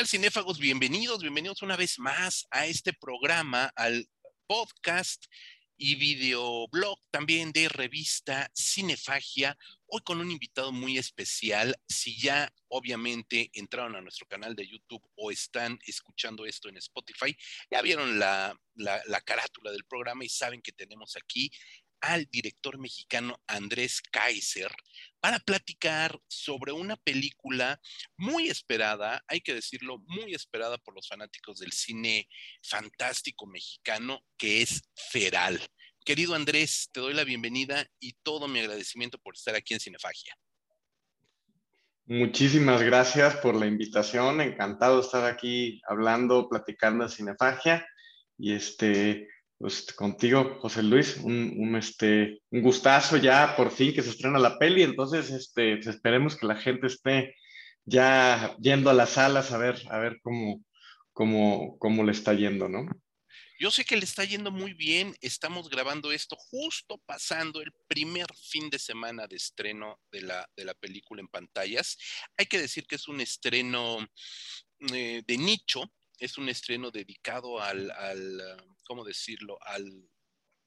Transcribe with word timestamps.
tal, 0.00 0.08
cinéfagos? 0.08 0.58
Bienvenidos, 0.58 1.20
bienvenidos 1.20 1.60
una 1.60 1.76
vez 1.76 1.98
más 1.98 2.46
a 2.50 2.64
este 2.64 2.94
programa, 2.94 3.70
al 3.76 4.08
podcast 4.46 5.26
y 5.76 5.96
videoblog 5.96 6.98
también 7.10 7.52
de 7.52 7.68
revista 7.68 8.50
Cinefagia. 8.56 9.58
Hoy 9.88 10.00
con 10.00 10.18
un 10.18 10.30
invitado 10.30 10.72
muy 10.72 10.96
especial. 10.96 11.76
Si 11.86 12.18
ya 12.18 12.50
obviamente 12.68 13.50
entraron 13.52 13.94
a 13.94 14.00
nuestro 14.00 14.26
canal 14.26 14.56
de 14.56 14.66
YouTube 14.66 15.06
o 15.16 15.30
están 15.30 15.78
escuchando 15.84 16.46
esto 16.46 16.70
en 16.70 16.78
Spotify, 16.78 17.36
ya 17.70 17.82
vieron 17.82 18.18
la, 18.18 18.58
la, 18.76 19.02
la 19.06 19.20
carátula 19.20 19.70
del 19.70 19.84
programa 19.84 20.24
y 20.24 20.30
saben 20.30 20.62
que 20.62 20.72
tenemos 20.72 21.14
aquí 21.16 21.50
al 22.00 22.26
director 22.30 22.78
mexicano 22.78 23.40
Andrés 23.46 24.00
Kaiser 24.10 24.70
para 25.20 25.38
platicar 25.38 26.18
sobre 26.28 26.72
una 26.72 26.96
película 26.96 27.80
muy 28.16 28.48
esperada, 28.48 29.22
hay 29.28 29.40
que 29.40 29.54
decirlo, 29.54 29.98
muy 30.06 30.34
esperada 30.34 30.78
por 30.78 30.94
los 30.94 31.08
fanáticos 31.08 31.58
del 31.58 31.72
cine 31.72 32.28
fantástico 32.62 33.46
mexicano, 33.46 34.24
que 34.36 34.62
es 34.62 34.82
Feral. 35.10 35.60
Querido 36.04 36.34
Andrés, 36.34 36.88
te 36.92 37.00
doy 37.00 37.12
la 37.12 37.24
bienvenida 37.24 37.86
y 38.00 38.14
todo 38.22 38.48
mi 38.48 38.60
agradecimiento 38.60 39.18
por 39.18 39.34
estar 39.34 39.54
aquí 39.54 39.74
en 39.74 39.80
Cinefagia. 39.80 40.34
Muchísimas 42.06 42.82
gracias 42.82 43.36
por 43.36 43.54
la 43.54 43.66
invitación, 43.66 44.40
encantado 44.40 44.96
de 44.96 45.02
estar 45.02 45.24
aquí 45.32 45.80
hablando, 45.86 46.48
platicando 46.48 47.04
de 47.04 47.10
Cinefagia 47.10 47.86
y 48.36 48.54
este 48.54 49.28
pues 49.60 49.92
contigo, 49.92 50.56
José 50.62 50.82
Luis, 50.82 51.18
un, 51.18 51.76
este, 51.76 52.40
un 52.50 52.62
gustazo 52.62 53.18
ya 53.18 53.54
por 53.56 53.70
fin 53.70 53.92
que 53.92 54.02
se 54.02 54.08
estrena 54.08 54.38
la 54.38 54.58
peli, 54.58 54.82
entonces 54.82 55.28
este, 55.28 55.74
esperemos 55.74 56.34
que 56.34 56.46
la 56.46 56.56
gente 56.56 56.86
esté 56.86 57.34
ya 57.84 58.56
yendo 58.58 58.88
a 58.88 58.94
las 58.94 59.10
salas 59.10 59.52
a 59.52 59.58
ver, 59.58 59.76
a 59.90 59.98
ver 59.98 60.18
cómo, 60.22 60.64
cómo, 61.12 61.76
cómo 61.78 62.04
le 62.04 62.12
está 62.12 62.32
yendo, 62.32 62.70
¿no? 62.70 62.86
Yo 63.58 63.70
sé 63.70 63.84
que 63.84 63.98
le 63.98 64.04
está 64.04 64.24
yendo 64.24 64.50
muy 64.50 64.72
bien, 64.72 65.14
estamos 65.20 65.68
grabando 65.68 66.10
esto 66.10 66.36
justo 66.36 66.96
pasando 67.04 67.60
el 67.60 67.70
primer 67.86 68.28
fin 68.34 68.70
de 68.70 68.78
semana 68.78 69.26
de 69.26 69.36
estreno 69.36 70.00
de 70.10 70.22
la, 70.22 70.48
de 70.56 70.64
la 70.64 70.72
película 70.72 71.20
en 71.20 71.28
pantallas. 71.28 71.98
Hay 72.38 72.46
que 72.46 72.58
decir 72.58 72.86
que 72.86 72.94
es 72.94 73.08
un 73.08 73.20
estreno 73.20 73.98
eh, 74.94 75.22
de 75.26 75.36
nicho, 75.36 75.92
es 76.20 76.38
un 76.38 76.48
estreno 76.48 76.90
dedicado 76.90 77.60
al, 77.60 77.90
al, 77.90 78.40
¿cómo 78.84 79.04
decirlo?, 79.04 79.58
al 79.62 80.08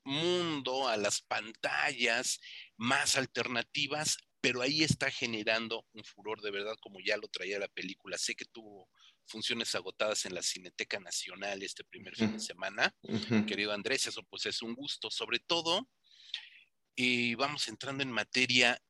mundo, 0.03 0.87
a 0.89 0.97
las 0.97 1.21
pantallas 1.21 2.41
más 2.75 3.15
alternativas, 3.15 4.17
pero 4.41 4.61
ahí 4.61 4.83
está 4.83 5.09
generando 5.09 5.87
un 5.93 6.03
furor 6.03 6.41
de 6.41 6.51
verdad 6.51 6.75
como 6.81 6.99
ya 6.99 7.15
lo 7.15 7.29
traía 7.29 7.57
la 7.59 7.69
película. 7.69 8.17
Sé 8.17 8.35
que 8.35 8.43
tuvo 8.43 8.89
funciones 9.25 9.73
agotadas 9.75 10.25
en 10.25 10.35
la 10.35 10.43
Cineteca 10.43 10.99
Nacional 10.99 11.63
este 11.63 11.85
primer 11.85 12.15
fin 12.15 12.33
de 12.33 12.39
semana. 12.39 12.93
Querido 13.47 13.71
Andrés, 13.71 14.07
eso 14.07 14.23
pues 14.23 14.45
es 14.45 14.61
un 14.61 14.75
gusto, 14.75 15.09
sobre 15.09 15.39
todo, 15.39 15.87
y 16.95 17.35
vamos 17.35 17.67
entrando 17.69 18.03
en 18.03 18.11
materia, 18.11 18.81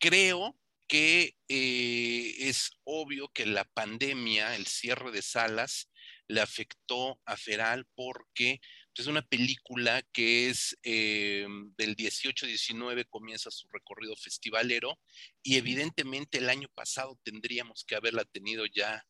creo 0.00 0.58
que 0.92 1.38
eh, 1.48 2.34
es 2.38 2.70
obvio 2.84 3.28
que 3.28 3.46
la 3.46 3.64
pandemia, 3.64 4.54
el 4.56 4.66
cierre 4.66 5.10
de 5.10 5.22
salas, 5.22 5.90
le 6.28 6.42
afectó 6.42 7.18
a 7.24 7.38
Feral 7.38 7.86
porque 7.94 8.60
es 8.94 9.06
una 9.06 9.22
película 9.22 10.02
que 10.12 10.50
es 10.50 10.76
eh, 10.82 11.46
del 11.78 11.96
18-19, 11.96 13.06
comienza 13.08 13.50
su 13.50 13.68
recorrido 13.72 14.14
festivalero 14.16 15.00
y 15.42 15.56
evidentemente 15.56 16.36
el 16.36 16.50
año 16.50 16.68
pasado 16.74 17.18
tendríamos 17.22 17.84
que 17.86 17.94
haberla 17.94 18.26
tenido 18.26 18.66
ya 18.66 19.02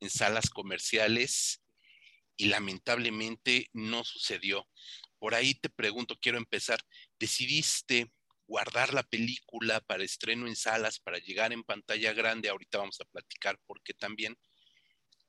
en 0.00 0.08
salas 0.08 0.48
comerciales 0.48 1.60
y 2.38 2.46
lamentablemente 2.46 3.68
no 3.74 4.02
sucedió. 4.02 4.66
Por 5.18 5.34
ahí 5.34 5.52
te 5.52 5.68
pregunto, 5.68 6.16
quiero 6.18 6.38
empezar, 6.38 6.80
¿decidiste 7.18 8.10
guardar 8.48 8.94
la 8.94 9.04
película 9.04 9.80
para 9.80 10.02
estreno 10.02 10.48
en 10.48 10.56
salas, 10.56 10.98
para 10.98 11.18
llegar 11.18 11.52
en 11.52 11.62
pantalla 11.62 12.12
grande. 12.12 12.48
Ahorita 12.48 12.78
vamos 12.78 13.00
a 13.00 13.04
platicar 13.04 13.58
porque 13.66 13.94
también 13.94 14.36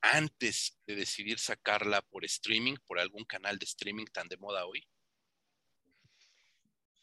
antes 0.01 0.79
de 0.87 0.95
decidir 0.95 1.39
sacarla 1.39 2.01
por 2.01 2.25
streaming, 2.25 2.75
por 2.87 2.99
algún 2.99 3.25
canal 3.25 3.57
de 3.57 3.65
streaming 3.65 4.05
tan 4.05 4.27
de 4.27 4.37
moda 4.37 4.65
hoy? 4.65 4.83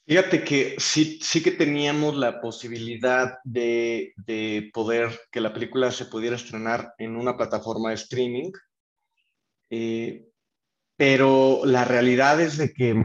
Fíjate 0.06 0.44
que 0.44 0.76
sí, 0.78 1.18
sí 1.20 1.42
que 1.42 1.50
teníamos 1.50 2.16
la 2.16 2.40
posibilidad 2.40 3.38
de, 3.42 4.14
poder 4.72 5.20
que 5.32 5.40
la 5.40 5.52
película 5.52 5.90
se 5.90 6.06
pudiera 6.06 6.36
estrenar 6.36 6.94
en 6.98 7.16
una 7.16 7.36
plataforma 7.36 7.88
de 7.88 7.96
streaming, 7.96 8.52
eh, 9.70 10.24
pero 10.96 11.62
la 11.64 11.84
realidad 11.84 12.40
es 12.40 12.56
de 12.56 12.72
que 12.72 13.04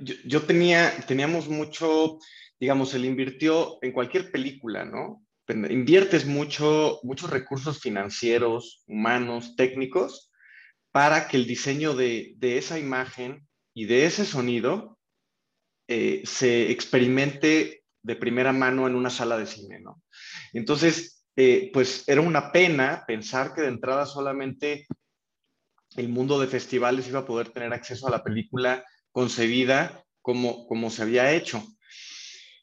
yo, 0.00 0.42
tenía, 0.42 0.92
teníamos 1.06 1.48
mucho, 1.48 2.18
digamos, 2.60 2.94
él 2.94 3.04
invirtió 3.04 3.78
en 3.82 3.92
cualquier 3.92 4.30
película, 4.30 4.84
¿no? 4.84 5.24
Inviertes 5.48 6.26
mucho, 6.26 7.00
muchos 7.02 7.30
recursos 7.30 7.80
financieros, 7.80 8.82
humanos, 8.86 9.56
técnicos, 9.56 10.30
para 10.90 11.28
que 11.28 11.36
el 11.36 11.46
diseño 11.46 11.94
de, 11.94 12.36
esa 12.40 12.78
imagen 12.78 13.46
y 13.74 13.86
de 13.86 14.06
ese 14.06 14.24
sonido 14.24 14.98
eh, 15.88 16.22
se 16.24 16.70
experimente 16.70 17.84
de 18.02 18.16
primera 18.16 18.52
mano 18.52 18.86
en 18.86 18.94
una 18.94 19.10
sala 19.10 19.36
de 19.36 19.46
cine, 19.46 19.80
¿no? 19.80 20.02
Entonces, 20.52 21.26
eh, 21.36 21.70
pues 21.72 22.04
era 22.06 22.20
una 22.20 22.52
pena 22.52 23.04
pensar 23.06 23.54
que 23.54 23.62
de 23.62 23.68
entrada 23.68 24.06
solamente 24.06 24.86
el 25.96 26.08
mundo 26.08 26.38
de 26.38 26.46
festivales 26.46 27.08
iba 27.08 27.20
a 27.20 27.26
poder 27.26 27.48
tener 27.50 27.72
acceso 27.72 28.06
a 28.06 28.10
la 28.10 28.22
película 28.22 28.84
concebida 29.14 30.04
como, 30.20 30.66
como 30.66 30.90
se 30.90 31.02
había 31.02 31.32
hecho. 31.32 31.64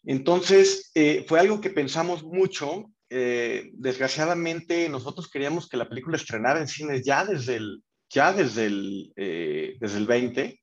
Entonces, 0.04 0.92
eh, 0.96 1.24
fue 1.28 1.40
algo 1.40 1.62
que 1.62 1.70
pensamos 1.70 2.24
mucho. 2.24 2.92
Eh, 3.10 3.70
desgraciadamente, 3.74 4.90
nosotros 4.90 5.30
queríamos 5.30 5.70
que 5.70 5.78
la 5.78 5.88
película 5.88 6.18
estrenara 6.18 6.60
en 6.60 6.68
cines 6.68 7.04
ya 7.06 7.24
desde 7.24 7.56
el, 7.56 7.84
ya 8.10 8.34
desde 8.34 8.66
el, 8.66 9.14
eh, 9.16 9.78
desde 9.80 9.98
el 9.98 10.08
20, 10.08 10.62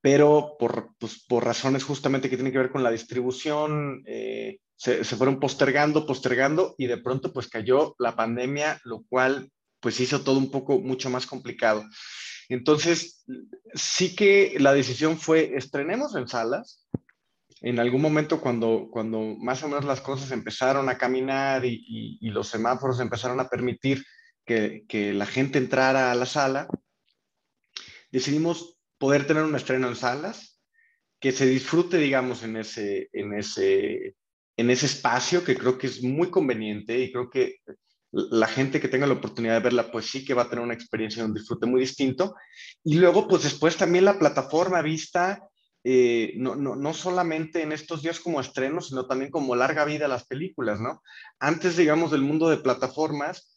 pero 0.00 0.56
por, 0.58 0.90
pues, 0.98 1.24
por 1.24 1.44
razones 1.44 1.84
justamente 1.84 2.28
que 2.28 2.36
tienen 2.36 2.52
que 2.52 2.58
ver 2.58 2.72
con 2.72 2.82
la 2.82 2.90
distribución, 2.90 4.02
se, 4.04 5.04
se, 5.04 5.16
fueron 5.16 5.38
postergando, 5.38 6.04
postergando 6.04 6.74
y 6.78 6.86
de 6.86 6.98
pronto 6.98 7.32
pues 7.32 7.48
cayó 7.48 7.94
la 7.98 8.16
pandemia, 8.16 8.80
lo 8.84 9.04
cual 9.08 9.50
pues 9.80 10.00
hizo 10.00 10.22
todo 10.22 10.38
un 10.38 10.50
poco 10.50 10.80
mucho 10.80 11.10
más 11.10 11.26
complicado. 11.26 11.84
Entonces, 12.48 13.24
sí 13.74 14.14
que 14.14 14.56
la 14.58 14.72
decisión 14.72 15.18
fue, 15.18 15.56
estrenemos 15.56 16.14
en 16.14 16.28
salas. 16.28 16.86
En 17.62 17.80
algún 17.80 18.02
momento 18.02 18.40
cuando, 18.40 18.88
cuando 18.90 19.20
más 19.38 19.62
o 19.62 19.68
menos 19.68 19.84
las 19.84 20.00
cosas 20.00 20.30
empezaron 20.30 20.88
a 20.88 20.98
caminar 20.98 21.64
y, 21.64 22.18
los 22.20 22.48
semáforos 22.48 23.00
empezaron 23.00 23.40
a 23.40 23.48
permitir 23.48 24.04
que, 24.44 24.84
la 25.14 25.26
gente 25.26 25.58
entrara 25.58 26.12
a 26.12 26.14
la 26.14 26.26
sala, 26.26 26.68
decidimos 28.10 28.78
poder 28.98 29.26
tener 29.26 29.42
un 29.42 29.56
estreno 29.56 29.88
en 29.88 29.96
salas, 29.96 30.60
que 31.18 31.32
se 31.32 31.46
disfrute, 31.46 31.96
digamos, 31.96 32.42
en 32.42 32.56
ese, 32.56 33.08
en 33.12 33.32
ese, 33.32 34.16
en 34.56 34.70
ese 34.70 34.86
espacio 34.86 35.42
que 35.42 35.56
creo 35.56 35.78
que 35.78 35.86
es 35.86 36.02
muy 36.02 36.30
conveniente 36.30 36.98
y 36.98 37.10
creo 37.10 37.30
que 37.30 37.56
la 38.12 38.46
gente 38.46 38.80
que 38.80 38.88
tenga 38.88 39.06
la 39.06 39.14
oportunidad 39.14 39.54
de 39.54 39.60
verla, 39.60 39.90
pues 39.90 40.06
sí 40.06 40.24
que 40.24 40.34
va 40.34 40.42
a 40.42 40.48
tener 40.48 40.64
una 40.64 40.74
experiencia 40.74 41.24
un 41.24 41.34
disfrute 41.34 41.66
muy 41.66 41.80
distinto. 41.80 42.34
Y 42.84 42.94
luego, 42.96 43.28
pues 43.28 43.42
después 43.42 43.76
también 43.76 44.04
la 44.04 44.18
plataforma 44.18 44.80
vista, 44.82 45.48
eh, 45.84 46.34
no, 46.36 46.56
no, 46.56 46.76
no, 46.76 46.94
solamente 46.94 47.62
en 47.62 47.72
estos 47.72 48.02
días 48.02 48.20
como 48.20 48.40
estrenos, 48.40 48.88
sino 48.88 49.06
también 49.06 49.30
como 49.30 49.56
larga 49.56 49.84
vida 49.84 50.08
las 50.08 50.26
películas, 50.26 50.80
¿no? 50.80 51.02
Antes, 51.38 51.76
digamos, 51.76 52.10
del 52.10 52.22
mundo 52.22 52.48
de 52.48 52.56
plataformas, 52.56 53.54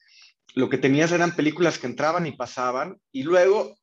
lo 0.55 0.69
que 0.69 0.77
tenías 0.77 1.11
eran 1.11 1.35
películas 1.35 1.77
que 1.77 1.87
entraban 1.87 2.27
y 2.27 2.33
pasaban, 2.35 2.97
y 3.11 3.23
luego 3.23 3.75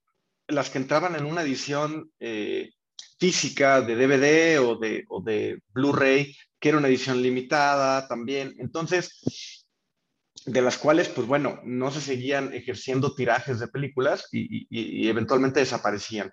las 0.49 0.71
que 0.71 0.79
entraban 0.79 1.17
en 1.17 1.25
una 1.25 1.43
edición 1.43 2.11
eh, 2.21 2.71
física 3.19 3.81
de 3.81 3.97
DVD 3.97 4.61
o 4.61 4.77
de, 4.77 5.05
o 5.09 5.23
de 5.23 5.61
Blu-ray, 5.73 6.37
que 6.61 6.69
era 6.69 6.79
una 6.79 6.89
edición 6.89 7.23
limitada 7.23 8.07
también. 8.09 8.55
Entonces, 8.59 9.56
de 10.47 10.63
las 10.63 10.79
cuales, 10.79 11.09
pues 11.09 11.27
bueno, 11.27 11.61
no 11.65 11.91
se 11.91 12.01
seguían 12.01 12.55
ejerciendo 12.55 13.15
tirajes 13.15 13.59
de 13.59 13.69
películas 13.69 14.29
y, 14.31 15.09
eventualmente 15.09 15.61
desaparecían. 15.61 16.31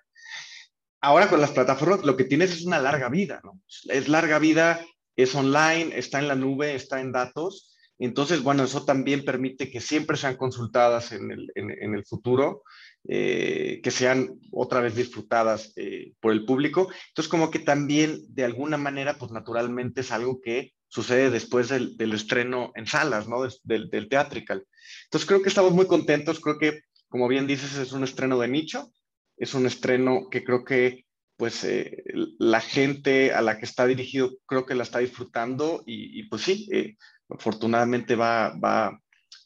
Ahora 1.00 1.28
con 1.28 1.40
las 1.40 1.50
plataformas 1.50 2.04
lo 2.04 2.16
que 2.16 2.24
tienes 2.24 2.52
es 2.52 2.64
una 2.64 2.78
larga 2.78 3.08
vida, 3.08 3.40
¿no? 3.44 3.60
Es 3.88 4.08
larga 4.08 4.38
vida, 4.38 4.80
es 5.16 5.34
online, 5.34 5.98
está 5.98 6.20
en 6.20 6.28
la 6.28 6.36
nube, 6.36 6.74
está 6.74 7.00
en 7.00 7.12
datos. 7.12 7.76
Entonces, 7.98 8.42
bueno, 8.42 8.64
eso 8.64 8.84
también 8.84 9.24
permite 9.24 9.70
que 9.70 9.80
siempre 9.80 10.16
sean 10.16 10.36
consultadas 10.36 11.12
en 11.12 11.30
el, 11.30 12.04
futuro, 12.06 12.62
eh, 13.06 13.80
que 13.82 13.90
sean 13.90 14.40
otra 14.50 14.80
vez 14.80 14.94
disfrutadas 14.94 15.72
eh, 15.76 16.12
por 16.20 16.32
el 16.32 16.44
público. 16.44 16.88
Entonces, 17.08 17.30
como 17.30 17.50
que 17.50 17.58
también 17.60 18.20
de 18.28 18.44
alguna 18.44 18.78
manera, 18.78 19.18
pues 19.18 19.30
naturalmente 19.30 20.00
es 20.00 20.10
algo 20.10 20.40
que 20.40 20.72
sucede 20.94 21.28
después 21.30 21.68
del, 21.70 22.12
estreno 22.14 22.70
en 22.76 22.86
salas, 22.86 23.26
¿no? 23.26 23.42
Del, 23.64 23.90
del 23.90 24.08
theatrical. 24.08 24.64
Entonces 25.04 25.26
creo 25.26 25.42
que 25.42 25.48
estamos 25.48 25.72
muy 25.72 25.88
contentos, 25.88 26.38
creo 26.38 26.56
que, 26.56 26.82
como 27.08 27.26
bien 27.26 27.48
dices, 27.48 27.76
es 27.76 27.90
un 27.92 28.04
estreno 28.04 28.38
de 28.38 28.46
nicho, 28.46 28.92
es 29.36 29.54
un 29.54 29.66
estreno 29.66 30.28
que 30.30 30.44
creo 30.44 30.64
que 30.64 31.04
pues 31.36 31.64
eh, 31.64 32.04
la 32.38 32.60
gente 32.60 33.32
a 33.32 33.42
la 33.42 33.58
que 33.58 33.64
está 33.64 33.86
dirigido 33.86 34.36
creo 34.46 34.66
que 34.66 34.76
la 34.76 34.84
está 34.84 35.00
disfrutando 35.00 35.82
y, 35.84 36.22
pues 36.28 36.42
sí, 36.42 36.68
eh, 36.72 36.96
afortunadamente 37.28 38.14
va, 38.14 38.56
va, 38.56 38.96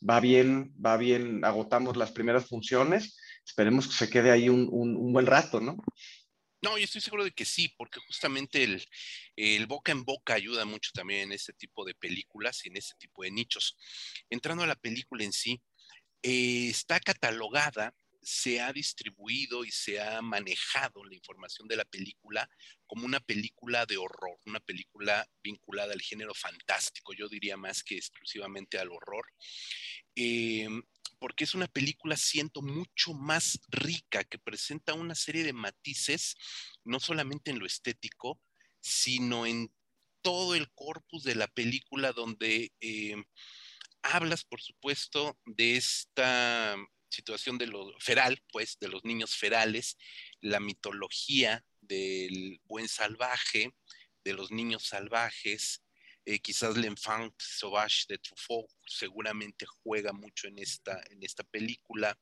va 0.09 0.21
bien, 0.21 0.75
va 0.85 0.99
bien, 0.99 1.47
agotamos 1.47 1.97
las 1.97 2.13
primeras 2.13 2.47
funciones, 2.47 3.19
esperemos 3.43 3.89
que 3.89 3.95
se 3.95 4.11
quede 4.11 4.31
ahí 4.31 4.51
un, 4.51 4.69
un 4.71 5.13
buen 5.15 5.25
rato, 5.25 5.61
¿no? 5.63 5.79
No, 6.61 6.77
yo 6.77 6.85
estoy 6.85 7.01
seguro 7.01 7.25
de 7.25 7.31
que 7.31 7.45
sí, 7.45 7.73
porque 7.77 8.01
justamente 8.01 8.65
el, 9.37 9.67
boca 9.67 9.93
en 9.93 10.05
boca 10.05 10.35
ayuda 10.35 10.65
mucho 10.65 10.91
también 10.93 11.23
en 11.23 11.33
este 11.33 11.53
tipo 11.53 11.85
de 11.85 11.95
películas 11.95 12.65
y 12.65 12.69
en 12.69 12.77
este 12.79 12.97
tipo 12.99 13.23
de 13.23 13.31
nichos. 13.31 13.77
Entrando 14.29 14.65
a 14.65 14.67
la 14.67 14.75
película 14.75 15.23
en 15.23 15.33
sí, 15.33 15.63
eh, 16.23 16.69
está 16.69 16.99
catalogada, 16.99 17.95
se 18.21 18.61
ha 18.61 18.73
distribuido 18.73 19.65
y 19.65 19.71
se 19.71 20.01
ha 20.01 20.21
manejado 20.21 21.05
la 21.05 21.15
información 21.15 21.69
de 21.69 21.77
la 21.77 21.85
película 21.85 22.51
como 22.87 23.07
una 23.07 23.21
película 23.21 23.87
de 23.87 23.97
horror, 23.97 24.39
una 24.45 24.59
película 24.61 25.25
vinculada 25.43 25.93
al 25.93 26.03
género 26.03 26.35
fantástico, 26.35 27.15
yo 27.15 27.29
diría 27.29 27.57
más 27.57 27.85
que 27.85 27.97
exclusivamente 27.97 28.79
al 28.79 28.91
horror. 28.91 29.33
Eh, 30.17 30.69
porque 31.19 31.45
es 31.45 31.55
una 31.55 31.67
película, 31.67 32.17
siento, 32.17 32.63
mucho 32.63 33.13
más 33.15 33.61
rica, 33.69 34.25
que 34.25 34.39
presenta 34.39 34.95
una 34.95 35.15
serie 35.15 35.45
de 35.45 35.53
matices, 35.53 36.37
no 36.85 37.01
solamente 37.01 37.51
en 37.51 37.59
lo 37.59 37.67
estético, 37.67 38.41
sino 38.81 39.47
en 39.47 39.73
todo 40.23 40.55
el 40.55 40.71
corpus 40.73 41.23
de 41.25 41.35
la 41.35 41.49
película 41.49 42.13
donde 42.13 42.73
eh, 42.81 43.17
hablas, 44.03 44.45
por 44.45 44.61
supuesto, 44.61 45.39
de 45.47 45.77
esta 45.77 46.77
situación 47.11 47.59
de 47.59 47.67
lo 47.67 47.99
feral, 48.01 48.43
pues, 48.53 48.79
de 48.81 48.89
los 48.89 49.05
niños 49.05 49.37
ferales, 49.37 49.97
la 50.41 50.61
mitología 50.61 51.65
del 51.81 52.61
buen 52.65 52.89
salvaje, 52.89 53.75
de 54.25 54.33
los 54.35 54.51
niños 54.51 54.87
salvajes, 54.87 55.83
eh, 56.29 56.41
quizás 56.41 56.77
l'enfant 56.77 57.33
sauvage 57.41 58.05
de 58.07 58.19
Truffaut 58.19 58.69
seguramente 58.87 59.65
juega 59.65 60.13
mucho 60.13 60.47
en 60.47 60.59
esta, 60.59 61.01
en 61.09 61.23
esta 61.23 61.43
película, 61.43 62.19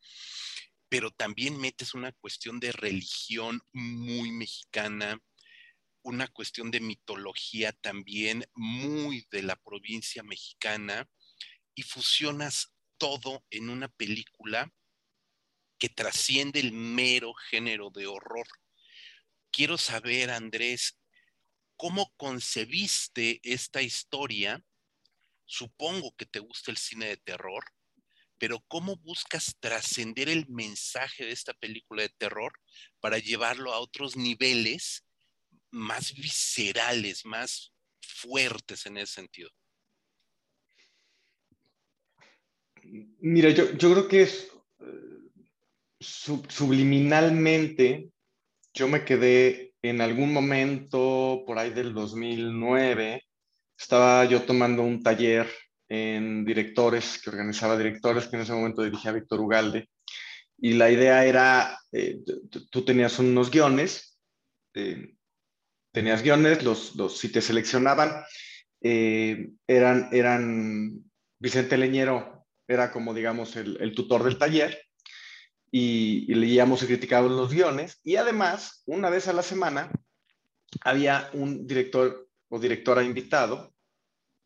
pero 0.89 1.11
también 1.11 1.59
metes 1.59 1.93
una 1.93 2.13
cuestión 2.13 2.61
de 2.61 2.71
religión 2.71 3.61
muy 3.73 4.31
mexicana, 4.31 5.19
una 6.03 6.29
cuestión 6.29 6.71
de 6.71 6.79
mitología 6.79 7.73
también 7.73 8.45
muy 8.55 9.27
de 9.33 9.43
la 9.43 9.57
provincia 9.57 10.23
mexicana 10.23 11.11
y 11.75 11.83
fusionas 11.83 12.77
todo 12.99 13.45
en 13.51 13.69
una 13.69 13.89
película 13.89 14.73
que 15.79 15.89
trasciende 15.89 16.61
el 16.61 16.71
mero 16.71 17.35
género 17.35 17.91
de 17.91 18.07
horror. 18.07 18.47
Quiero 19.51 19.77
saber, 19.77 20.31
Andrés, 20.31 20.97
¿cómo 21.77 22.13
concebiste 22.17 23.41
esta 23.43 23.83
historia? 23.83 24.65
Supongo 25.45 26.15
que 26.17 26.27
te 26.27 26.41
gusta 26.41 26.71
el 26.71 26.77
cine 26.77 27.07
de 27.07 27.17
terror, 27.19 27.65
pero 28.39 28.61
¿cómo 28.69 28.97
buscas 28.97 29.57
trascender 29.61 30.29
el 30.29 30.47
mensaje 30.49 31.25
de 31.25 31.33
esta 31.33 31.55
película 31.55 32.03
de 32.03 32.11
terror 32.11 32.53
para 33.01 33.19
llevarlo 33.19 33.73
a 33.73 33.79
otros 33.79 34.17
niveles 34.17 35.05
más 35.71 36.15
viscerales, 36.15 37.25
más 37.25 37.73
fuertes 38.01 38.87
en 38.87 38.99
ese 38.99 39.15
sentido? 39.15 39.51
Mira, 43.19 43.51
yo, 43.51 43.77
creo 43.77 44.09
que 44.09 44.23
es 44.23 44.49
eh, 44.81 44.85
subliminalmente, 45.99 48.11
yo 48.75 48.89
me 48.89 49.05
quedé 49.05 49.66
en 49.83 50.01
algún 50.01 50.33
momento 50.33 51.45
por 51.47 51.59
ahí 51.59 51.71
del 51.71 51.95
2009, 51.95 53.23
estaba 53.79 54.25
yo 54.25 54.43
tomando 54.43 54.83
un 54.83 55.03
taller 55.03 55.49
en 55.89 56.45
directores, 56.45 57.21
que 57.23 57.31
organizaba 57.31 57.77
directores, 57.77 58.27
que 58.27 58.37
en 58.37 58.43
ese 58.43 58.53
momento 58.53 58.83
dirigía 58.83 59.13
Víctor 59.13 59.41
Ugalde, 59.41 59.89
y 60.59 60.73
la 60.73 60.91
idea 60.91 61.25
era, 61.25 61.79
eh, 61.93 62.19
tú 62.71 62.85
tenías 62.85 63.19
unos 63.19 63.51
guiones, 63.51 64.19
eh, 64.75 65.15
tenías 65.93 66.23
guiones, 66.23 66.65
los, 66.65 66.97
los, 66.97 67.19
si 67.19 67.31
te 67.31 67.41
seleccionaban, 67.41 68.25
eh, 68.83 69.51
eran, 69.67 70.09
eran, 70.13 71.05
Vicente 71.39 71.77
Leñero 71.77 72.47
era 72.67 72.91
como, 72.91 73.13
digamos, 73.15 73.57
el, 73.57 73.77
el 73.81 73.95
tutor 73.95 74.25
del 74.25 74.39
taller, 74.39 74.86
y, 75.71 76.33
leíamos 76.35 76.83
y 76.83 76.87
criticábamos 76.87 77.33
los 77.33 77.53
guiones. 77.53 78.01
Y 78.05 78.17
además, 78.17 78.83
una 78.87 79.11
vez 79.11 79.29
a 79.29 79.33
la 79.33 79.43
semana, 79.43 79.91
había 80.83 81.31
un 81.33 81.67
director 81.67 82.29
o 82.49 82.59
directora 82.59 83.03
invitado 83.03 83.73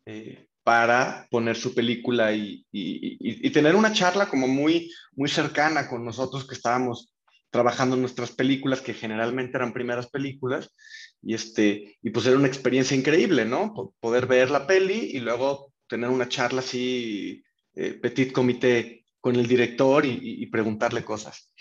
eh, 0.05 0.47
para 0.63 1.27
poner 1.29 1.55
su 1.55 1.73
película 1.73 2.33
y, 2.33 2.65
y, 2.71 3.49
tener 3.51 3.75
una 3.75 3.93
charla 3.93 4.27
como 4.27 4.47
muy, 4.47 4.91
muy 5.13 5.29
cercana 5.29 5.87
con 5.87 6.05
nosotros 6.05 6.47
que 6.47 6.55
estábamos 6.55 7.13
trabajando 7.49 7.97
nuestras 7.97 8.31
películas, 8.31 8.81
que 8.81 8.93
generalmente 8.93 9.57
eran 9.57 9.73
primeras 9.73 10.07
películas, 10.07 10.73
y, 11.21 11.33
este, 11.33 11.97
y 12.01 12.09
pues 12.09 12.25
era 12.25 12.37
una 12.37 12.47
experiencia 12.47 12.95
increíble, 12.95 13.45
¿no? 13.45 13.73
Poder 13.99 14.25
ver 14.25 14.49
la 14.49 14.65
peli 14.65 15.11
y 15.13 15.19
luego 15.19 15.73
tener 15.87 16.09
una 16.09 16.29
charla 16.29 16.61
así, 16.61 17.43
eh, 17.75 17.93
petit 17.93 18.31
comité 18.31 19.00
con 19.21 19.35
el 19.35 19.47
director 19.47 20.03
y, 20.03 20.45
preguntarle 20.47 21.05
cosas. 21.05 21.53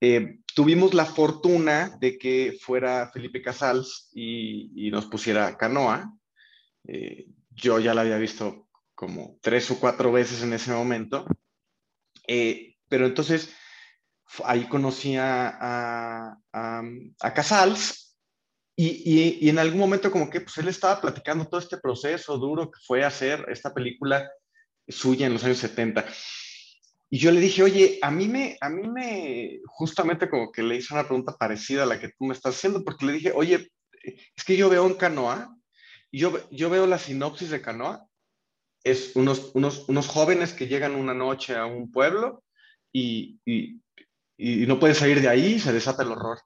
Eh, 0.00 0.38
tuvimos 0.54 0.94
la 0.94 1.04
fortuna 1.04 1.98
de 2.00 2.16
que 2.16 2.56
fuera 2.60 3.10
Felipe 3.12 3.42
Casals 3.42 4.08
y, 4.14 4.88
nos 4.92 5.06
pusiera 5.06 5.58
canoa. 5.58 6.16
Eh, 6.86 7.26
yo 7.50 7.80
ya 7.80 7.92
la 7.92 8.02
había 8.02 8.18
visto 8.18 8.68
como 8.94 9.36
tres 9.42 9.68
o 9.72 9.80
cuatro 9.80 10.12
veces 10.12 10.42
en 10.42 10.52
ese 10.52 10.70
momento. 10.70 11.26
Eh, 12.28 12.76
pero 12.88 13.06
entonces 13.06 13.52
ahí 14.44 14.68
conocí 14.68 15.16
a, 15.16 16.38
a, 16.52 17.34
Casals 17.34 18.16
y, 18.76 19.40
y, 19.44 19.48
en 19.48 19.58
algún 19.58 19.80
momento 19.80 20.10
como 20.10 20.30
que 20.30 20.40
pues 20.40 20.56
él 20.58 20.68
estaba 20.68 21.00
platicando 21.00 21.46
todo 21.46 21.60
este 21.60 21.78
proceso 21.78 22.38
duro 22.38 22.70
que 22.70 22.78
fue 22.86 23.04
hacer 23.04 23.44
esta 23.48 23.74
película 23.74 24.30
suya 24.88 25.26
en 25.26 25.32
los 25.32 25.44
años 25.44 25.58
70. 25.58 26.06
Y 27.14 27.18
yo 27.18 27.30
le 27.30 27.40
dije, 27.40 27.62
oye, 27.62 27.98
a 28.00 28.10
mí 28.10 28.26
me, 28.26 28.56
a 28.58 28.70
mí 28.70 28.88
me, 28.88 29.60
justamente 29.66 30.30
como 30.30 30.50
que 30.50 30.62
le 30.62 30.76
hice 30.76 30.94
una 30.94 31.04
pregunta 31.04 31.36
parecida 31.38 31.82
a 31.82 31.86
la 31.86 32.00
que 32.00 32.08
tú 32.08 32.24
me 32.24 32.32
estás 32.32 32.56
haciendo, 32.56 32.82
porque 32.82 33.04
le 33.04 33.12
dije, 33.12 33.32
oye, 33.34 33.70
es 34.02 34.44
que 34.46 34.56
yo 34.56 34.70
veo 34.70 34.86
en 34.86 34.94
Canoa, 34.94 35.54
yo, 36.10 36.48
yo 36.50 36.70
veo 36.70 36.86
la 36.86 36.98
sinopsis 36.98 37.50
de 37.50 37.60
Canoa, 37.60 38.06
es 38.82 39.14
unos, 39.14 39.50
unos, 39.52 39.86
unos 39.90 40.08
jóvenes 40.08 40.54
que 40.54 40.68
llegan 40.68 40.94
una 40.94 41.12
noche 41.12 41.54
a 41.54 41.66
un 41.66 41.92
pueblo 41.92 42.44
y, 42.90 43.38
y, 43.44 43.78
no 44.38 44.80
pueden 44.80 44.96
salir 44.96 45.20
de 45.20 45.28
ahí 45.28 45.60
se 45.60 45.74
desata 45.74 46.04
el 46.04 46.12
horror. 46.12 46.38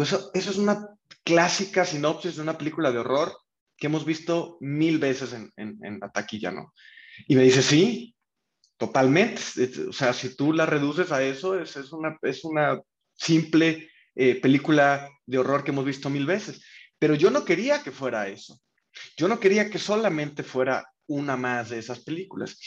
Eso, 0.00 0.30
eso 0.32 0.50
es 0.50 0.56
una 0.56 0.88
clásica 1.22 1.84
sinopsis 1.84 2.36
de 2.36 2.42
una 2.42 2.56
película 2.56 2.90
de 2.90 2.98
horror 2.98 3.36
que 3.76 3.88
hemos 3.88 4.06
visto 4.06 4.56
mil 4.62 4.98
veces 4.98 5.34
en, 5.34 5.52
en, 5.56 5.78
en 5.84 6.00
la 6.00 6.50
¿no? 6.50 6.72
Y 7.28 7.36
me 7.36 7.42
dice, 7.42 7.60
sí, 7.60 8.13
Totalmente. 8.84 9.40
O 9.88 9.92
sea, 9.94 10.12
si 10.12 10.36
tú 10.36 10.52
la 10.52 10.66
reduces 10.66 11.10
a 11.10 11.22
eso, 11.22 11.58
es, 11.58 11.74
es, 11.76 11.90
una, 11.90 12.18
es 12.20 12.44
una 12.44 12.78
simple 13.14 13.88
eh, 14.14 14.38
película 14.38 15.08
de 15.24 15.38
horror 15.38 15.64
que 15.64 15.70
hemos 15.70 15.86
visto 15.86 16.10
mil 16.10 16.26
veces. 16.26 16.62
Pero 16.98 17.14
yo 17.14 17.30
no 17.30 17.46
quería 17.46 17.82
que 17.82 17.90
fuera 17.90 18.28
eso. 18.28 18.60
Yo 19.16 19.26
no 19.26 19.40
quería 19.40 19.70
que 19.70 19.78
solamente 19.78 20.42
fuera 20.42 20.86
una 21.06 21.34
más 21.34 21.70
de 21.70 21.78
esas 21.78 22.00
películas. 22.00 22.58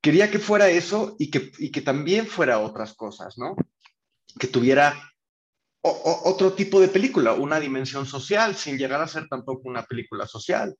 Quería 0.00 0.30
que 0.30 0.38
fuera 0.38 0.70
eso 0.70 1.14
y 1.18 1.30
que, 1.30 1.52
y 1.58 1.70
que 1.70 1.82
también 1.82 2.26
fuera 2.26 2.58
otras 2.60 2.94
cosas, 2.94 3.36
¿no? 3.36 3.54
Que 4.40 4.46
tuviera 4.46 4.98
otro 5.86 6.52
tipo 6.52 6.80
de 6.80 6.88
película, 6.88 7.34
una 7.34 7.60
dimensión 7.60 8.06
social, 8.06 8.56
sin 8.56 8.78
llegar 8.78 9.00
a 9.00 9.08
ser 9.08 9.28
tampoco 9.28 9.68
una 9.68 9.84
película 9.84 10.26
social. 10.26 10.74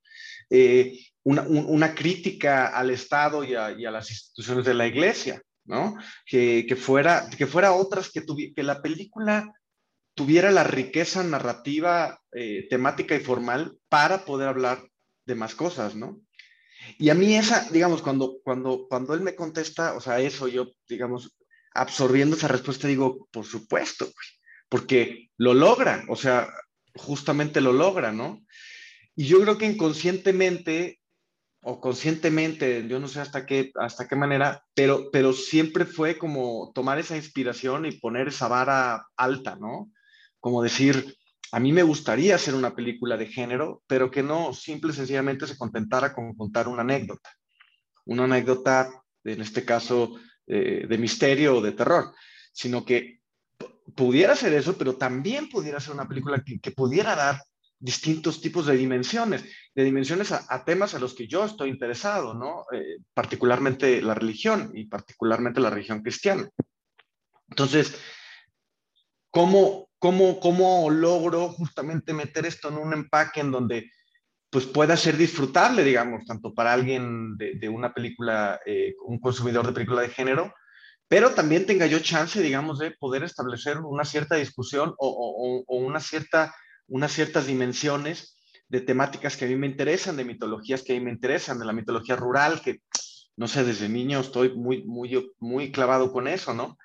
Eh, 0.51 0.99
una, 1.25 1.95
crítica 1.95 2.69
al 2.69 2.91
Estado 2.91 3.43
y 3.43 3.55
a, 3.55 3.71
las 3.91 4.11
instituciones 4.11 4.65
de 4.65 4.75
la 4.75 4.87
Iglesia, 4.87 5.43
¿no? 5.65 5.97
Que, 6.25 6.77
fuera, 6.79 7.29
que 7.37 7.47
fuera 7.47 7.73
otras, 7.73 8.11
que, 8.11 8.25
que 8.55 8.63
la 8.63 8.81
película 8.81 9.53
tuviera 10.15 10.51
la 10.51 10.65
riqueza 10.65 11.23
narrativa, 11.25 12.21
eh, 12.33 12.67
temática 12.71 13.15
y 13.15 13.21
formal 13.21 13.77
para 13.89 14.25
poder 14.25 14.49
hablar 14.49 14.89
de 15.27 15.35
más 15.35 15.55
cosas, 15.55 15.97
¿no? 15.97 16.21
Y 16.99 17.11
a 17.11 17.15
mí 17.15 17.35
esa, 17.35 17.69
digamos, 17.71 18.03
cuando, 18.03 18.39
cuando, 18.45 18.87
cuando 18.89 19.13
él 19.15 19.21
me 19.21 19.35
contesta, 19.35 19.95
o 19.95 20.01
sea, 20.01 20.21
eso 20.21 20.47
yo, 20.47 20.69
digamos, 20.89 21.37
absorbiendo 21.75 22.37
esa 22.37 22.49
respuesta, 22.49 22.87
digo, 22.89 23.29
por 23.33 23.45
supuesto, 23.45 24.07
porque 24.69 25.31
lo 25.37 25.55
logra, 25.55 26.05
o 26.09 26.17
sea, 26.17 26.49
justamente 26.95 27.61
lo 27.61 27.73
logra, 27.73 28.13
¿no? 28.13 28.45
Y 29.15 29.27
yo 29.27 29.41
creo 29.41 29.59
que 29.59 29.67
inconscientemente 29.67 31.01
o 31.69 31.81
conscientemente, 31.81 32.87
yo 32.87 33.01
no 33.01 33.09
sé 33.09 33.21
hasta 33.21 33.45
qué, 33.45 33.73
hasta 33.75 34.07
qué 34.07 34.15
manera, 34.15 34.63
pero, 34.73 35.11
pero 35.11 35.33
siempre 35.33 35.85
fue 35.85 36.17
como 36.17 36.71
tomar 36.73 37.01
esa 37.01 37.17
inspiración 37.17 37.87
y 37.87 37.99
poner 37.99 38.29
esa 38.29 38.47
vara 38.47 39.09
alta, 39.17 39.57
¿no? 39.57 39.91
Como 40.39 40.63
decir, 40.63 41.17
a 41.51 41.59
mí 41.59 41.73
me 41.73 41.83
gustaría 41.83 42.37
hacer 42.37 42.55
una 42.55 42.77
película 42.77 43.17
de 43.17 43.27
género, 43.27 43.83
pero 43.89 44.13
que 44.13 44.23
no 44.23 44.53
simple 44.53 44.93
y 44.93 44.95
sencillamente 44.95 45.47
se 45.49 45.57
contentara 45.57 46.15
con 46.15 46.37
contar 46.37 46.69
una 46.69 46.83
anécdota. 46.83 47.31
Una 48.05 48.25
anécdota, 48.25 48.89
en 49.25 49.41
este 49.41 49.65
caso, 49.65 50.21
eh, 50.47 50.87
de 50.89 50.99
misterio 50.99 51.57
o 51.57 51.61
de 51.61 51.73
terror, 51.73 52.15
sino 52.53 52.85
que 52.85 53.19
pudiera 53.95 54.35
ser 54.35 54.53
eso, 54.53 54.77
pero 54.77 54.97
también 54.97 55.49
pudiera 55.49 55.81
ser 55.81 55.95
una 55.95 56.09
película 56.09 56.43
que, 56.45 56.71
pudiera 56.71 57.15
dar 57.15 57.41
distintos 57.79 58.41
tipos 58.41 58.67
de 58.67 58.77
dimensiones, 58.77 59.45
de 59.75 59.85
dimensiones 59.85 60.33
a, 60.33 60.65
temas 60.65 60.95
a 60.95 60.99
los 60.99 61.15
que 61.15 61.27
yo 61.27 61.45
estoy 61.45 61.71
interesado, 61.71 62.35
¿no? 62.35 62.65
Eh, 62.73 62.99
particularmente 63.15 64.01
la 64.03 64.15
religión 64.15 64.73
y 64.75 64.87
particularmente 64.87 65.61
la 65.61 65.71
religión 65.71 66.03
cristiana. 66.03 66.49
Entonces, 67.49 67.97
¿cómo, 69.31 69.89
cómo, 69.99 70.41
cómo 70.41 70.91
logro 70.91 71.49
justamente 71.51 72.13
meter 72.13 72.47
esto 72.47 72.69
en 72.69 72.79
un 72.79 72.93
empaque 72.93 73.41
en 73.41 73.51
donde 73.51 73.91
pues 74.51 74.67
pueda 74.67 74.97
ser 74.97 75.17
disfrutable, 75.17 75.85
digamos, 75.85 76.25
tanto 76.25 76.55
para 76.55 76.73
alguien 76.73 77.37
de, 77.37 77.69
una 77.69 77.93
película, 77.93 78.61
eh, 78.65 78.95
un 79.05 79.19
consumidor 79.19 79.67
de 79.67 79.73
película 79.73 80.03
de 80.03 80.09
género, 80.09 80.55
pero 81.09 81.31
también 81.35 81.67
tenga 81.67 81.87
yo 81.87 82.01
chance, 82.01 82.43
digamos, 82.43 82.79
de 82.79 82.91
poder 82.93 83.23
establecer 83.23 83.79
una 83.79 84.05
cierta 84.05 84.37
discusión 84.37 84.95
o, 84.99 85.65
una 85.69 86.01
cierta 86.01 86.55
unas 86.89 87.13
ciertas 87.13 87.47
dimensiones 87.47 88.37
de 88.69 88.81
temáticas 88.81 89.37
que 89.37 89.45
a 89.45 89.49
mí 89.49 89.57
me 89.57 89.67
interesan, 89.67 90.17
de 90.17 90.25
mitologías 90.25 90.83
que 90.83 90.93
a 90.93 90.99
mí 90.99 91.05
me 91.05 91.11
interesan, 91.11 91.59
de 91.59 91.65
la 91.65 91.73
mitología 91.73 92.17
rural, 92.17 92.61
que 92.63 92.81
no 93.37 93.49
sé, 93.49 93.65
desde 93.65 93.89
niño 93.89 94.21
estoy 94.21 94.55
muy, 94.55 94.85
muy, 94.85 95.33
muy 95.39 95.71
clavado 95.71 96.13
con 96.13 96.27
eso, 96.27 96.55
¿no? 96.55 96.79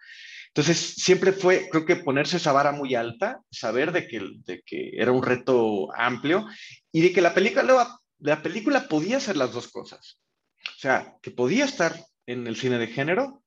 Entonces, 0.48 0.96
siempre 0.98 1.32
fue, 1.32 1.70
creo 1.70 1.86
que 1.86 1.96
ponerse 1.96 2.38
esa 2.38 2.51
vara 2.51 2.74
muy 2.74 2.94
alta, 2.94 3.40
saber 3.50 3.94
de 3.94 4.08
que, 4.08 4.22
de 4.46 4.62
que 4.66 4.92
era 4.96 5.13
un 5.13 5.24
reto 5.24 5.88
amplio 5.96 6.46
y 6.92 7.01
de 7.01 7.13
que 7.13 7.22
la 7.22 7.34
película, 7.34 7.88
la 8.20 8.44
película 8.44 8.88
podía 8.90 9.18
hacer 9.18 9.38
las 9.38 9.54
dos 9.54 9.70
cosas. 9.70 10.20
O 10.68 10.80
sea, 10.80 11.16
que 11.22 11.32
podía 11.32 11.63
estar 11.63 11.96
en 12.25 12.48
el 12.48 12.58
cine 12.58 12.78
de 12.80 12.88
género 12.88 13.41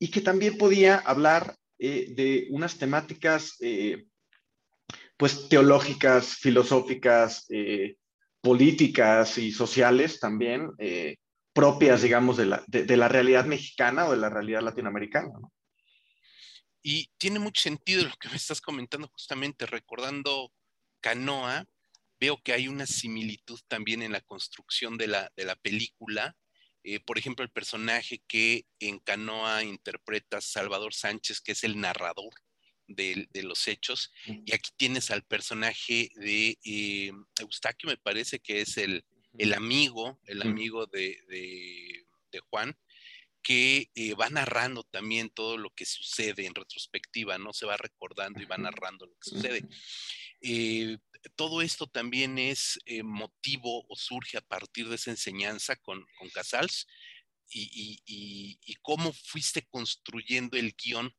y 0.00 0.10
que 0.10 0.22
también 0.22 0.58
podía 0.58 0.96
hablar 0.96 1.54
eh, 1.78 2.12
de 2.16 2.48
unas 2.50 2.76
temáticas 2.78 3.56
eh, 3.60 4.06
pues 5.16 5.48
teológicas, 5.48 6.36
filosóficas, 6.36 7.46
eh, 7.50 7.96
políticas 8.40 9.36
y 9.36 9.52
sociales 9.52 10.18
también, 10.18 10.70
propias, 11.52 12.00
digamos, 12.00 12.38
de 12.38 12.46
la, 12.46 12.64
de, 12.66 12.96
la, 12.96 13.06
realidad 13.06 13.44
mexicana 13.44 14.06
o 14.06 14.12
de 14.12 14.16
la 14.16 14.30
realidad 14.30 14.62
latinoamericana. 14.62 15.30
Y 16.82 17.10
tiene 17.18 17.38
mucho 17.38 17.60
sentido 17.60 18.04
lo 18.04 18.16
que 18.18 18.30
me 18.30 18.36
estás 18.36 18.62
comentando 18.62 19.08
justamente, 19.08 19.66
recordando 19.66 20.50
Canoa, 21.02 21.66
veo 22.18 22.40
que 22.42 22.54
hay 22.54 22.66
una 22.66 22.86
similitud 22.86 23.60
también 23.68 24.00
en 24.00 24.12
la 24.12 24.22
construcción 24.22 24.96
de 24.96 25.08
la, 25.08 25.30
de 25.36 25.44
la 25.44 25.56
película. 25.56 26.34
Eh, 26.82 27.00
por 27.00 27.18
ejemplo, 27.18 27.44
el 27.44 27.50
personaje 27.50 28.22
que 28.26 28.66
en 28.78 28.98
Canoa 28.98 29.64
interpreta 29.64 30.40
Salvador 30.40 30.94
Sánchez, 30.94 31.40
que 31.40 31.52
es 31.52 31.64
el 31.64 31.78
narrador 31.78 32.32
de, 32.86 33.42
los 33.42 33.68
hechos. 33.68 34.12
Y 34.26 34.52
aquí 34.52 34.70
tienes 34.76 35.10
al 35.10 35.22
personaje 35.22 36.10
de 36.16 36.58
eh, 36.64 37.12
Eustaquio, 37.38 37.88
me 37.88 37.96
parece 37.96 38.40
que 38.40 38.60
es 38.60 38.76
el, 38.76 39.04
el 39.38 39.54
amigo, 39.54 40.20
el 40.26 40.42
amigo 40.42 40.86
de, 40.86 41.18
de, 41.28 42.40
Juan, 42.48 42.76
que 43.42 43.90
eh, 43.94 44.14
va 44.14 44.28
narrando 44.28 44.82
también 44.84 45.30
todo 45.30 45.56
lo 45.56 45.70
que 45.70 45.84
sucede 45.84 46.46
en 46.46 46.54
retrospectiva, 46.54 47.38
¿no? 47.38 47.52
Se 47.52 47.66
va 47.66 47.76
recordando 47.76 48.40
y 48.40 48.44
va 48.44 48.56
narrando 48.56 49.06
lo 49.06 49.14
que 49.14 49.30
sucede. 49.30 49.64
Eh, 50.42 50.96
todo 51.36 51.62
esto 51.62 51.86
también 51.86 52.38
es 52.38 52.78
motivo 53.04 53.84
o 53.88 53.96
surge 53.96 54.38
a 54.38 54.40
partir 54.40 54.88
de 54.88 54.96
esa 54.96 55.10
enseñanza 55.10 55.76
con, 55.76 56.06
Casals 56.32 56.86
y, 57.52 58.76
cómo 58.82 59.12
fuiste 59.12 59.66
construyendo 59.68 60.56
el 60.56 60.74
guion 60.74 61.14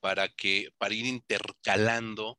para, 0.00 0.28
que, 0.28 0.70
para 0.78 0.94
ir 0.94 1.06
intercalando 1.06 2.38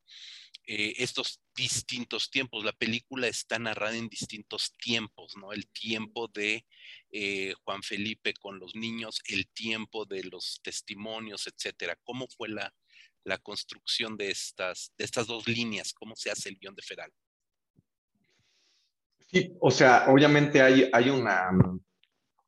eh, 0.71 1.01
estos 1.01 1.41
distintos 1.55 2.29
tiempos. 2.29 2.63
La 2.63 2.73
película 2.73 3.27
está 3.27 3.57
narrada 3.57 3.95
en 3.97 4.07
distintos 4.07 4.75
tiempos, 4.77 5.35
¿no? 5.35 5.51
El 5.51 5.67
tiempo 5.69 6.27
de 6.27 6.65
eh, 7.11 7.53
Juan 7.63 7.81
Felipe 7.81 8.33
con 8.35 8.59
los 8.59 8.75
niños, 8.75 9.19
el 9.25 9.49
tiempo 9.49 10.05
de 10.05 10.25
los 10.25 10.59
testimonios, 10.61 11.47
etcétera. 11.47 11.97
¿Cómo 12.03 12.27
fue 12.27 12.49
la, 12.49 12.71
la 13.23 13.37
construcción 13.37 14.17
de 14.17 14.31
estas, 14.31 14.93
de 14.97 15.05
estas 15.05 15.27
dos 15.27 15.47
líneas? 15.47 15.93
¿Cómo 15.93 16.15
se 16.15 16.31
hace 16.31 16.49
el 16.49 16.57
guion 16.57 16.75
de 16.75 16.81
Feral? 16.81 17.11
Sí, 19.31 19.53
o 19.59 19.69
sea, 19.69 20.05
obviamente 20.07 20.61
hay, 20.61 20.89
hay, 20.91 21.09
una, 21.09 21.51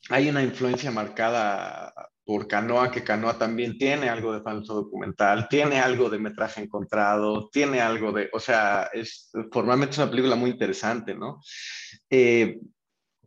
hay 0.10 0.30
una 0.30 0.42
influencia 0.42 0.90
marcada 0.90 1.94
por 2.24 2.48
Canoa, 2.48 2.92
que 2.92 3.04
Canoa 3.04 3.38
también 3.38 3.78
tiene 3.78 4.10
algo 4.10 4.34
de 4.34 4.42
falso 4.42 4.74
documental, 4.74 5.48
tiene 5.50 5.80
algo 5.80 6.10
de 6.10 6.20
metraje 6.20 6.62
encontrado, 6.62 7.50
tiene 7.50 7.82
algo 7.82 8.12
de, 8.12 8.30
o 8.34 8.40
sea, 8.40 8.90
es 8.94 9.32
formalmente 9.52 9.94
es 9.94 9.98
una 10.00 10.10
película 10.10 10.36
muy 10.36 10.52
interesante, 10.52 11.14
¿no? 11.14 11.42
Eh, 12.10 12.60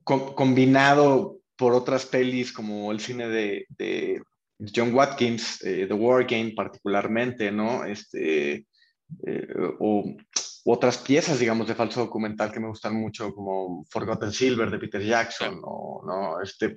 combinado 0.03 1.41
por 1.57 1.75
otras 1.75 2.07
pelis 2.07 2.53
como 2.53 2.91
el 2.93 3.01
cine 3.01 3.29
de, 3.29 3.67
de 3.71 4.23
John 4.59 4.95
Watkins, 4.95 5.63
eh, 5.65 5.87
The 5.87 5.95
War 5.95 6.25
Game 6.25 6.53
particularmente, 6.55 7.51
¿no? 7.51 7.85
Este, 7.85 8.67
eh, 9.27 9.49
o 9.81 10.17
otras 10.65 10.99
piezas, 10.99 11.39
digamos, 11.39 11.69
de 11.69 11.75
falso 11.75 12.01
documental 12.01 12.51
que 12.51 12.61
me 12.61 12.69
gustan 12.69 12.95
mucho, 12.95 13.35
como 13.35 13.85
Forgotten 13.91 14.33
Silver 14.33 14.71
de 14.71 14.79
Peter 14.79 15.03
Jackson, 15.03 15.61
o, 15.63 16.03
¿no? 16.07 16.41
Este, 16.41 16.75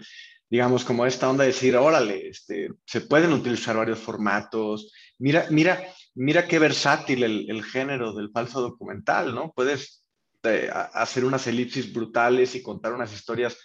digamos, 0.49 0.83
como 0.83 1.05
esta 1.05 1.29
onda 1.29 1.43
de 1.43 1.51
decir, 1.51 1.75
órale, 1.75 2.27
este, 2.27 2.69
se 2.85 3.01
pueden 3.01 3.31
utilizar 3.33 3.77
varios 3.77 3.99
formatos. 3.99 4.91
Mira, 5.19 5.47
mira, 5.49 5.81
mira 6.15 6.47
qué 6.47 6.59
versátil 6.59 7.23
el, 7.23 7.49
el 7.49 7.63
género 7.63 8.13
del 8.13 8.31
falso 8.31 8.61
documental, 8.61 9.33
¿no? 9.33 9.53
Puedes 9.53 10.03
eh, 10.43 10.69
hacer 10.93 11.25
unas 11.25 11.47
elipsis 11.47 11.91
brutales 11.91 12.55
y 12.55 12.61
contar 12.61 12.93
unas 12.93 13.13
historias, 13.13 13.57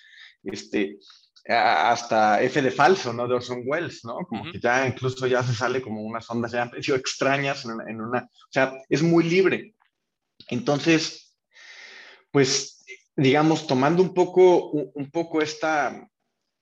este, 0.44 0.98
hasta 1.48 2.40
F 2.42 2.62
de 2.62 2.70
falso, 2.70 3.12
¿no? 3.12 3.26
De 3.26 3.34
Orson 3.34 3.62
Welles, 3.66 4.04
¿no? 4.04 4.18
Como 4.28 4.44
que 4.50 4.60
ya 4.60 4.86
incluso 4.86 5.26
ya 5.26 5.42
se 5.42 5.54
sale 5.54 5.82
como 5.82 6.02
unas 6.02 6.28
ondas 6.30 6.52
ya 6.52 6.66
medio 6.66 6.94
extrañas 6.94 7.64
en 7.64 7.72
en 7.88 8.00
una, 8.00 8.20
o 8.20 8.50
sea, 8.52 8.72
es 8.88 9.02
muy 9.02 9.24
libre. 9.24 9.74
Entonces, 10.48 11.36
pues, 12.30 12.84
digamos, 13.16 13.66
tomando 13.66 14.02
un 14.02 14.14
poco, 14.14 14.70
un 14.70 15.10
poco 15.10 15.42
esta, 15.42 16.08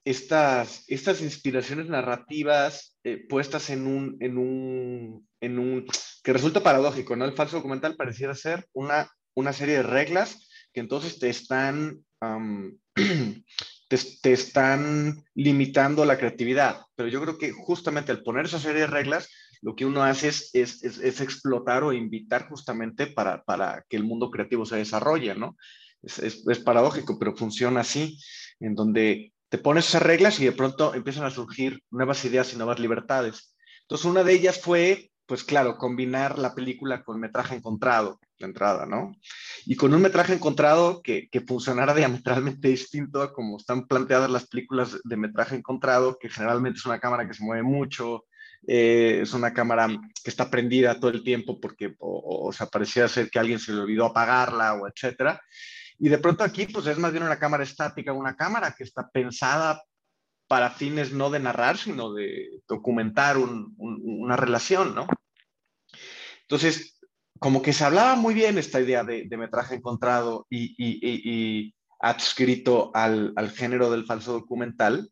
estas, 0.04 0.84
estas 0.88 1.20
inspiraciones 1.20 1.86
narrativas 1.86 2.98
eh, 3.04 3.24
puestas 3.28 3.70
en 3.70 3.86
un, 3.86 4.16
en, 4.20 4.38
un, 4.38 5.28
en 5.40 5.58
un, 5.58 5.86
que 6.22 6.32
resulta 6.32 6.62
paradójico, 6.62 7.16
¿no? 7.16 7.24
El 7.24 7.34
falso 7.34 7.56
documental 7.56 7.96
pareciera 7.96 8.34
ser 8.34 8.66
una, 8.72 9.10
una 9.34 9.52
serie 9.52 9.76
de 9.76 9.82
reglas 9.82 10.48
que 10.72 10.80
entonces 10.80 11.18
te 11.18 11.28
están, 11.28 12.04
te, 13.90 14.32
están 14.32 15.24
limitando 15.34 16.04
la 16.04 16.16
creatividad. 16.16 16.82
Pero 16.94 17.08
yo 17.08 17.20
creo 17.20 17.38
que 17.38 17.50
justamente 17.50 18.12
al 18.12 18.22
poner 18.22 18.46
esa 18.46 18.60
serie 18.60 18.86
reglas, 18.86 19.28
lo 19.62 19.74
que 19.74 19.84
uno 19.84 20.02
hace 20.04 20.28
es, 20.28 20.50
es, 20.54 20.82
es, 20.82 21.20
explotar 21.20 21.82
o 21.82 21.92
invitar 21.92 22.48
justamente 22.48 23.08
para, 23.08 23.42
para, 23.42 23.84
que 23.88 23.96
el 23.96 24.04
mundo 24.04 24.30
creativo 24.30 24.64
se 24.64 24.76
desarrolle, 24.76 25.34
¿no? 25.34 25.56
Es, 26.02 26.18
es, 26.18 26.58
paradójico, 26.60 27.18
pero 27.18 27.36
funciona 27.36 27.80
así, 27.80 28.18
en 28.60 28.74
donde 28.74 29.34
te 29.50 29.58
pones 29.58 29.88
esas 29.88 30.02
reglas 30.02 30.38
y 30.40 30.44
de 30.44 30.52
pronto 30.52 30.94
empiezan 30.94 31.24
a 31.24 31.30
surgir 31.30 31.82
nuevas 31.90 32.24
ideas 32.24 32.54
y 32.54 32.56
nuevas 32.56 32.78
libertades. 32.78 33.54
Entonces, 33.82 34.06
una 34.06 34.22
de 34.22 34.32
ellas 34.32 34.60
fue, 34.60 35.09
pues 35.30 35.44
claro, 35.44 35.78
combinar 35.78 36.40
la 36.40 36.56
película 36.56 37.04
con 37.04 37.20
metraje 37.20 37.54
encontrado, 37.54 38.18
la 38.38 38.48
entrada, 38.48 38.84
¿no? 38.84 39.14
Y 39.64 39.76
con 39.76 39.94
un 39.94 40.02
metraje 40.02 40.32
encontrado 40.32 41.02
que, 41.04 41.28
funcionara 41.46 41.94
diametralmente 41.94 42.66
distinto 42.68 43.22
a 43.22 43.32
como 43.32 43.56
están 43.56 43.86
planteadas 43.86 44.28
las 44.28 44.48
películas 44.48 44.98
de 45.04 45.16
metraje 45.16 45.54
encontrado, 45.54 46.18
que 46.18 46.28
generalmente 46.28 46.80
es 46.80 46.86
una 46.86 46.98
cámara 46.98 47.28
que 47.28 47.34
se 47.34 47.44
mueve 47.44 47.62
mucho, 47.62 48.24
eh, 48.66 49.20
es 49.22 49.32
una 49.32 49.54
cámara 49.54 49.86
que 49.86 50.30
está 50.30 50.50
prendida 50.50 50.98
todo 50.98 51.12
el 51.12 51.22
tiempo 51.22 51.60
porque 51.60 51.94
o, 52.00 52.48
o, 52.48 52.52
sea, 52.52 52.66
parecía 52.66 53.06
ser 53.06 53.30
que 53.30 53.38
alguien 53.38 53.60
se 53.60 53.72
le 53.72 53.82
olvidó 53.82 54.06
apagarla 54.06 54.74
o 54.74 54.88
etcétera. 54.88 55.40
Y 56.00 56.08
de 56.08 56.18
pronto 56.18 56.42
aquí, 56.42 56.66
pues 56.66 56.88
es 56.88 56.98
más 56.98 57.12
bien 57.12 57.22
una 57.22 57.38
cámara 57.38 57.62
estática, 57.62 58.12
una 58.12 58.34
cámara 58.34 58.74
que 58.76 58.82
está 58.82 59.08
pensada 59.08 59.80
para 60.50 60.72
fines 60.72 61.12
no 61.12 61.30
de 61.30 61.38
narrar, 61.38 61.78
sino 61.78 62.12
de 62.12 62.60
documentar 62.66 63.36
una 63.38 64.36
relación, 64.36 64.96
¿no? 64.96 65.06
Entonces, 66.42 66.98
como 67.38 67.62
que 67.62 67.72
se 67.72 67.84
hablaba 67.84 68.16
muy 68.16 68.34
bien 68.34 68.58
esta 68.58 68.80
idea 68.80 69.04
de, 69.04 69.28
metraje 69.36 69.76
encontrado 69.76 70.48
y, 70.50 71.72
adscrito 72.00 72.90
al, 72.94 73.32
al 73.36 73.50
género 73.52 73.92
del 73.92 74.06
falso 74.06 74.32
documental. 74.32 75.08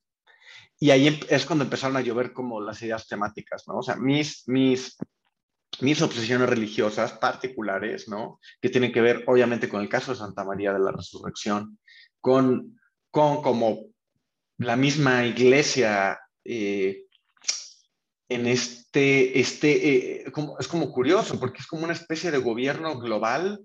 Y 0.81 0.91
ahí 0.91 1.21
es 1.29 1.47
cuando 1.47 1.65
empezaron 1.65 1.97
a 1.97 2.01
llover 2.01 2.33
como 2.33 2.61
las 2.61 2.83
ideas 2.83 3.07
temáticas, 3.07 3.63
¿no? 3.69 3.79
O 3.79 3.83
sea, 3.83 3.95
mis, 3.95 4.43
mis, 4.49 4.97
mis 5.81 6.03
obsesiones 6.03 6.49
religiosas 6.49 7.13
particulares, 7.13 8.09
¿no? 8.09 8.41
Que 8.61 8.71
tienen 8.71 8.91
que 8.91 9.03
ver, 9.03 9.23
obviamente, 9.29 9.69
con 9.69 9.83
el 9.83 9.89
caso 9.89 10.11
de 10.11 10.19
Santa 10.19 10.45
María 10.45 10.73
de 10.73 10.81
la 10.81 10.91
Resurrección, 10.91 11.79
con, 12.21 12.81
con 13.13 13.41
como 13.41 13.85
la 14.59 14.77
misma 14.77 15.25
iglesia 15.25 16.19
eh, 16.45 17.05
en 18.29 18.47
este, 18.47 19.39
este 19.39 19.89
eh, 19.89 20.25
es 20.59 20.69
como 20.69 20.93
curioso, 20.93 21.39
porque 21.41 21.61
es 21.61 21.67
como 21.67 21.85
una 21.85 21.93
especie 21.93 22.31
de 22.31 22.39
gobierno 22.39 22.99
global, 22.99 23.61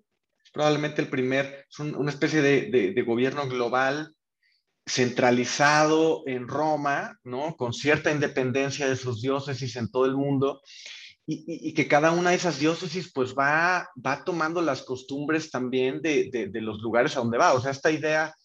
probablemente 0.54 1.02
el 1.02 1.10
primer, 1.10 1.66
es 1.70 1.80
una 1.80 2.12
especie 2.12 2.42
de, 2.42 2.94
de, 2.94 3.02
gobierno 3.02 3.48
global 3.48 4.16
centralizado 4.86 6.24
en 6.28 6.48
Roma, 6.48 7.18
¿no? 7.24 7.56
Con 7.56 7.74
cierta 7.74 8.12
independencia 8.12 8.88
de 8.88 8.96
sus 8.96 9.22
diócesis 9.22 9.76
en 9.76 9.90
todo 9.90 10.06
el 10.06 10.16
mundo, 10.16 10.62
y, 11.26 11.70
y, 11.70 11.74
que 11.74 11.88
cada 11.88 12.12
una 12.12 12.32
de 12.32 12.36
esas 12.36 12.60
diócesis 12.60 13.12
pues 13.14 13.34
va, 13.34 13.90
va 14.06 14.24
tomando 14.26 14.62
las 14.62 14.84
costumbres 14.84 15.50
también 15.50 16.02
de, 16.02 16.30
de, 16.52 16.62
los 16.62 16.82
lugares 16.82 17.16
a 17.16 17.22
donde 17.22 17.38
va. 17.38 17.54
O 17.54 17.62
sea, 17.62 17.72
esta 17.72 17.92
idea 17.92 18.36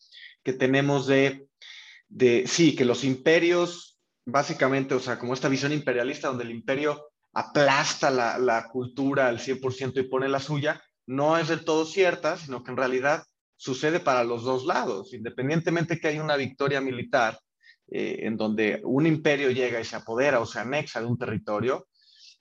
que 0.45 0.53
tenemos 0.53 1.09
de, 1.09 1.49
de, 2.09 2.47
sí, 2.47 2.75
que 2.75 2.85
los 2.85 3.05
imperios, 3.05 3.99
básicamente, 4.25 4.95
o 4.95 5.01
sea, 5.01 5.19
como 5.19 5.35
esta 5.35 5.49
visión 5.49 5.73
imperialista 5.73 6.29
donde 6.29 6.45
el 6.45 6.51
imperio 6.51 7.11
aplasta 7.33 8.11
la, 8.11 8.39
la 8.39 8.69
cultura 8.69 9.29
al 9.29 9.39
100% 9.39 9.99
y 10.01 10.09
pone 10.09 10.29
la 10.29 10.41
suya, 10.41 10.83
no 11.07 11.39
es 11.39 11.49
del 11.49 11.65
todo 11.65 11.85
cierta, 11.85 12.37
sino 12.37 12.63
que 12.63 12.71
en 12.71 12.77
realidad 12.77 13.25
sucede 13.57 14.01
para 14.01 14.25
los 14.25 14.45
dos 14.45 14.65
lados, 14.65 15.13
independientemente 15.13 15.99
que 15.99 16.09
hay 16.09 16.19
una 16.19 16.37
victoria 16.37 16.81
militar 16.81 17.39
eh, 17.91 18.21
en 18.23 18.37
donde 18.37 18.81
un 18.85 19.07
imperio 19.07 19.51
llega 19.51 19.81
y 19.81 19.85
se 19.85 19.97
apodera 19.97 20.41
o 20.41 20.47
se 20.47 20.61
anexa 20.61 21.01
de 21.01 21.07
un 21.07 21.19
territorio, 21.19 21.89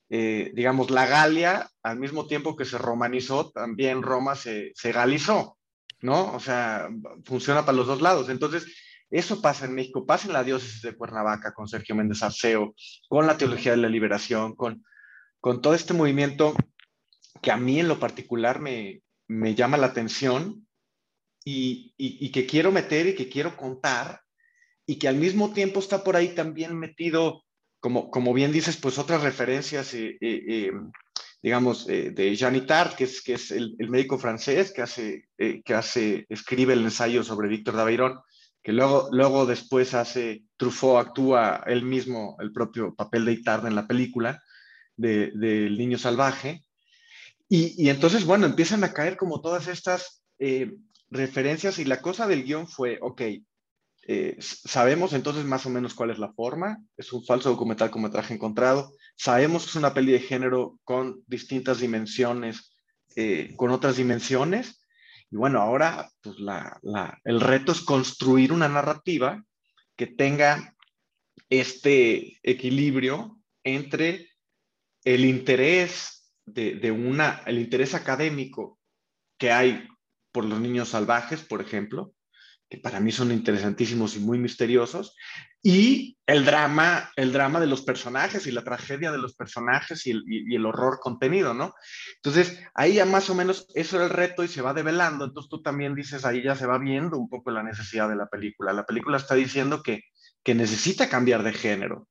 eh, 0.09 0.51
digamos, 0.53 0.91
la 0.91 1.05
Galia, 1.05 1.69
al 1.83 1.99
mismo 1.99 2.27
tiempo 2.27 2.55
que 2.55 2.65
se 2.65 2.77
romanizó, 2.77 3.51
también 3.51 4.03
Roma 4.03 4.35
se, 4.35 4.71
se 4.75 4.91
galizó, 4.91 5.57
¿no? 6.01 6.33
O 6.33 6.39
sea, 6.39 6.89
funciona 7.25 7.65
para 7.65 7.77
los 7.77 7.87
dos 7.87 8.01
lados. 8.01 8.29
Entonces, 8.29 8.65
eso 9.09 9.41
pasa 9.41 9.65
en 9.65 9.75
México, 9.75 10.05
pasa 10.05 10.27
en 10.27 10.33
la 10.33 10.43
diócesis 10.43 10.81
de 10.81 10.95
Cuernavaca 10.95 11.53
con 11.53 11.67
Sergio 11.67 11.95
Méndez 11.95 12.23
Arceo, 12.23 12.75
con 13.07 13.27
la 13.27 13.37
teología 13.37 13.71
de 13.71 13.77
la 13.77 13.89
liberación, 13.89 14.55
con, 14.55 14.83
con 15.39 15.61
todo 15.61 15.73
este 15.73 15.93
movimiento 15.93 16.53
que 17.41 17.51
a 17.51 17.57
mí 17.57 17.79
en 17.79 17.87
lo 17.87 17.99
particular 17.99 18.59
me, 18.59 19.01
me 19.27 19.55
llama 19.55 19.77
la 19.77 19.87
atención 19.87 20.67
y, 21.43 22.31
que 22.31 22.45
quiero 22.45 22.71
meter 22.71 23.07
y 23.07 23.15
que 23.15 23.29
quiero 23.29 23.55
contar 23.55 24.21
y 24.85 24.99
que 24.99 25.07
al 25.07 25.15
mismo 25.15 25.53
tiempo 25.53 25.79
está 25.79 26.03
por 26.03 26.15
ahí 26.15 26.29
también 26.29 26.77
metido, 26.77 27.43
como, 27.79 28.09
como 28.09 28.33
bien 28.33 28.51
dices, 28.51 28.77
pues 28.77 28.97
otras 28.97 29.21
referencias, 29.21 29.93
eh, 29.93 30.17
eh, 30.21 30.43
eh, 30.47 30.71
digamos, 31.41 31.85
de 31.85 32.35
Jean 32.35 32.65
Tart, 32.65 32.95
que 32.95 33.05
es, 33.05 33.21
que 33.21 33.33
es 33.33 33.51
el, 33.51 33.75
médico 33.79 34.17
francés 34.17 34.71
que 34.73 34.81
hace, 34.81 35.29
que 35.37 35.73
hace, 35.73 36.25
escribe 36.29 36.73
el 36.73 36.83
ensayo 36.83 37.23
sobre 37.23 37.49
Víctor 37.49 37.75
Daveyron, 37.75 38.19
que 38.67 38.73
luego, 38.73 39.07
luego 39.13 39.45
después 39.45 39.93
hace, 39.93 40.43
Truffaut 40.57 40.99
actúa 40.99 41.63
él 41.67 41.85
mismo 41.85 42.35
el 42.41 42.51
propio 42.51 42.93
papel 42.93 43.23
de 43.23 43.31
Itard 43.31 43.65
en 43.65 43.75
la 43.75 43.87
película 43.87 44.43
del 44.97 45.39
de, 45.39 45.69
niño 45.69 45.97
salvaje. 45.97 46.65
Y, 47.47 47.87
entonces, 47.87 48.25
bueno, 48.25 48.45
empiezan 48.45 48.83
a 48.83 48.91
caer 48.91 49.15
como 49.15 49.39
todas 49.39 49.69
estas 49.69 50.21
referencias 51.09 51.79
y 51.79 51.85
la 51.85 52.01
cosa 52.01 52.27
del 52.27 52.43
guion 52.43 52.67
fue, 52.67 52.99
ok, 53.01 53.21
eh, 54.05 54.35
sabemos 54.41 55.13
entonces 55.13 55.45
más 55.45 55.65
o 55.65 55.69
menos 55.69 55.93
cuál 55.93 56.09
es 56.09 56.19
la 56.19 56.33
forma, 56.33 56.83
es 56.97 57.13
un 57.13 57.23
falso 57.23 57.49
documental 57.49 57.89
con 57.89 58.01
metraje 58.01 58.33
encontrado, 58.33 58.91
sabemos 59.15 59.63
que 59.63 59.69
es 59.69 59.75
una 59.77 59.93
peli 59.93 60.11
de 60.11 60.19
género 60.19 60.77
con 60.83 61.23
distintas 61.25 61.79
dimensiones, 61.79 62.77
eh, 63.15 63.53
con 63.55 63.71
otras 63.71 63.95
dimensiones, 63.95 64.81
y 65.29 65.35
bueno, 65.35 65.61
ahora 65.61 66.09
pues 66.21 66.39
la, 66.39 66.79
el 67.23 67.41
reto 67.41 67.71
es 67.71 67.81
construir 67.81 68.53
una 68.53 68.69
narrativa 68.69 69.43
que 69.95 70.07
tenga 70.07 70.75
este 71.49 72.39
equilibrio 72.43 73.39
entre 73.63 74.29
el 75.03 75.25
interés 75.25 76.33
de, 76.45 76.75
de 76.75 76.91
una, 76.91 77.41
el 77.45 77.59
interés 77.59 77.93
académico 77.93 78.79
que 79.37 79.51
hay 79.51 79.87
por 80.31 80.45
los 80.45 80.59
niños 80.59 80.89
salvajes, 80.89 81.43
por 81.43 81.61
ejemplo, 81.61 82.13
que 82.69 82.77
para 82.77 82.99
mí 82.99 83.11
son 83.11 83.31
interesantísimos 83.31 84.15
y 84.15 84.19
muy 84.19 84.37
misteriosos, 84.37 85.15
y 85.63 86.17
el 86.25 86.45
drama, 86.45 87.11
el 87.15 87.31
drama 87.31 87.59
de 87.59 87.67
los 87.67 87.81
personajes 87.81 88.45
y 88.45 88.51
la 88.51 88.63
tragedia 88.63 89.11
de 89.11 89.17
los 89.17 89.35
personajes 89.35 90.05
y 90.05 90.11
el, 90.55 90.65
horror 90.65 90.99
contenido, 90.99 91.53
¿no? 91.53 91.73
Entonces, 92.15 92.61
ahí 92.73 92.95
ya 92.95 93.05
más 93.05 93.29
o 93.29 93.35
menos 93.35 93.67
eso 93.73 93.97
era 93.97 94.05
el 94.05 94.11
reto 94.11 94.43
y 94.43 94.47
se 94.47 94.61
va 94.61 94.73
develando, 94.73 95.25
entonces 95.25 95.49
tú 95.49 95.61
también 95.61 95.95
dices, 95.95 96.25
ahí 96.25 96.43
ya 96.43 96.55
se 96.55 96.67
va 96.67 96.77
viendo 96.77 97.17
un 97.17 97.29
poco 97.29 97.51
la 97.51 97.63
necesidad 97.63 98.09
de 98.09 98.15
la 98.15 98.27
película. 98.27 98.73
La 98.73 98.85
película 98.85 99.17
está 99.17 99.35
diciendo 99.35 99.81
que, 99.81 100.03
que 100.43 100.55
necesita 100.55 101.09
cambiar 101.09 101.43
de 101.43 101.53
género, 101.53 102.07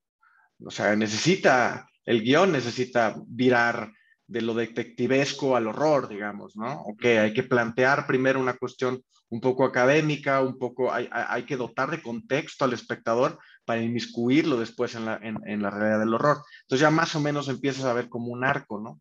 o 0.65 0.71
sea, 0.71 0.97
necesita, 0.97 1.89
el 2.05 2.23
guion 2.23 2.53
necesita 2.53 3.15
virar 3.27 3.93
de 4.27 4.43
lo 4.43 4.55
detectivesco 4.55 5.57
al 5.57 5.69
horror, 5.69 6.09
digamos, 6.09 6.57
¿no? 6.57 6.81
Ok, 6.83 7.05
hay 7.05 7.33
que 7.33 7.45
plantear 7.45 8.07
primero 8.07 8.41
una 8.41 8.57
cuestión 8.57 9.03
un 9.29 9.41
poco 9.41 9.65
académica, 9.65 10.41
un 10.41 10.59
poco, 10.59 10.93
hay, 10.93 11.09
hay 11.11 11.45
que 11.45 11.57
dotar 11.57 11.91
de 11.91 12.03
contexto 12.03 12.65
al 12.65 12.73
espectador 12.73 13.39
para 13.65 13.83
inmiscuirlo 13.83 14.57
después 14.57 14.95
en 14.95 15.05
la, 15.07 15.19
en, 15.21 15.63
la 15.63 15.71
realidad 15.71 15.99
del 15.99 16.15
horror. 16.15 16.39
Entonces 16.63 16.81
ya 16.81 16.91
más 16.91 17.15
o 17.17 17.21
menos 17.21 17.49
empiezas 17.49 17.85
a 17.85 17.93
ver 17.93 18.09
como 18.09 18.29
un 18.29 18.45
arco, 18.45 18.81
¿no? 18.81 19.01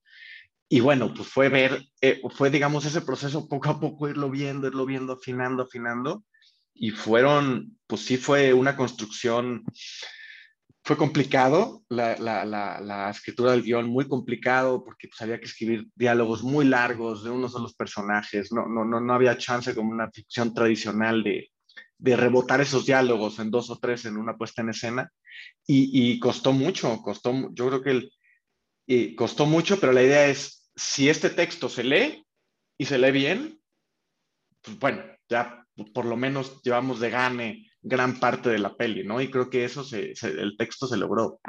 Y 0.68 0.80
bueno, 0.80 1.14
pues 1.14 1.28
fue 1.28 1.48
ver, 1.50 1.86
eh, 2.02 2.20
fue 2.36 2.50
digamos 2.50 2.86
ese 2.86 3.02
proceso 3.02 3.48
poco 3.48 3.70
a 3.70 3.80
poco 3.80 4.10
irlo 4.10 4.32
viendo, 4.32 4.68
irlo 4.68 4.86
viendo, 4.86 5.14
afinando, 5.14 5.64
afinando. 5.64 6.24
Y 6.74 6.90
fueron, 6.90 7.78
pues 7.86 8.02
sí 8.02 8.18
fue 8.18 8.52
una 8.54 8.76
construcción 8.76 9.64
fue 10.86 10.98
complicado, 10.98 11.84
la, 11.90 12.16
la, 12.18 12.46
la, 12.46 13.10
escritura 13.10 13.52
del 13.52 13.64
guion 13.64 13.90
muy 13.90 14.08
complicado 14.08 14.84
porque 14.84 15.08
pues, 15.08 15.20
había 15.20 15.40
que 15.40 15.46
escribir 15.46 15.88
diálogos 15.96 16.44
muy 16.44 16.64
largos 16.64 17.24
de 17.24 17.32
unos 17.32 17.54
los 17.54 17.74
personajes, 17.74 18.52
no, 18.52 18.68
no, 18.68 18.86
no, 18.86 19.02
no 19.02 19.14
había 19.14 19.36
chance 19.36 19.74
como 19.74 19.90
una 19.90 20.12
ficción 20.12 20.54
tradicional 20.54 21.24
de, 21.24 21.50
de 21.98 22.16
rebotar 22.16 22.62
esos 22.62 22.86
diálogos 22.86 23.40
en 23.40 23.50
dos 23.50 23.72
o 23.72 23.80
tres 23.80 24.06
en 24.06 24.16
una 24.16 24.38
puesta 24.38 24.62
en 24.62 24.70
escena 24.70 25.12
y, 25.66 26.12
y 26.14 26.20
costó 26.20 26.54
mucho, 26.54 27.02
costó, 27.02 27.34
yo 27.54 27.68
creo 27.68 27.82
que 27.82 27.92
el, 27.92 28.14
y 28.86 29.16
costó 29.16 29.48
mucho, 29.48 29.80
pero 29.80 29.92
la 29.92 30.04
idea 30.04 30.28
es, 30.28 30.70
si 30.76 31.10
este 31.10 31.32
texto 31.32 31.68
se 31.68 31.84
lee 31.84 32.24
y 32.78 32.86
se 32.86 33.00
lee 33.00 33.12
bien, 33.12 33.60
pues 34.62 34.78
bueno, 34.78 35.04
ya 35.28 35.66
por 35.96 36.06
lo 36.06 36.16
menos 36.16 36.62
llevamos 36.62 37.00
de 37.00 37.10
gane 37.10 37.72
gran 37.86 38.20
parte 38.20 38.50
de 38.50 38.58
la 38.58 38.76
peli, 38.76 39.04
¿no? 39.04 39.22
Y 39.22 39.30
creo 39.30 39.50
que 39.50 39.64
eso, 39.64 39.84
se, 39.84 40.14
el 40.24 40.58
texto 40.58 40.88
se 40.88 40.98
logró. 40.98 41.40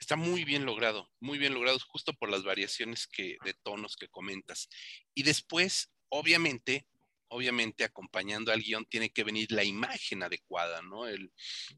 Está 0.00 0.16
muy 0.16 0.44
bien 0.44 0.64
logrado, 0.64 1.10
muy 1.20 1.36
bien 1.36 1.52
logrado, 1.52 1.78
justo 1.88 2.14
por 2.14 2.30
las 2.30 2.42
variaciones 2.42 3.06
que, 3.06 3.36
de 3.44 3.52
tonos 3.62 3.96
que 3.96 4.08
comentas. 4.08 4.70
Y 5.14 5.24
después, 5.24 5.92
obviamente, 6.08 6.86
obviamente 7.28 7.84
acompañando 7.84 8.50
al 8.50 8.62
guion 8.62 8.86
tiene 8.86 9.10
que 9.10 9.24
venir 9.24 9.52
la 9.52 9.64
imagen 9.64 10.22
adecuada, 10.22 10.80
¿no? 10.80 11.06
El 11.06 11.30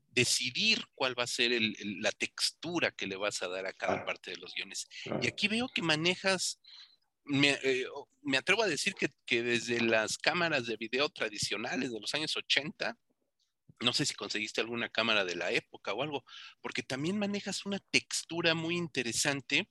decidir 0.07 0.85
cuál 0.94 1.18
va 1.18 1.25
a 1.25 1.27
ser 1.27 1.53
el, 1.53 1.75
la 2.01 2.12
textura 2.12 2.92
que 2.92 3.09
le 3.09 3.16
vas 3.16 3.42
a 3.42 3.49
dar 3.49 3.66
a 3.66 3.73
cada 3.73 4.05
parte 4.05 4.31
de 4.31 4.37
los 4.37 4.55
guiones. 4.55 4.88
Y 5.21 5.27
aquí 5.27 5.49
veo 5.49 5.68
que 5.68 5.83
manejas, 5.83 6.61
me, 7.25 7.59
eh, 7.64 7.87
me 8.23 8.37
atrevo 8.37 8.62
a 8.62 8.68
decir 8.68 8.94
que, 8.94 9.09
que, 9.27 9.42
desde 9.42 9.81
las 9.81 10.16
cámaras 10.16 10.66
de 10.66 10.77
video 10.77 11.09
tradicionales 11.09 11.90
de 11.90 11.99
los 11.99 12.14
años 12.14 12.37
80 12.37 12.97
no 13.81 13.93
sé 13.93 14.07
si 14.07 14.14
conseguiste 14.14 14.61
alguna 14.61 14.88
cámara 14.88 15.25
de 15.25 15.37
la 15.37 15.51
época 15.53 15.93
o 15.93 16.03
algo, 16.03 16.25
porque 16.61 16.83
también 16.83 17.19
manejas 17.19 17.64
una 17.67 17.79
textura 17.79 18.55
muy 18.55 18.77
interesante 18.77 19.69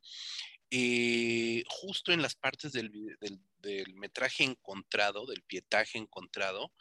eh, 0.70 1.64
justo 1.68 2.12
en 2.12 2.22
las 2.22 2.36
partes 2.36 2.74
del, 2.74 2.92
del, 3.60 3.94
metraje 3.96 4.44
encontrado, 4.44 5.26
del 5.26 5.42
pietaje 5.44 5.98
encontrado, 5.98 6.74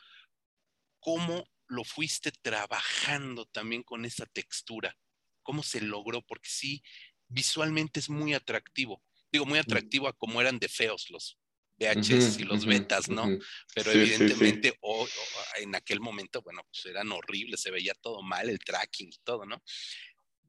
cómo 0.98 1.48
lo 1.68 1.84
fuiste 1.84 2.32
trabajando 2.32 3.46
también 3.46 3.82
con 3.82 4.04
esa 4.04 4.26
textura, 4.26 4.96
cómo 5.42 5.62
se 5.62 5.80
logró, 5.80 6.22
porque 6.22 6.48
sí, 6.48 6.82
visualmente 7.28 8.00
es 8.00 8.10
muy 8.10 8.34
atractivo. 8.34 9.02
Digo, 9.30 9.46
muy 9.46 9.58
atractivo 9.58 10.08
a 10.08 10.12
cómo 10.12 10.40
eran 10.40 10.58
de 10.58 10.68
feos 10.68 11.10
los, 11.10 11.38
VHS 11.78 12.38
y 12.38 12.44
los 12.44 12.64
betas, 12.64 13.08
¿no? 13.08 13.28
Pero 13.74 13.90
evidentemente 13.90 14.76
O, 14.80 15.06
en 15.56 15.74
aquel 15.74 16.00
momento, 16.00 16.42
bueno, 16.42 16.62
pues 16.70 16.86
eran 16.86 17.12
horribles, 17.12 17.60
se 17.60 17.70
veía 17.70 17.94
todo 17.94 18.22
mal, 18.22 18.48
el 18.48 18.58
tracking 18.58 19.08
y 19.08 19.18
todo, 19.24 19.44
¿no? 19.44 19.62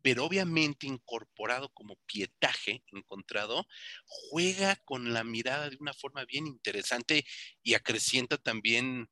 Pero 0.02 0.26
obviamente 0.26 0.88
incorporado 0.88 1.70
como 1.70 1.98
pietaje 2.06 2.84
encontrado, 2.92 3.66
juega 4.06 4.76
con 4.86 5.14
la 5.14 5.24
mirada 5.24 5.70
de 5.70 5.78
una 5.80 5.94
forma 5.94 6.24
bien 6.26 6.48
interesante 6.48 7.26
y 7.62 7.74
acrecienta 7.74 8.38
también 8.38 9.10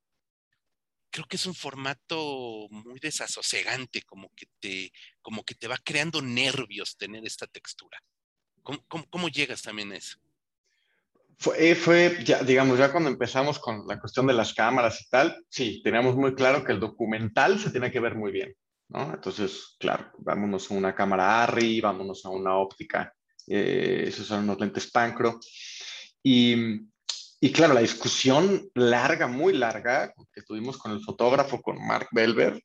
creo 1.15 1.28
que 1.28 1.38
es 1.38 1.45
un 1.45 1.56
formato 1.56 2.67
muy 2.71 2.99
desasosegante, 2.99 4.01
como 4.01 4.30
que 4.36 4.47
te, 4.60 4.91
como 5.21 5.45
que 5.45 5.56
te 5.56 5.69
va 5.69 5.78
creando 5.78 6.21
nervios 6.21 6.97
tener 6.97 7.25
esta 7.25 7.47
textura. 7.47 8.04
¿Cómo, 8.63 9.30
llegas 9.30 9.62
también 9.62 9.93
a 9.93 9.95
eso? 9.95 10.17
Fue, 11.37 11.71
eh, 11.71 11.75
fue, 11.75 12.17
ya, 12.23 12.43
digamos, 12.43 12.79
ya 12.79 12.91
cuando 12.91 13.09
empezamos 13.09 13.59
con 13.59 13.85
la 13.87 13.99
cuestión 13.99 14.25
de 14.27 14.33
las 14.33 14.53
cámaras 14.53 15.01
y 15.01 15.09
tal, 15.09 15.43
sí, 15.49 15.81
teníamos 15.83 16.15
muy 16.15 16.33
claro 16.33 16.63
que 16.63 16.71
el 16.71 16.79
documental 16.79 17.59
se 17.59 17.71
tiene 17.71 17.91
que 17.91 17.99
ver 17.99 18.15
muy 18.15 18.31
bien, 18.31 18.55
¿no? 18.89 19.13
Entonces, 19.13 19.75
claro, 19.79 20.11
vámonos 20.19 20.71
a 20.71 20.73
una 20.73 20.95
cámara 20.95 21.43
ARRI, 21.43 21.81
vámonos 21.81 22.25
a 22.25 22.29
una 22.29 22.55
óptica, 22.57 23.13
eh, 23.47 24.05
esos 24.07 24.27
son 24.27 24.43
unos 24.43 24.59
lentes 24.59 24.89
Pancro. 24.89 25.39
Y, 26.23 26.55
y 27.39 27.51
claro, 27.51 27.73
la 27.73 27.81
discusión 27.81 28.69
larga, 28.73 29.27
muy 29.27 29.53
larga, 29.53 30.13
que 30.33 30.41
tuvimos 30.41 30.77
con 30.77 30.93
el 30.93 31.03
fotógrafo, 31.03 31.61
con 31.61 31.85
Mark 31.85 32.07
Belver, 32.11 32.63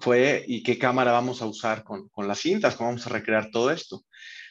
fue 0.00 0.44
¿y 0.46 0.62
qué 0.62 0.78
cámara 0.78 1.12
vamos 1.12 1.42
a 1.42 1.46
usar 1.46 1.82
con, 1.84 2.08
con 2.08 2.28
las 2.28 2.40
cintas? 2.40 2.76
¿Cómo 2.76 2.90
vamos 2.90 3.06
a 3.06 3.10
recrear 3.10 3.50
todo 3.50 3.70
esto? 3.70 4.04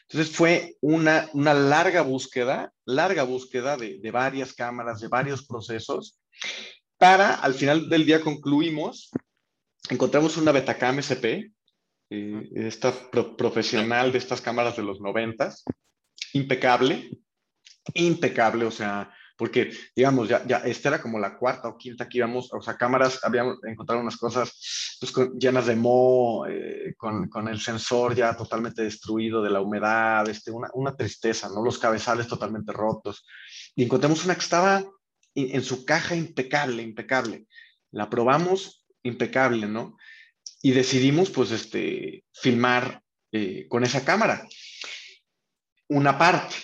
Entonces 0.10 0.36
fue 0.36 0.78
una, 0.82 1.30
una 1.34 1.54
larga 1.54 2.02
búsqueda, 2.02 2.72
larga 2.86 3.24
búsqueda 3.24 3.76
de, 3.76 4.00
de, 4.00 4.12
varias 4.12 4.54
cámaras, 4.54 5.02
de 5.02 5.10
varios 5.10 5.46
procesos, 5.46 6.20
para 6.98 7.36
al 7.36 7.54
final 7.54 7.90
del 7.90 8.06
día 8.06 8.22
concluimos, 8.22 9.12
encontramos 9.90 10.38
una 10.38 10.52
Betacam 10.52 11.00
SP, 11.04 11.52
eh, 12.10 12.50
esta 12.56 12.94
profesional 13.12 14.12
de 14.12 14.18
estas 14.18 14.40
cámaras 14.40 14.78
de 14.78 14.84
los 14.84 15.02
noventas, 15.02 15.66
impecable, 16.34 17.10
impecable, 17.94 18.66
o 18.66 18.72
sea, 18.72 19.14
porque, 19.38 19.72
digamos, 19.96 20.28
ya, 20.28 20.46
ya 20.46 20.58
esta 20.58 20.90
era 20.90 21.02
como 21.02 21.20
la 21.20 21.38
cuarta 21.38 21.68
o 21.68 21.78
quinta 21.78 22.10
que 22.10 22.18
íbamos, 22.18 22.52
o 22.52 22.62
sea, 22.62 22.76
cámaras, 22.76 23.20
habíamos 23.24 23.64
encontrado 23.64 24.02
unas 24.02 24.18
cosas 24.18 24.98
pues, 25.00 25.14
llenas 25.40 25.68
de 25.68 25.76
moho, 25.76 26.48
eh, 26.48 26.96
con, 26.98 27.30
con, 27.30 27.48
el 27.48 27.60
sensor 27.60 28.16
ya 28.16 28.36
totalmente 28.36 28.82
destruido 28.82 29.42
de 29.44 29.52
la 29.52 29.62
humedad, 29.62 30.28
este, 30.28 30.52
una, 30.52 30.70
una, 30.74 30.96
tristeza, 30.96 31.50
¿no? 31.50 31.64
Los 31.64 31.78
cabezales 31.78 32.28
totalmente 32.28 32.74
rotos. 32.74 33.26
Y 33.76 33.84
encontramos 33.84 34.26
una 34.26 34.34
que 34.34 34.42
estaba 34.42 34.84
en, 35.36 35.56
en 35.56 35.64
su 35.64 35.86
caja 35.86 36.16
impecable, 36.16 36.82
impecable. 36.82 37.46
La 37.92 38.10
probamos, 38.10 38.86
impecable, 39.04 39.68
¿no? 39.68 39.98
Y 40.64 40.72
decidimos, 40.72 41.30
pues, 41.30 41.52
este, 41.52 42.26
filmar 42.34 43.04
eh, 43.32 43.68
con 43.70 43.84
esa 43.84 44.04
cámara. 44.04 44.48
Una 45.90 46.18
parte, 46.18 46.56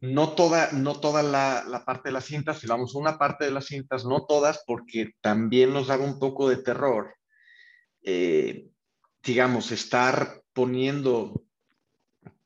no 0.00 0.30
toda, 0.30 0.72
no 0.72 0.98
toda 0.98 1.22
la, 1.22 1.84
parte 1.84 2.08
de 2.08 2.12
las 2.12 2.24
cintas, 2.24 2.58
filmamos 2.58 2.94
una 2.94 3.18
parte 3.18 3.44
de 3.44 3.50
las 3.50 3.66
cintas, 3.66 4.04
no 4.04 4.24
todas, 4.26 4.62
porque 4.66 5.12
también 5.20 5.72
nos 5.72 5.88
daba 5.88 6.04
un 6.04 6.18
poco 6.18 6.48
de 6.48 6.56
terror, 6.56 7.14
eh, 8.02 8.66
digamos, 9.22 9.72
estar 9.72 10.40
poniendo 10.54 11.42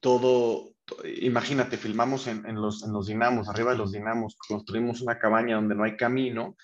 todo, 0.00 0.72
imagínate, 1.20 1.76
filmamos 1.76 2.26
en, 2.26 2.42
los, 2.60 2.82
en 2.82 2.92
los 2.92 3.06
dinamos, 3.06 3.48
arriba 3.48 3.72
de 3.72 3.78
los 3.78 3.92
dinamos, 3.92 4.36
construimos 4.36 5.00
una 5.00 5.18
cabaña 5.18 5.56
donde 5.56 5.76
no 5.76 5.84
hay 5.84 5.96
camino 5.96 6.56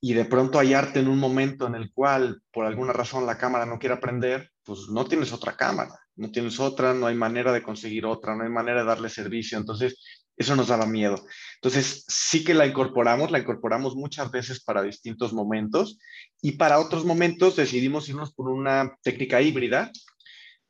y 0.00 0.14
de 0.14 0.24
pronto 0.24 0.58
hallarte 0.58 1.00
en 1.00 1.08
un 1.08 1.18
momento 1.18 1.66
en 1.66 1.74
el 1.74 1.92
cual 1.92 2.42
por 2.52 2.66
alguna 2.66 2.92
razón 2.92 3.26
la 3.26 3.38
cámara 3.38 3.66
no 3.66 3.78
quiere 3.78 3.96
prender, 3.96 4.50
pues 4.64 4.88
no 4.90 5.04
tienes 5.06 5.32
otra 5.32 5.56
cámara, 5.56 5.98
no 6.16 6.30
tienes 6.30 6.60
otra, 6.60 6.94
no 6.94 7.06
hay 7.06 7.16
manera 7.16 7.52
de 7.52 7.62
conseguir 7.62 8.06
otra, 8.06 8.36
no 8.36 8.44
hay 8.44 8.50
manera 8.50 8.80
de 8.80 8.86
darle 8.86 9.08
servicio, 9.08 9.58
entonces 9.58 10.00
eso 10.36 10.54
nos 10.54 10.68
daba 10.68 10.86
miedo. 10.86 11.16
Entonces 11.56 12.04
sí 12.06 12.44
que 12.44 12.54
la 12.54 12.66
incorporamos, 12.66 13.32
la 13.32 13.40
incorporamos 13.40 13.96
muchas 13.96 14.30
veces 14.30 14.62
para 14.62 14.82
distintos 14.82 15.32
momentos 15.32 15.98
y 16.40 16.52
para 16.52 16.78
otros 16.78 17.04
momentos 17.04 17.56
decidimos 17.56 18.08
irnos 18.08 18.32
por 18.32 18.48
una 18.48 18.96
técnica 19.02 19.42
híbrida 19.42 19.90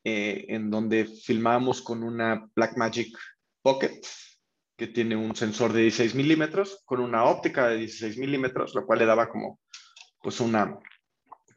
eh, 0.04 0.46
en 0.48 0.70
donde 0.70 1.04
filmamos 1.04 1.82
con 1.82 2.02
una 2.02 2.48
Blackmagic 2.54 3.14
Pocket 3.60 4.00
que 4.78 4.86
tiene 4.86 5.16
un 5.16 5.34
sensor 5.34 5.72
de 5.72 5.82
16 5.82 6.14
milímetros 6.14 6.82
con 6.84 7.00
una 7.00 7.24
óptica 7.24 7.66
de 7.66 7.78
16 7.78 8.16
milímetros, 8.16 8.76
lo 8.76 8.86
cual 8.86 9.00
le 9.00 9.06
daba 9.06 9.28
como 9.28 9.58
pues 10.22 10.38
una, 10.38 10.78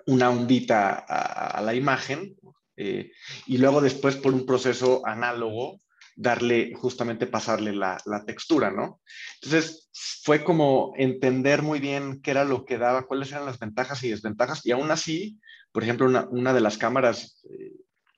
una 0.08 0.32
ondita 0.32 1.06
a, 1.08 1.62
la 1.62 1.76
imagen. 1.76 2.36
Eh, 2.76 3.12
y 3.46 3.60
luego 3.60 3.80
después 3.80 4.16
por 4.16 4.34
un 4.34 4.48
proceso 4.48 5.06
análogo 5.06 5.80
darle, 6.16 6.74
justamente 6.74 7.28
pasarle 7.28 7.74
la, 7.74 8.02
la, 8.06 8.26
textura, 8.26 8.72
¿no? 8.72 9.02
Entonces 9.36 9.92
fue 10.24 10.44
como 10.44 10.94
entender 10.98 11.62
muy 11.62 11.80
bien 11.80 12.22
qué 12.24 12.32
era 12.32 12.44
lo 12.44 12.66
que 12.66 12.80
daba, 12.80 13.06
cuáles 13.06 13.32
eran 13.32 13.46
las 13.46 13.60
ventajas 13.60 14.04
y 14.04 14.10
desventajas. 14.10 14.66
Y 14.66 14.72
aún 14.72 14.90
así, 14.90 15.40
por 15.72 15.84
ejemplo, 15.84 16.08
una, 16.08 16.28
una 16.32 16.54
de 16.54 16.62
las 16.62 16.80
cámaras 16.80 17.46
eh, 17.52 17.74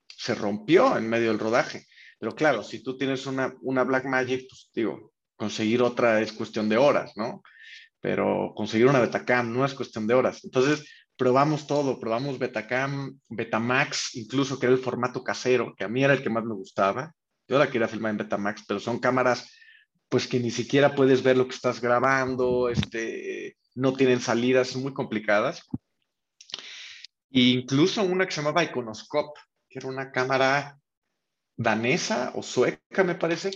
se 0.07 0.33
rompió 0.33 0.97
en 0.97 1.09
medio 1.09 1.27
del 1.27 1.39
rodaje. 1.39 1.87
Pero 2.23 2.35
claro, 2.35 2.63
si 2.63 2.81
tú 2.81 2.95
tienes 2.97 3.25
una, 3.25 3.53
una 3.63 3.83
Black 3.83 4.05
Magic, 4.05 4.47
pues 4.47 4.69
digo, 4.73 5.11
conseguir 5.35 5.81
otra 5.81 6.21
es 6.21 6.31
cuestión 6.31 6.69
de 6.69 6.77
horas, 6.77 7.11
¿no? 7.17 7.43
Pero 7.99 8.53
conseguir 8.55 8.87
una 8.87 9.01
Betacam 9.01 9.51
no 9.51 9.65
es 9.65 9.73
cuestión 9.73 10.07
de 10.07 10.13
horas. 10.13 10.41
Entonces, 10.45 10.89
probamos 11.17 11.67
todo, 11.67 11.99
probamos 11.99 12.39
Betacam, 12.39 13.19
Betamax, 13.27 14.15
incluso 14.15 14.57
que 14.57 14.67
era 14.67 14.73
el 14.73 14.81
formato 14.81 15.21
casero, 15.21 15.75
que 15.75 15.83
a 15.83 15.89
mí 15.89 16.01
era 16.01 16.13
el 16.13 16.23
que 16.23 16.29
más 16.29 16.45
me 16.45 16.53
gustaba. 16.53 17.13
Yo 17.45 17.59
la 17.59 17.69
quería 17.69 17.89
filmar 17.89 18.11
en 18.11 18.19
Betamax, 18.19 18.63
pero 18.65 18.79
son 18.79 18.99
cámaras 18.99 19.51
pues 20.07 20.25
que 20.25 20.39
ni 20.39 20.49
siquiera 20.49 20.95
puedes 20.95 21.23
ver 21.23 21.35
lo 21.35 21.49
que 21.49 21.55
estás 21.55 21.81
grabando, 21.81 22.69
este, 22.69 23.57
no 23.75 23.91
tienen 23.95 24.21
salidas, 24.21 24.77
muy 24.77 24.93
complicadas. 24.93 25.67
E 27.31 27.41
incluso 27.41 28.01
una 28.01 28.25
que 28.25 28.31
se 28.31 28.39
llamaba 28.39 28.63
Iconoscope, 28.63 29.41
que 29.67 29.79
era 29.79 29.89
una 29.89 30.09
cámara 30.09 30.79
danesa 31.55 32.31
o 32.35 32.43
sueca, 32.43 33.03
me 33.03 33.15
parece, 33.15 33.51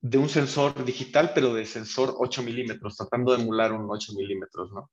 de 0.00 0.18
un 0.18 0.28
sensor 0.28 0.84
digital, 0.84 1.32
pero 1.34 1.54
de 1.54 1.66
sensor 1.66 2.14
8 2.18 2.42
milímetros, 2.42 2.96
tratando 2.96 3.34
de 3.34 3.42
emular 3.42 3.72
un 3.72 3.86
8 3.88 4.12
milímetros, 4.14 4.70
¿no? 4.72 4.90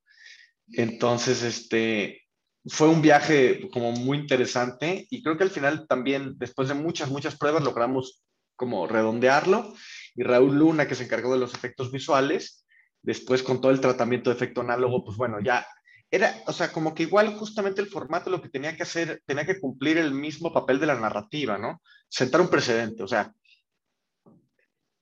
Entonces, 0.71 1.43
este, 1.43 2.23
fue 2.65 2.87
un 2.87 3.01
viaje 3.01 3.69
como 3.71 3.91
muy 3.91 4.17
interesante 4.17 5.05
y 5.09 5.21
creo 5.21 5.37
que 5.37 5.43
al 5.43 5.51
final 5.51 5.85
también, 5.87 6.35
después 6.37 6.67
de 6.69 6.73
muchas, 6.73 7.09
muchas 7.09 7.37
pruebas, 7.37 7.63
logramos 7.63 8.23
como 8.55 8.87
redondearlo 8.87 9.73
y 10.15 10.23
Raúl 10.23 10.55
Luna, 10.57 10.87
que 10.87 10.95
se 10.95 11.03
encargó 11.03 11.33
de 11.33 11.39
los 11.39 11.53
efectos 11.53 11.91
visuales, 11.91 12.65
después 13.01 13.43
con 13.43 13.59
todo 13.59 13.71
el 13.71 13.81
tratamiento 13.81 14.29
de 14.29 14.37
efecto 14.37 14.61
análogo, 14.61 15.03
pues 15.03 15.17
bueno, 15.17 15.39
ya 15.41 15.65
era, 16.13 16.43
o 16.45 16.53
sea, 16.53 16.71
como 16.71 16.93
que 16.93 17.01
igual 17.01 17.33
justamente 17.33 17.81
el 17.81 17.87
formato 17.87 18.29
lo 18.29 18.39
que 18.39 18.49
tenía 18.49 18.77
que 18.77 18.83
hacer, 18.83 19.23
tenía 19.25 19.47
que 19.47 19.59
cumplir 19.59 19.97
el 19.97 20.13
mismo 20.13 20.53
papel 20.53 20.79
de 20.79 20.85
la 20.85 20.93
narrativa, 20.93 21.57
¿no? 21.57 21.81
Sentar 22.07 22.39
un 22.39 22.49
precedente, 22.49 23.01
o 23.01 23.07
sea, 23.07 23.33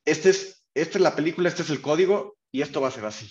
este 0.06 0.30
es, 0.30 0.64
esta 0.74 0.98
es 0.98 1.02
la 1.02 1.14
película, 1.14 1.50
este 1.50 1.64
es 1.64 1.70
el 1.70 1.82
código 1.82 2.38
y 2.50 2.62
esto 2.62 2.80
va 2.80 2.88
a 2.88 2.92
ser 2.92 3.04
así. 3.04 3.30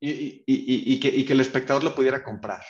Y, 0.00 0.10
y, 0.10 0.42
y, 0.44 0.94
y 0.94 1.24
que, 1.24 1.32
el 1.32 1.40
espectador 1.40 1.84
lo 1.84 1.94
pudiera 1.94 2.24
comprar. 2.24 2.64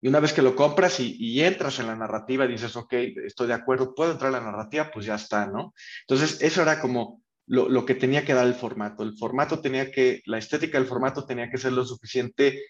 Y 0.00 0.06
una 0.06 0.20
vez 0.20 0.32
que 0.32 0.42
lo 0.42 0.54
compras 0.54 1.00
y, 1.00 1.42
entras 1.42 1.80
en 1.80 1.88
la 1.88 1.96
narrativa 1.96 2.46
dices, 2.46 2.76
ok, 2.76 2.92
estoy 2.92 3.48
de 3.48 3.54
acuerdo, 3.54 3.96
puedo 3.96 4.12
entrar 4.12 4.28
en 4.28 4.44
la 4.44 4.52
narrativa, 4.52 4.92
pues 4.92 5.06
ya 5.06 5.16
está, 5.16 5.46
¿no? 5.48 5.74
Entonces, 6.02 6.40
eso 6.40 6.62
era 6.62 6.80
como 6.80 7.20
lo, 7.48 7.68
lo, 7.68 7.84
que 7.84 7.96
tenía 7.96 8.24
que 8.24 8.34
dar 8.34 8.46
el 8.46 8.54
formato. 8.54 9.02
El 9.02 9.16
formato 9.18 9.60
tenía 9.60 9.90
que, 9.90 10.22
la 10.26 10.38
estética 10.38 10.78
del 10.78 10.86
formato 10.86 11.26
tenía 11.26 11.50
que 11.50 11.58
ser 11.58 11.72
lo 11.72 11.84
suficiente 11.84 12.62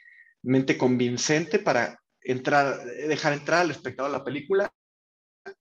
mente 0.46 0.78
convincente 0.78 1.59
para 1.59 2.00
entrar, 2.20 2.85
dejar 2.85 3.32
entrar 3.32 3.61
al 3.61 3.70
espectador 3.70 4.14
a 4.14 4.18
la 4.18 4.24
película 4.24 4.72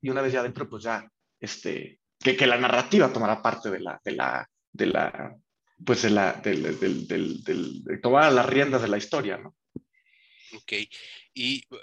y 0.01 0.09
una 0.09 0.21
vez 0.21 0.33
ya 0.33 0.39
adentro, 0.39 0.69
pues 0.69 0.83
ya, 0.83 1.07
este, 1.39 1.99
que, 2.19 2.37
que 2.37 2.47
la 2.47 2.57
narrativa 2.57 3.11
tomará 3.11 3.41
parte 3.41 3.69
de 3.69 3.79
la, 3.79 3.99
de 4.03 4.11
la, 4.11 4.49
de 4.71 4.85
la, 4.85 5.35
pues 5.85 6.03
de 6.03 6.09
la, 6.11 6.33
del, 6.33 6.79
del, 6.79 7.07
del, 7.07 7.43
del 7.43 7.83
de 7.83 7.97
tomar 7.97 8.31
las 8.31 8.45
riendas 8.45 8.81
de 8.81 8.87
la 8.87 8.97
historia, 8.97 9.37
¿no? 9.37 9.55
Ok, 10.55 10.73
y 11.33 11.63
uh, 11.69 11.77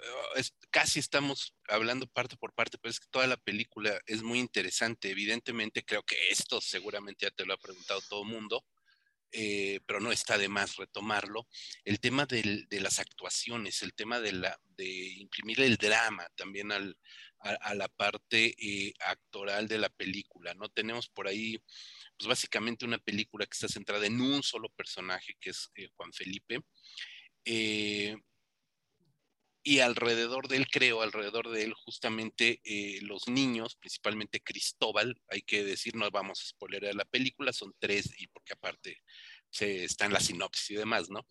casi 0.70 0.98
estamos 0.98 1.54
hablando 1.68 2.06
parte 2.06 2.36
por 2.36 2.54
parte, 2.54 2.78
pero 2.78 2.90
es 2.90 3.00
que 3.00 3.08
toda 3.10 3.26
la 3.26 3.36
película 3.36 4.00
es 4.06 4.22
muy 4.22 4.38
interesante. 4.38 5.10
Evidentemente, 5.10 5.84
creo 5.84 6.02
que 6.02 6.16
esto 6.30 6.60
seguramente 6.60 7.26
ya 7.26 7.30
te 7.30 7.44
lo 7.44 7.52
ha 7.52 7.58
preguntado 7.58 8.00
todo 8.08 8.22
el 8.22 8.30
mundo. 8.30 8.64
Eh, 9.35 9.81
pero 9.87 9.99
no 9.99 10.12
está 10.12 10.37
de 10.37 10.51
más 10.51 10.77
retomarlo, 10.77 11.49
el 11.87 12.01
tema 12.01 12.27
de 12.27 12.66
las 12.81 12.99
actuaciones, 12.99 13.83
el 13.83 13.95
tema 13.95 14.21
de, 14.21 14.33
imprimir 15.16 15.61
el 15.62 15.79
drama 15.79 16.29
también 16.37 16.71
a, 16.71 17.75
la 17.75 17.88
parte 17.88 18.55
eh, 18.59 18.92
actoral 19.01 19.66
de 19.68 19.79
la 19.79 19.88
película, 19.88 20.55
¿no? 20.55 20.68
Tenemos 20.68 21.09
por 21.09 21.27
ahí, 21.27 21.59
pues 22.18 22.29
básicamente 22.29 22.85
una 22.85 22.99
película 22.99 23.47
que 23.47 23.55
está 23.55 23.68
centrada 23.68 24.07
en 24.07 24.21
un 24.21 24.42
solo 24.42 24.68
personaje, 24.68 25.35
que 25.40 25.51
es 25.51 25.71
eh, 25.77 25.88
Juan 25.97 26.12
Felipe, 26.12 26.61
y 29.64 29.79
alrededor 29.79 30.48
de 30.48 30.57
él, 30.57 30.68
creo, 30.68 31.03
alrededor 31.03 31.51
de 31.51 31.64
él, 31.64 31.75
justamente 31.75 32.61
eh, 32.64 32.98
los 33.03 33.29
niños, 33.29 33.77
principalmente 33.77 34.40
Cristóbal, 34.40 35.20
hay 35.29 35.42
que 35.42 35.62
decir, 35.62 35.94
no 35.94 36.11
vamos 36.11 36.40
a 36.40 36.48
spoiler 36.48 36.94
la 36.94 37.05
película, 37.05 37.53
son 37.53 37.72
tres, 37.79 38.12
y 38.18 38.27
porque 38.27 38.55
aparte 38.55 39.03
se, 39.51 39.85
está 39.85 40.07
en 40.07 40.14
la 40.14 40.20
sinopsis 40.20 40.70
y 40.70 40.75
demás, 40.75 41.11
¿no? 41.11 41.27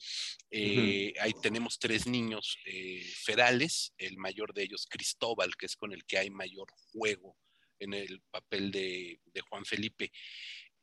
Eh, 0.50 1.14
ahí 1.20 1.34
tenemos 1.42 1.78
tres 1.78 2.08
niños 2.08 2.58
eh, 2.66 3.04
ferales, 3.24 3.94
el 3.98 4.18
mayor 4.18 4.54
de 4.54 4.64
ellos 4.64 4.88
Cristóbal, 4.90 5.58
que 5.58 5.66
es 5.66 5.76
con 5.76 5.92
el 5.92 6.06
que 6.06 6.18
hay 6.18 6.30
mayor 6.30 6.68
juego 6.94 7.38
en 7.80 7.94
el 7.94 8.22
papel 8.30 8.72
de, 8.72 9.20
Juan 9.50 9.66
Felipe. 9.66 10.12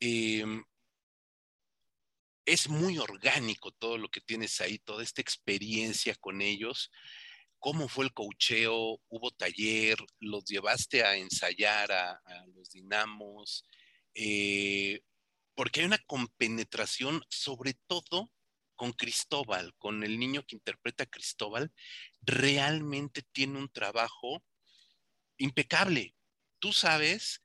Em, 0.01 0.63
es 2.45 2.69
muy 2.69 2.99
orgánico 2.99 3.71
todo 3.73 3.99
lo 3.99 4.09
que 4.11 4.21
tienes 4.21 4.61
ahí, 4.61 4.79
toda 4.79 5.03
esta 5.03 5.23
experiencia 5.23 6.15
con 6.17 6.43
ellos. 6.43 6.91
¿Cómo 7.59 7.89
fue 7.89 8.05
el 8.05 8.13
cocheo? 8.13 9.01
¿Hubo 9.09 9.31
taller? 9.33 9.99
¿Los 10.21 10.45
llevaste 10.45 11.03
a 11.03 11.17
ensayar 11.17 11.91
a, 11.93 12.21
los 12.55 12.71
dinamos? 12.71 13.65
Eh, 14.15 15.01
porque 15.55 15.81
hay 15.81 15.87
una 15.87 15.99
compenetración, 16.07 17.23
sobre 17.29 17.75
todo 17.87 18.31
con 18.77 18.93
Cristóbal, 18.93 19.75
con 19.77 20.05
el 20.05 20.19
niño 20.19 20.45
que 20.47 20.55
interpreta 20.55 21.03
a 21.03 21.09
Cristóbal, 21.09 21.73
realmente 22.23 23.23
tiene 23.33 23.59
un 23.59 23.69
trabajo 23.69 24.45
impecable. 25.37 26.15
Tú 26.61 26.73
sabes 26.73 27.43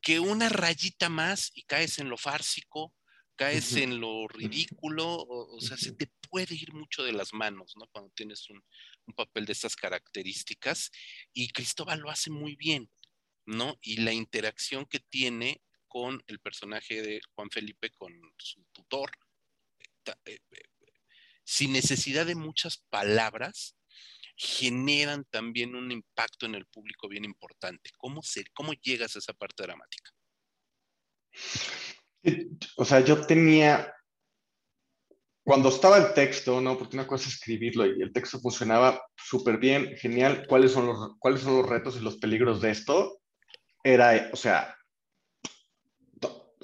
que 0.00 0.20
una 0.20 0.48
rayita 0.48 1.10
más 1.10 1.52
y 1.54 1.64
caes 1.64 1.98
en 1.98 2.08
lo 2.08 2.16
fársico, 2.16 2.94
caes 3.36 3.74
en 3.76 4.00
lo 4.00 4.26
ridículo, 4.28 5.16
o, 5.18 5.60
sea, 5.60 5.76
se 5.76 5.92
te 5.92 6.10
puede 6.30 6.54
ir 6.54 6.72
mucho 6.72 7.02
de 7.02 7.12
las 7.12 7.32
manos, 7.32 7.74
¿no? 7.76 7.86
Cuando 7.88 8.10
tienes 8.14 8.48
un, 8.50 8.62
papel 9.16 9.44
de 9.44 9.52
estas 9.52 9.74
características, 9.74 10.92
y 11.32 11.48
Cristóbal 11.48 11.98
lo 11.98 12.10
hace 12.10 12.30
muy 12.30 12.54
bien, 12.54 12.88
¿no? 13.44 13.76
Y 13.82 13.96
la 13.98 14.12
interacción 14.12 14.86
que 14.86 15.00
tiene 15.00 15.60
con 15.88 16.22
el 16.28 16.38
personaje 16.38 17.02
de 17.02 17.20
Juan 17.34 17.50
Felipe, 17.50 17.90
con 17.90 18.12
su 18.38 18.64
tutor, 18.72 19.10
eh, 20.06 20.14
eh, 20.26 20.38
sin 21.42 21.72
necesidad 21.72 22.24
de 22.24 22.36
muchas 22.36 22.78
palabras, 22.88 23.74
generan 24.36 25.24
también 25.24 25.74
un 25.74 25.90
impacto 25.90 26.46
en 26.46 26.54
el 26.54 26.66
público 26.66 27.08
bien 27.08 27.24
importante. 27.24 27.90
¿Cómo, 27.98 28.22
se, 28.22 28.44
cómo 28.54 28.72
llegas 28.72 29.16
a 29.16 29.18
esa 29.18 29.32
parte 29.34 29.64
dramática? 29.64 30.12
O 32.76 32.84
sea, 32.84 33.00
yo 33.00 33.26
tenía, 33.26 33.92
cuando 35.50 35.68
estaba 35.68 35.98
el 35.98 36.14
texto, 36.14 36.60
¿no? 36.60 36.78
Porque 36.78 36.94
una 36.96 37.08
cosa 37.08 37.28
es 37.28 37.34
escribirlo 37.34 37.84
y 37.84 38.00
el 38.00 38.12
texto 38.12 38.38
funcionaba 38.38 39.02
súper 39.16 39.58
bien, 39.58 39.96
genial. 39.96 40.46
¿Cuáles 40.48 40.70
son, 40.70 40.86
los, 40.86 41.16
¿Cuáles 41.18 41.40
son 41.40 41.56
los 41.56 41.68
retos 41.68 41.96
y 41.96 42.04
los 42.04 42.18
peligros 42.18 42.60
de 42.60 42.70
esto? 42.70 43.18
Era, 43.82 44.30
o 44.32 44.36
sea, 44.36 44.76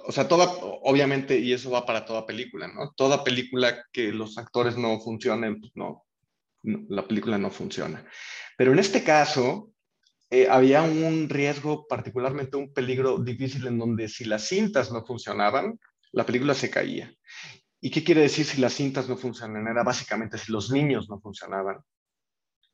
o 0.04 0.12
sea, 0.12 0.28
toda, 0.28 0.44
obviamente, 0.84 1.36
y 1.36 1.52
eso 1.52 1.72
va 1.72 1.84
para 1.84 2.04
toda 2.04 2.26
película, 2.26 2.68
¿no? 2.68 2.92
Toda 2.92 3.24
película 3.24 3.84
que 3.90 4.12
los 4.12 4.38
actores 4.38 4.76
no 4.76 5.00
funcionen, 5.00 5.58
pues 5.58 5.72
no, 5.74 6.06
la 6.62 7.08
película 7.08 7.38
no 7.38 7.50
funciona. 7.50 8.06
Pero 8.56 8.72
en 8.72 8.78
este 8.78 9.02
caso, 9.02 9.72
eh, 10.30 10.46
había 10.48 10.82
un 10.82 11.28
riesgo, 11.28 11.88
particularmente 11.88 12.56
un 12.56 12.72
peligro 12.72 13.18
difícil 13.18 13.66
en 13.66 13.80
donde 13.80 14.06
si 14.06 14.26
las 14.26 14.46
cintas 14.46 14.92
no 14.92 15.04
funcionaban, 15.04 15.76
la 16.12 16.24
película 16.24 16.54
se 16.54 16.70
caía. 16.70 17.12
¿Y 17.86 17.90
qué 17.90 18.02
quiere 18.02 18.22
decir 18.22 18.44
si 18.44 18.60
las 18.60 18.74
cintas 18.74 19.08
no 19.08 19.16
funcionan? 19.16 19.68
Era 19.68 19.84
básicamente 19.84 20.38
si 20.38 20.50
los 20.50 20.72
niños 20.72 21.08
no 21.08 21.20
funcionaban, 21.20 21.76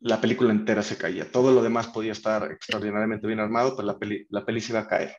la 0.01 0.18
película 0.18 0.53
entera 0.53 0.83
se 0.83 0.96
caía. 0.96 1.31
Todo 1.31 1.53
lo 1.53 1.62
demás 1.62 1.88
podía 1.88 2.12
estar 2.12 2.51
extraordinariamente 2.51 3.27
bien 3.27 3.38
armado, 3.38 3.77
pero 3.77 3.88
la 3.88 3.98
peli, 3.98 4.25
la 4.31 4.42
peli 4.46 4.62
se 4.62 4.72
iba 4.72 4.81
a 4.81 4.88
caer. 4.88 5.14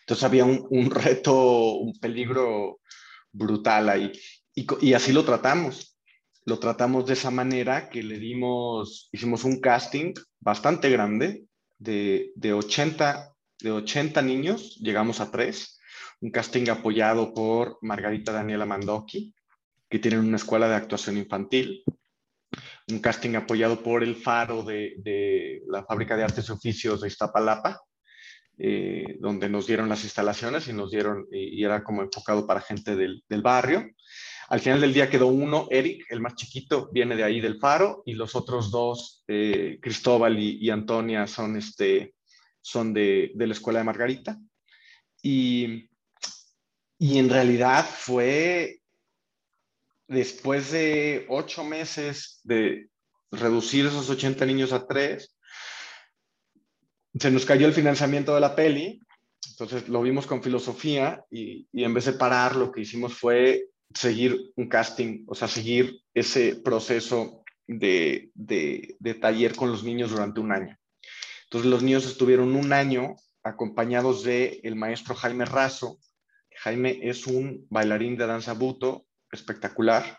Entonces 0.00 0.24
había 0.24 0.46
un, 0.46 0.90
reto, 0.90 1.74
un 1.74 1.98
peligro 2.00 2.80
brutal 3.30 3.90
ahí. 3.90 4.10
Y, 4.54 4.94
así 4.94 5.12
lo 5.12 5.22
tratamos. 5.22 5.98
Lo 6.46 6.58
tratamos 6.58 7.04
de 7.04 7.12
esa 7.12 7.30
manera 7.30 7.90
que 7.90 8.02
le 8.02 8.18
dimos, 8.18 9.10
hicimos 9.12 9.44
un 9.44 9.60
casting 9.60 10.14
bastante 10.40 10.88
grande 10.88 11.44
de, 11.76 12.32
de 12.36 12.54
80, 12.54 13.34
de 13.60 13.70
80 13.70 14.22
niños, 14.22 14.78
llegamos 14.80 15.20
a 15.20 15.30
tres. 15.30 15.77
Un 16.20 16.30
casting 16.30 16.68
apoyado 16.68 17.32
por 17.32 17.78
Margarita 17.82 18.32
Daniela 18.32 18.66
Mandoki, 18.66 19.32
que 19.88 19.98
tienen 19.98 20.20
una 20.20 20.36
escuela 20.36 20.68
de 20.68 20.74
actuación 20.74 21.16
infantil. 21.16 21.82
Un 22.88 22.98
casting 23.00 23.36
apoyado 23.36 23.82
por 23.82 24.02
el 24.02 24.16
Faro 24.16 24.62
de, 24.62 25.62
la 25.68 25.84
Fábrica 25.84 26.16
de 26.16 26.24
Artes 26.24 26.48
y 26.48 26.52
Oficios 26.52 27.00
de 27.00 27.08
Iztapalapa, 27.08 27.80
eh, 28.58 29.16
donde 29.20 29.48
nos 29.48 29.66
dieron 29.66 29.88
las 29.88 30.02
instalaciones 30.04 30.66
y 30.68 30.72
nos 30.72 30.90
dieron, 30.90 31.26
y, 31.30 31.62
era 31.62 31.84
como 31.84 32.02
enfocado 32.02 32.46
para 32.46 32.60
gente 32.60 32.96
del, 32.96 33.22
del, 33.28 33.42
barrio. 33.42 33.88
Al 34.48 34.60
final 34.60 34.80
del 34.80 34.94
día 34.94 35.10
quedó 35.10 35.26
uno, 35.26 35.68
Eric, 35.70 36.06
el 36.08 36.20
más 36.20 36.34
chiquito, 36.34 36.90
viene 36.90 37.14
de 37.14 37.24
ahí 37.24 37.40
del 37.40 37.58
Faro, 37.58 38.02
y 38.06 38.14
los 38.14 38.34
otros 38.34 38.70
dos, 38.70 39.22
eh, 39.28 39.78
Cristóbal 39.80 40.38
y, 40.38 40.68
Antonia, 40.70 41.26
son, 41.26 41.56
este, 41.56 42.14
son 42.60 42.92
de, 42.94 43.30
de, 43.34 43.46
la 43.46 43.52
escuela 43.52 43.80
de 43.80 43.84
Margarita. 43.84 44.38
Y, 45.22 45.88
y 46.98 47.18
en 47.18 47.30
realidad 47.30 47.86
fue 47.86 48.80
después 50.08 50.72
de 50.72 51.26
ocho 51.28 51.64
meses 51.64 52.40
de 52.42 52.88
reducir 53.30 53.86
esos 53.86 54.08
80 54.08 54.44
niños 54.46 54.72
a 54.72 54.86
tres, 54.86 55.36
se 57.18 57.30
nos 57.30 57.44
cayó 57.44 57.66
el 57.66 57.72
financiamiento 57.72 58.34
de 58.34 58.40
la 58.40 58.54
peli, 58.54 59.00
entonces 59.50 59.88
lo 59.88 60.02
vimos 60.02 60.26
con 60.26 60.42
filosofía 60.42 61.24
y, 61.30 61.66
en 61.72 61.94
vez 61.94 62.04
de 62.04 62.12
parar, 62.12 62.56
lo 62.56 62.70
que 62.70 62.82
hicimos 62.82 63.14
fue 63.14 63.66
seguir 63.94 64.52
un 64.56 64.68
casting, 64.68 65.24
o 65.26 65.34
sea, 65.34 65.48
seguir 65.48 66.00
ese 66.14 66.56
proceso 66.56 67.42
de, 67.66 68.30
de, 68.34 69.14
taller 69.20 69.54
con 69.54 69.70
los 69.70 69.82
niños 69.82 70.10
durante 70.10 70.40
un 70.40 70.52
año. 70.52 70.78
Entonces 71.44 71.70
los 71.70 71.82
niños 71.82 72.06
estuvieron 72.06 72.54
un 72.54 72.72
año 72.72 73.16
acompañados 73.42 74.22
de 74.22 74.60
el 74.62 74.76
maestro 74.76 75.14
Jaime 75.14 75.44
Razo. 75.44 75.98
Jaime 76.62 76.98
es 77.02 77.26
un 77.26 77.66
bailarín 77.70 78.16
de 78.16 78.26
danza 78.26 78.52
buto 78.52 79.06
espectacular. 79.30 80.18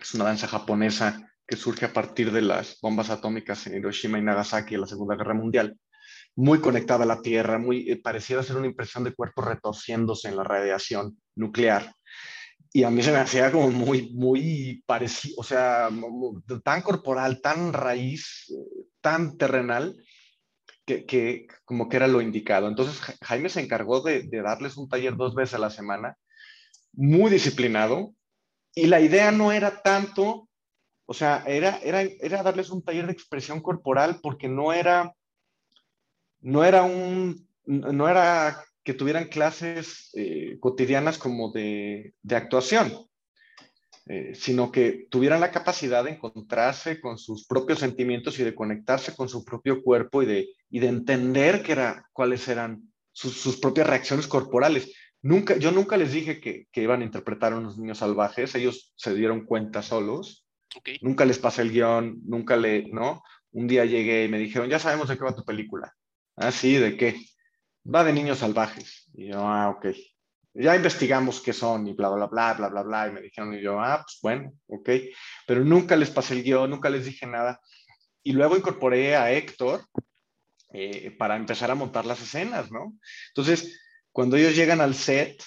Es 0.00 0.14
una 0.14 0.24
danza 0.24 0.46
japonesa 0.46 1.30
que 1.46 1.56
surge 1.56 1.86
a 1.86 1.92
partir 1.92 2.32
de 2.32 2.42
las 2.42 2.78
bombas 2.80 3.10
atómicas 3.10 3.66
en 3.66 3.76
Hiroshima 3.76 4.18
y 4.18 4.22
Nagasaki 4.22 4.74
en 4.74 4.82
la 4.82 4.86
Segunda 4.86 5.16
Guerra 5.16 5.34
Mundial 5.34 5.78
muy 6.36 6.60
conectada 6.60 7.04
a 7.04 7.06
la 7.06 7.22
Tierra, 7.22 7.58
muy 7.58 7.90
eh, 7.90 7.96
pareciera 7.96 8.42
ser 8.42 8.56
una 8.56 8.66
impresión 8.66 9.04
de 9.04 9.14
cuerpo 9.14 9.42
retorciéndose 9.42 10.28
en 10.28 10.36
la 10.36 10.44
radiación 10.44 11.20
nuclear. 11.36 11.94
Y 12.72 12.82
a 12.82 12.90
mí 12.90 13.02
se 13.02 13.12
me 13.12 13.18
hacía 13.18 13.52
como 13.52 13.70
muy, 13.70 14.12
muy 14.14 14.82
parecido, 14.84 15.36
o 15.38 15.44
sea, 15.44 15.88
tan 16.64 16.82
corporal, 16.82 17.40
tan 17.40 17.72
raíz, 17.72 18.52
tan 19.00 19.36
terrenal, 19.38 19.96
que, 20.84 21.46
como 21.64 21.88
que 21.88 21.96
era 21.96 22.08
lo 22.08 22.20
indicado. 22.20 22.68
Entonces 22.68 23.00
Jaime 23.22 23.48
se 23.48 23.60
encargó 23.60 24.00
de, 24.00 24.22
de 24.22 24.42
darles 24.42 24.76
un 24.76 24.88
taller 24.88 25.16
dos 25.16 25.34
veces 25.34 25.54
a 25.54 25.58
la 25.58 25.70
semana, 25.70 26.16
muy 26.92 27.30
disciplinado, 27.30 28.14
y 28.74 28.86
la 28.86 29.00
idea 29.00 29.30
no 29.30 29.52
era 29.52 29.82
tanto, 29.82 30.48
o 31.06 31.14
sea, 31.14 31.44
era, 31.46 31.78
era, 31.82 32.02
era 32.02 32.42
darles 32.42 32.70
un 32.70 32.82
taller 32.82 33.06
de 33.06 33.12
expresión 33.12 33.60
corporal 33.60 34.20
porque 34.22 34.48
no 34.48 34.72
era 34.72 35.14
no 36.44 36.62
era 36.62 36.82
un, 36.82 37.48
no 37.64 38.08
era 38.08 38.62
que 38.84 38.92
tuvieran 38.92 39.28
clases 39.28 40.10
eh, 40.14 40.58
cotidianas 40.60 41.16
como 41.16 41.50
de, 41.50 42.14
actuación, 42.30 42.92
eh, 44.06 44.34
sino 44.34 44.70
que 44.70 45.06
tuvieran 45.10 45.40
la 45.40 45.50
capacidad 45.50 46.04
de 46.04 46.10
encontrarse 46.10 47.00
con 47.00 47.16
sus 47.16 47.46
propios 47.46 47.78
sentimientos 47.78 48.38
y 48.38 48.44
de 48.44 48.54
conectarse 48.54 49.16
con 49.16 49.30
su 49.30 49.44
propio 49.44 49.82
cuerpo 49.82 50.22
y 50.22 50.26
de, 50.26 50.48
de 50.68 50.86
entender 50.86 51.62
que 51.62 51.72
era, 51.72 52.06
cuáles 52.12 52.46
eran 52.48 52.82
sus, 53.12 53.56
propias 53.56 53.86
reacciones 53.86 54.26
corporales. 54.26 54.92
Nunca, 55.22 55.56
yo 55.56 55.72
nunca 55.72 55.96
les 55.96 56.12
dije 56.12 56.38
que, 56.38 56.68
iban 56.74 57.00
a 57.00 57.04
interpretar 57.04 57.54
a 57.54 57.56
unos 57.56 57.78
niños 57.78 57.98
salvajes, 57.98 58.54
ellos 58.54 58.92
se 58.96 59.14
dieron 59.14 59.46
cuenta 59.46 59.80
solos. 59.80 60.46
Nunca 61.00 61.24
les 61.24 61.38
pasé 61.38 61.62
el 61.62 61.70
guion, 61.70 62.20
nunca 62.26 62.56
le, 62.56 62.88
¿no? 62.92 63.22
Un 63.52 63.68
día 63.68 63.84
llegué 63.84 64.24
y 64.24 64.28
me 64.28 64.38
dijeron, 64.38 64.68
ya 64.68 64.78
sabemos 64.78 65.08
de 65.08 65.16
qué 65.16 65.24
va 65.24 65.34
tu 65.34 65.44
película. 65.44 65.94
Ah, 66.36 66.50
sí, 66.50 66.74
¿de 66.74 66.96
qué? 66.96 67.16
Va 67.86 68.04
de 68.04 68.12
niños 68.12 68.38
salvajes. 68.38 69.08
Y 69.14 69.28
yo, 69.28 69.38
ah, 69.38 69.70
ok. 69.70 69.86
Ya 70.54 70.76
investigamos 70.76 71.40
qué 71.40 71.52
son 71.52 71.86
y 71.88 71.94
bla, 71.94 72.08
bla, 72.10 72.26
bla, 72.26 72.54
bla, 72.54 72.68
bla, 72.68 72.82
bla. 72.82 73.08
Y 73.08 73.12
me 73.12 73.20
dijeron, 73.20 73.52
y 73.54 73.60
yo, 73.60 73.80
ah, 73.80 74.02
pues 74.04 74.18
bueno, 74.22 74.52
ok. 74.68 74.88
Pero 75.46 75.64
nunca 75.64 75.96
les 75.96 76.10
pasé 76.10 76.34
el 76.34 76.44
guion, 76.44 76.70
nunca 76.70 76.88
les 76.88 77.04
dije 77.04 77.26
nada. 77.26 77.60
Y 78.22 78.32
luego 78.32 78.56
incorporé 78.56 79.16
a 79.16 79.32
Héctor 79.32 79.84
eh, 80.72 81.10
para 81.18 81.36
empezar 81.36 81.70
a 81.70 81.74
montar 81.74 82.06
las 82.06 82.22
escenas, 82.22 82.70
¿no? 82.70 82.94
Entonces, 83.28 83.80
cuando 84.12 84.36
ellos 84.36 84.54
llegan 84.54 84.80
al 84.80 84.94
set, 84.94 85.42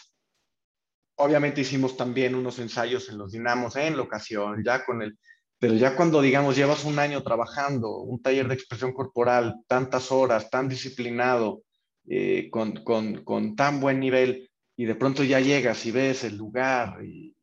obviamente 1.15 1.61
hicimos 1.61 1.97
también 1.97 2.35
unos 2.35 2.59
ensayos 2.59 3.09
en 3.09 3.17
los 3.17 3.31
dinamos 3.31 3.75
en 3.77 3.97
locación, 3.97 4.63
ya 4.63 4.85
con 4.85 5.01
el 5.01 5.17
pero 5.59 5.73
ya 5.73 5.95
cuando, 5.95 6.21
digamos, 6.21 6.55
llevas 6.55 6.85
un 6.85 6.99
año 6.99 7.23
trabajando, 7.23 7.97
un 7.97 8.21
taller 8.21 8.47
de 8.47 8.53
expresión 8.53 8.93
corporal, 8.93 9.55
tantas 9.67 10.11
horas, 10.11 10.49
tan 10.51 10.69
disciplinado, 10.69 11.63
eh, 12.07 12.49
con, 12.51 12.83
con, 12.83 13.23
con, 13.23 13.55
tan 13.55 13.79
buen 13.79 13.99
nivel, 13.99 14.51
y 14.77 14.85
de 14.85 14.95
pronto 14.95 15.23
ya 15.23 15.39
llegas 15.39 15.85
y 15.85 15.91
ves 15.91 16.23
el 16.23 16.37
lugar 16.37 17.03
y, 17.03 17.35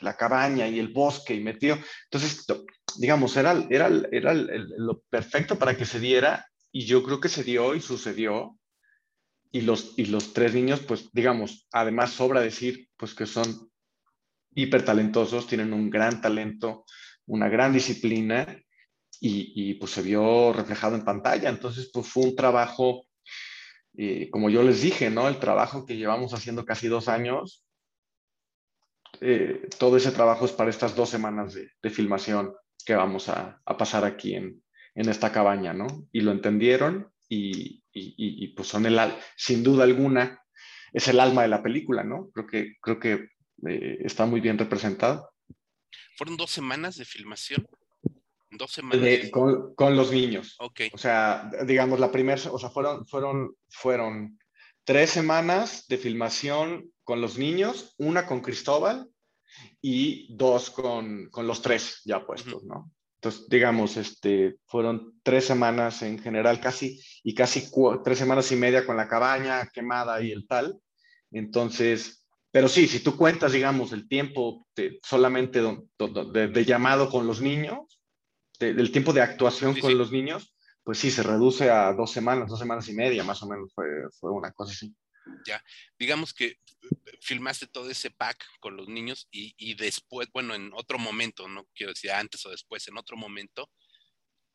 la, 0.00 0.16
cabaña 0.16 0.68
y 0.68 0.78
el 0.78 0.92
bosque 0.92 1.34
y 1.34 1.42
metido. 1.42 1.78
Entonces, 2.04 2.44
digamos, 2.98 3.36
era, 3.36 3.66
era, 3.70 3.88
era 4.12 4.34
lo 4.34 5.00
perfecto 5.08 5.58
para 5.58 5.76
que 5.76 5.86
se 5.86 5.98
diera 5.98 6.46
y 6.70 6.84
yo 6.84 7.02
creo 7.02 7.18
que 7.20 7.30
se 7.30 7.42
dio 7.42 7.74
y 7.74 7.80
sucedió. 7.80 8.58
Y 9.50 9.62
los, 9.62 9.94
y 9.96 10.06
los 10.06 10.34
tres 10.34 10.52
niños, 10.52 10.80
pues, 10.80 11.08
digamos, 11.12 11.66
además 11.72 12.10
sobra 12.10 12.42
decir, 12.42 12.90
pues, 12.98 13.14
que 13.14 13.24
son 13.24 13.70
hiper 14.54 14.84
talentosos, 14.84 15.46
tienen 15.46 15.72
un 15.72 15.88
gran 15.88 16.20
talento, 16.20 16.84
una 17.26 17.48
gran 17.48 17.72
disciplina 17.72 18.46
y, 19.20 19.74
pues 19.74 19.92
se 19.92 20.02
vio 20.02 20.52
reflejado 20.52 20.96
en 20.96 21.04
pantalla. 21.04 21.48
Entonces, 21.48 21.90
pues 21.92 22.06
fue 22.06 22.24
un 22.24 22.36
trabajo, 22.36 23.06
eh, 23.96 24.28
como 24.30 24.50
yo 24.50 24.62
les 24.62 24.82
dije, 24.82 25.10
¿no? 25.10 25.28
El 25.28 25.38
trabajo 25.38 25.86
que 25.86 25.96
llevamos 25.96 26.34
haciendo 26.34 26.64
casi 26.64 26.88
dos 26.88 27.08
años, 27.08 27.64
eh, 29.20 29.68
todo 29.78 29.96
ese 29.96 30.12
trabajo 30.12 30.44
es 30.44 30.52
para 30.52 30.70
estas 30.70 30.94
dos 30.94 31.08
semanas 31.08 31.54
de, 31.54 31.90
filmación 31.90 32.54
que 32.84 32.94
vamos 32.94 33.28
a, 33.28 33.60
pasar 33.78 34.04
aquí 34.04 34.34
en, 34.34 34.62
en, 34.94 35.08
esta 35.08 35.32
cabaña, 35.32 35.72
¿no? 35.72 35.86
Y 36.12 36.20
lo 36.20 36.32
entendieron 36.32 37.10
y, 37.28 37.82
y, 37.92 38.48
pues 38.48 38.68
son 38.68 38.86
el, 38.86 38.98
sin 39.36 39.62
duda 39.62 39.84
alguna, 39.84 40.42
es 40.92 41.08
el 41.08 41.20
alma 41.20 41.42
de 41.42 41.48
la 41.48 41.62
película, 41.62 42.04
¿no? 42.04 42.30
Creo 42.30 42.46
que, 42.46 42.76
creo 42.80 43.00
que 43.00 43.28
eh, 43.68 43.98
está 44.00 44.26
muy 44.26 44.40
bien 44.40 44.58
representado. 44.58 45.30
¿Fueron 46.16 46.36
dos 46.36 46.50
semanas 46.50 46.96
de 46.96 47.04
filmación? 47.04 47.66
Dos 48.50 48.72
semanas. 48.72 49.30
con, 49.30 49.96
los 49.96 50.12
niños. 50.12 50.56
Ok. 50.58 50.82
O 50.92 50.98
sea, 50.98 51.50
digamos, 51.66 52.00
la 52.00 52.12
primera, 52.12 52.40
o 52.50 52.58
sea, 52.58 52.70
fueron, 52.70 53.06
fueron, 53.06 53.56
fueron 53.68 54.38
tres 54.84 55.10
semanas 55.10 55.86
de 55.88 55.98
filmación 55.98 56.92
con 57.04 57.20
los 57.20 57.38
niños, 57.38 57.94
una 57.98 58.26
con 58.26 58.40
Cristóbal 58.40 59.08
y 59.80 60.34
dos 60.36 60.70
con, 60.70 61.28
con 61.30 61.46
los 61.46 61.62
tres 61.62 62.02
ya 62.04 62.24
puestos, 62.24 62.64
¿no? 62.64 62.90
Entonces, 63.20 63.48
digamos, 63.48 63.96
este, 63.96 64.56
fueron 64.66 65.18
tres 65.22 65.46
semanas 65.46 66.02
en 66.02 66.18
general 66.18 66.60
casi, 66.60 67.00
y 67.22 67.34
casi 67.34 67.68
tres 68.04 68.18
semanas 68.18 68.52
y 68.52 68.56
media 68.56 68.86
con 68.86 68.96
la 68.96 69.08
cabaña 69.08 69.68
quemada 69.72 70.22
y 70.22 70.30
el 70.30 70.46
tal. 70.46 70.78
Entonces, 71.32 72.24
pero 72.50 72.68
sí, 72.68 72.86
si 72.86 73.00
tú 73.00 73.16
cuentas, 73.16 73.52
digamos, 73.52 73.92
el 73.92 74.08
tiempo 74.08 74.66
solamente 75.02 75.60
de, 75.60 76.64
llamado 76.64 77.10
con 77.10 77.26
los 77.26 77.40
niños, 77.40 77.95
el 78.60 78.92
tiempo 78.92 79.12
de 79.12 79.22
actuación 79.22 79.78
con 79.78 79.96
los 79.96 80.12
niños, 80.12 80.54
pues 80.84 80.98
sí, 80.98 81.10
se 81.10 81.22
reduce 81.22 81.70
a 81.70 81.92
dos 81.92 82.12
semanas, 82.12 82.48
dos 82.48 82.58
semanas 82.58 82.88
y 82.88 82.94
media, 82.94 83.24
más 83.24 83.42
o 83.42 83.48
menos, 83.48 83.72
fue, 83.74 83.86
fue 84.20 84.30
una 84.30 84.52
cosa 84.52 84.72
así. 84.72 84.94
Ya, 85.44 85.60
digamos 85.98 86.32
que 86.32 86.46
eh, 86.46 86.58
filmaste 87.20 87.66
todo 87.66 87.90
ese 87.90 88.10
pack 88.12 88.44
con 88.60 88.76
los 88.76 88.88
niños 88.88 89.26
y, 89.32 89.54
y, 89.58 89.74
después, 89.74 90.28
bueno, 90.32 90.54
en 90.54 90.70
otro 90.74 90.98
momento, 90.98 91.48
no 91.48 91.66
quiero 91.74 91.92
decir 91.92 92.12
antes 92.12 92.46
o 92.46 92.50
después, 92.50 92.86
en 92.86 92.96
otro 92.96 93.16
momento, 93.16 93.68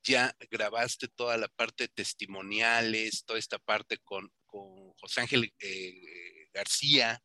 ya 0.04 0.34
grabaste 0.50 1.08
toda 1.10 1.38
la 1.38 1.48
parte 1.50 1.88
testimoniales, 1.90 3.26
toda 3.26 3.38
esta 3.38 3.60
parte 3.60 3.98
con, 3.98 4.32
con 4.46 4.94
José 4.94 5.22
Ángel 5.22 5.54
eh, 5.60 6.48
García, 6.54 7.22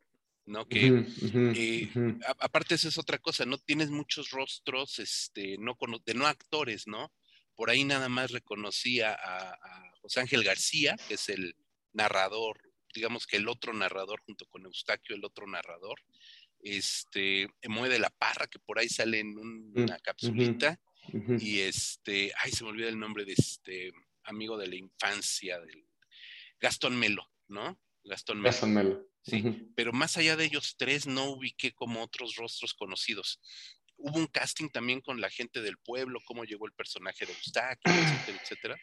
¿no? 0.46 0.68
Que 0.68 1.04
eh, 1.54 1.90
aparte 2.38 2.76
esa 2.76 2.88
es 2.88 2.98
otra 2.98 3.18
cosa, 3.18 3.44
no 3.44 3.58
tienes 3.58 3.90
muchos 3.90 4.30
rostros, 4.30 4.98
este, 5.00 5.56
no 5.58 5.76
de 6.04 6.14
no 6.14 6.26
actores, 6.26 6.86
¿no? 6.86 7.12
Por 7.54 7.70
ahí 7.70 7.84
nada 7.84 8.08
más 8.08 8.30
reconocía 8.30 9.12
a, 9.12 9.92
José 10.00 10.20
Ángel 10.20 10.44
García, 10.44 10.96
que 11.08 11.14
es 11.14 11.28
el 11.30 11.56
narrador, 11.92 12.60
digamos 12.94 13.26
que 13.26 13.38
el 13.38 13.48
otro 13.48 13.72
narrador 13.72 14.20
junto 14.20 14.46
con 14.46 14.64
Eustaquio, 14.64 15.16
el 15.16 15.24
otro 15.24 15.48
narrador, 15.48 16.00
este, 16.60 17.48
Moe 17.68 17.88
de 17.88 17.98
la 17.98 18.10
Parra, 18.10 18.46
que 18.46 18.60
por 18.60 18.78
ahí 18.78 18.88
sale 18.88 19.18
en 19.18 19.34
mm, 19.34 19.72
una 19.82 19.98
capsulita, 19.98 20.78
y 21.40 21.60
este, 21.60 22.32
ay, 22.38 22.52
se 22.52 22.62
me 22.62 22.70
olvida 22.70 22.88
el 22.88 22.98
nombre 22.98 23.24
de 23.24 23.32
este 23.32 23.92
amigo 24.24 24.56
de 24.56 24.68
la 24.68 24.76
infancia, 24.76 25.58
del 25.58 25.84
Gastón 26.60 26.96
Melo, 26.96 27.28
¿no? 27.48 27.80
Gastón 28.04 28.38
Melo. 28.38 28.50
Gastón 28.50 28.74
Melo. 28.74 29.15
Sí, 29.26 29.72
pero 29.74 29.92
más 29.92 30.16
allá 30.16 30.36
de 30.36 30.44
ellos 30.44 30.76
tres 30.78 31.06
no 31.06 31.24
ubiqué 31.24 31.72
como 31.72 32.02
otros 32.02 32.36
rostros 32.36 32.74
conocidos. 32.74 33.40
Hubo 33.96 34.18
un 34.18 34.26
casting 34.26 34.68
también 34.68 35.00
con 35.00 35.20
la 35.20 35.30
gente 35.30 35.62
del 35.62 35.78
pueblo, 35.78 36.20
cómo 36.26 36.44
llegó 36.44 36.66
el 36.66 36.72
personaje 36.72 37.26
de 37.26 37.32
Eustaquio, 37.32 37.92
etcétera, 37.92 38.40
etcétera. 38.42 38.76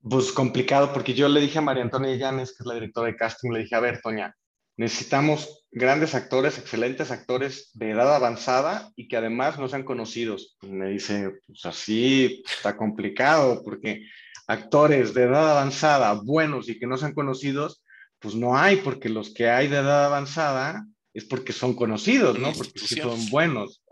Pues 0.00 0.30
complicado, 0.30 0.92
porque 0.92 1.12
yo 1.12 1.28
le 1.28 1.40
dije 1.40 1.58
a 1.58 1.62
María 1.62 1.82
Antonia 1.82 2.14
Llanes, 2.14 2.50
que 2.50 2.62
es 2.62 2.66
la 2.66 2.74
directora 2.74 3.08
de 3.08 3.16
casting, 3.16 3.50
le 3.50 3.60
dije, 3.60 3.74
a 3.74 3.80
ver, 3.80 4.00
Toña, 4.00 4.32
necesitamos 4.76 5.64
grandes 5.72 6.14
actores, 6.14 6.56
excelentes 6.56 7.10
actores 7.10 7.70
de 7.74 7.90
edad 7.90 8.14
avanzada 8.14 8.92
y 8.94 9.08
que 9.08 9.16
además 9.16 9.58
no 9.58 9.68
sean 9.68 9.82
conocidos. 9.82 10.56
Y 10.62 10.68
me 10.68 10.88
dice, 10.88 11.32
pues 11.48 11.66
así 11.66 12.44
está 12.48 12.76
complicado, 12.76 13.60
porque 13.64 14.06
actores 14.46 15.14
de 15.14 15.24
edad 15.24 15.50
avanzada, 15.50 16.12
buenos 16.12 16.68
y 16.68 16.78
que 16.78 16.86
no 16.86 16.96
sean 16.96 17.12
conocidos, 17.12 17.82
pues 18.18 18.34
no 18.34 18.56
hay, 18.56 18.76
porque 18.76 19.08
los 19.08 19.32
que 19.32 19.48
hay 19.48 19.68
de 19.68 19.76
edad 19.76 20.06
avanzada 20.06 20.86
es 21.14 21.24
porque 21.24 21.52
son 21.52 21.74
conocidos, 21.74 22.38
¿no? 22.38 22.52
Porque 22.52 22.78
sí 22.80 23.00
son 23.00 23.28
buenos. 23.30 23.82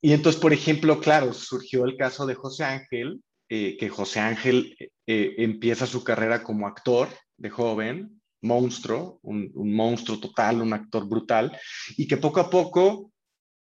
Y 0.00 0.12
entonces, 0.12 0.40
por 0.40 0.52
ejemplo, 0.52 1.00
claro, 1.00 1.32
surgió 1.32 1.84
el 1.84 1.96
caso 1.96 2.26
de 2.26 2.34
José 2.34 2.64
Ángel, 2.64 3.20
eh, 3.48 3.76
que 3.78 3.88
José 3.88 4.20
Ángel 4.20 4.76
eh, 5.06 5.34
empieza 5.38 5.86
su 5.86 6.04
carrera 6.04 6.42
como 6.42 6.66
actor 6.66 7.08
de 7.36 7.50
joven, 7.50 8.22
monstruo, 8.42 9.18
un, 9.22 9.50
un, 9.54 9.74
monstruo 9.74 10.20
total, 10.20 10.62
un 10.62 10.72
actor 10.72 11.08
brutal, 11.08 11.58
y 11.96 12.06
que 12.06 12.16
poco 12.16 12.40
a 12.40 12.50
poco, 12.50 13.12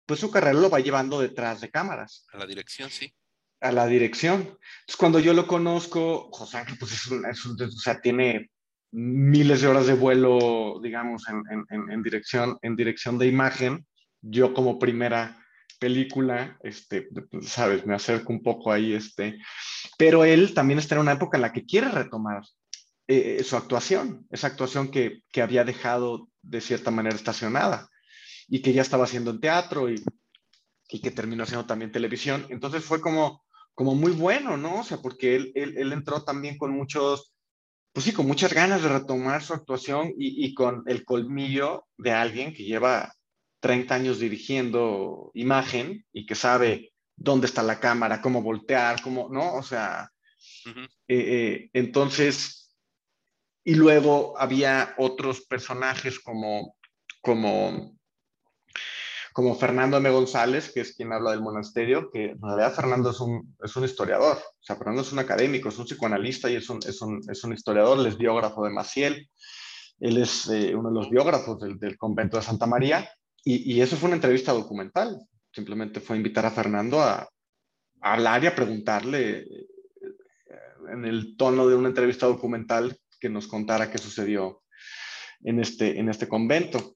pues 0.05 0.19
su 0.19 0.31
carrera 0.31 0.53
lo 0.53 0.69
va 0.69 0.79
llevando 0.79 1.19
detrás 1.19 1.61
de 1.61 1.69
cámaras. 1.69 2.25
A 2.31 2.37
la 2.37 2.45
dirección, 2.45 2.89
sí. 2.89 3.13
A 3.61 3.71
la 3.71 3.87
dirección. 3.87 4.41
Entonces, 4.41 4.97
cuando 4.97 5.19
yo 5.19 5.33
lo 5.33 5.47
conozco, 5.47 6.29
José 6.31 6.57
Ángel, 6.57 6.77
pues 6.77 6.91
es 6.93 7.07
un, 7.07 7.25
es 7.25 7.45
un 7.45 7.61
o 7.61 7.71
sea, 7.71 8.01
tiene 8.01 8.51
miles 8.93 9.61
de 9.61 9.67
horas 9.67 9.87
de 9.87 9.95
vuelo, 9.95 10.79
digamos, 10.81 11.23
en, 11.27 12.03
dirección, 12.03 12.57
en 12.61 12.75
dirección 12.75 13.17
de 13.17 13.27
imagen. 13.27 13.85
Yo 14.21 14.53
como 14.53 14.77
primera 14.77 15.43
película, 15.79 16.57
este, 16.63 17.09
sabes, 17.41 17.85
me 17.85 17.95
acerco 17.95 18.31
un 18.31 18.43
poco 18.43 18.71
ahí, 18.71 18.93
este, 18.93 19.39
pero 19.97 20.23
él 20.23 20.53
también 20.53 20.79
está 20.79 20.95
en 20.95 21.01
una 21.01 21.13
época 21.13 21.37
en 21.37 21.41
la 21.41 21.51
que 21.51 21.65
quiere 21.65 21.89
retomar 21.89 22.43
eh, 23.07 23.43
su 23.43 23.57
actuación, 23.57 24.27
esa 24.29 24.47
actuación 24.47 24.91
que, 24.91 25.23
que, 25.31 25.41
había 25.41 25.65
dejado 25.65 26.29
de 26.41 26.61
cierta 26.61 26.91
manera 26.91 27.15
estacionada 27.15 27.89
y 28.47 28.61
que 28.61 28.73
ya 28.73 28.83
estaba 28.83 29.05
haciendo 29.05 29.31
en 29.31 29.41
teatro 29.41 29.89
y, 29.89 30.01
que 30.87 31.09
terminó 31.09 31.43
haciendo 31.43 31.65
también 31.65 31.91
televisión. 31.91 32.45
Entonces 32.49 32.85
fue 32.85 33.01
como, 33.01 33.43
como 33.73 33.95
muy 33.95 34.11
bueno, 34.11 34.57
¿no? 34.57 34.81
O 34.81 34.83
sea, 34.83 34.97
porque 34.99 35.35
él, 35.35 35.51
él 35.55 35.91
entró 35.91 36.23
también 36.23 36.59
con 36.59 36.71
muchos 36.71 37.32
pues 37.93 38.05
sí, 38.05 38.11
con 38.11 38.25
muchas 38.25 38.53
ganas 38.53 38.81
de 38.81 38.89
retomar 38.89 39.43
su 39.43 39.53
actuación 39.53 40.13
y, 40.17 40.51
con 40.55 40.83
el 40.87 41.05
colmillo 41.05 41.85
de 41.95 42.11
alguien 42.11 42.51
que 42.51 42.63
lleva 42.63 43.13
30 43.59 43.93
años 43.93 44.19
dirigiendo 44.19 45.29
imagen 45.35 46.03
y 46.11 46.25
que 46.25 46.33
sabe 46.33 46.91
dónde 47.15 47.45
está 47.45 47.61
la 47.61 47.79
cámara, 47.79 48.19
cómo 48.19 48.41
voltear, 48.41 48.99
cómo, 49.03 49.29
¿no? 49.31 49.53
O 49.53 49.61
sea, 49.61 50.09
eh, 50.65 50.73
eh, 51.07 51.69
entonces, 51.73 52.75
y 53.63 53.75
luego 53.75 54.39
había 54.39 54.95
otros 54.97 55.41
personajes 55.41 56.19
como, 56.19 56.75
como 57.21 57.95
como 59.33 59.55
Fernando 59.55 59.97
M. 59.97 60.09
González, 60.11 60.71
que 60.71 60.81
es 60.81 60.95
quien 60.95 61.11
habla 61.11 61.31
del 61.31 61.41
monasterio, 61.41 62.09
que 62.11 62.31
en 62.31 62.41
realidad 62.41 62.73
Fernando 62.73 63.09
es 63.09 63.19
un, 63.19 63.55
es 63.63 63.75
un 63.75 63.83
historiador, 63.83 64.37
o 64.37 64.63
sea, 64.63 64.75
Fernando 64.75 65.01
es 65.01 65.11
un 65.11 65.19
académico, 65.19 65.69
es 65.69 65.77
un 65.77 65.85
psicoanalista 65.85 66.49
y 66.49 66.55
es 66.55 66.69
un, 66.69 66.79
es 66.85 67.01
un, 67.01 67.19
es 67.29 67.43
un 67.43 67.53
historiador, 67.53 67.99
él 67.99 68.05
es 68.05 68.17
biógrafo 68.17 68.63
de 68.63 68.69
Maciel, 68.69 69.29
él 69.99 70.17
es 70.17 70.47
eh, 70.49 70.75
uno 70.75 70.89
de 70.89 70.95
los 70.95 71.09
biógrafos 71.09 71.59
del, 71.59 71.97
convento 71.97 72.37
de 72.37 72.43
Santa 72.43 72.67
María, 72.67 73.09
y, 73.45 73.81
eso 73.81 73.97
fue 73.97 74.07
una 74.07 74.15
entrevista 74.15 74.53
documental, 74.53 75.19
simplemente 75.51 75.99
fue 75.99 76.15
invitar 76.15 76.45
a 76.45 76.51
Fernando 76.51 77.01
a, 77.01 77.27
a 78.01 78.13
hablar 78.13 78.41
y 78.41 78.47
a 78.47 78.55
preguntarle 78.55 79.39
eh, 79.39 79.67
en 80.93 81.03
el 81.03 81.35
tono 81.35 81.67
de 81.67 81.75
una 81.75 81.89
entrevista 81.89 82.25
documental 82.25 82.97
que 83.19 83.29
nos 83.29 83.47
contara 83.47 83.91
qué 83.91 83.97
sucedió 83.97 84.63
en 85.43 85.59
este, 85.59 85.99
en 85.99 86.09
este 86.09 86.27
convento. 86.27 86.95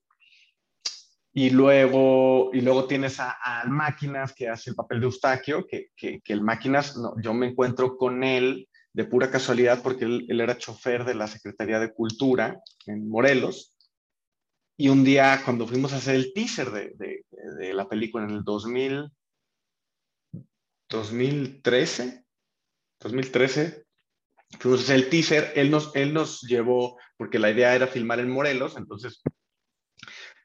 Y 1.32 1.50
luego, 1.50 2.50
y 2.52 2.60
luego 2.60 2.86
tienes 2.86 3.20
a, 3.20 3.36
Máquinas 3.66 4.32
que 4.34 4.48
hace 4.48 4.70
el 4.70 4.76
papel 4.76 5.00
de 5.00 5.06
Eustaquio, 5.06 5.66
que, 5.66 5.90
que, 5.94 6.20
el 6.26 6.42
Máquinas, 6.42 6.96
no, 6.96 7.14
yo 7.20 7.34
me 7.34 7.48
encuentro 7.48 7.96
con 7.96 8.24
él 8.24 8.68
de 8.92 9.04
pura 9.04 9.30
casualidad 9.30 9.82
porque 9.82 10.06
él, 10.06 10.26
él, 10.28 10.40
era 10.40 10.58
chofer 10.58 11.04
de 11.04 11.14
la 11.14 11.28
Secretaría 11.28 11.78
de 11.78 11.92
Cultura 11.92 12.60
en 12.86 13.08
Morelos. 13.08 13.74
Y 14.76 14.88
un 14.88 15.04
día 15.04 15.42
cuando 15.44 15.66
fuimos 15.66 15.92
a 15.92 15.96
hacer 15.96 16.14
el 16.14 16.32
teaser 16.32 16.70
de, 16.70 16.92
de, 16.96 17.24
de 17.58 17.74
la 17.74 17.88
película 17.88 18.24
en 18.24 18.30
el 18.30 18.44
2000, 18.44 19.10
2013, 20.88 22.24
2013, 23.00 23.84
fuimos 24.58 24.80
a 24.80 24.82
hacer 24.84 24.96
el 24.96 25.10
teaser, 25.10 25.52
él 25.54 25.70
nos, 25.70 25.94
él 25.94 26.14
nos 26.14 26.40
llevó, 26.42 26.98
porque 27.16 27.38
la 27.38 27.50
idea 27.50 27.74
era 27.74 27.86
filmar 27.86 28.20
en 28.20 28.30
Morelos, 28.30 28.76
entonces 28.76 29.22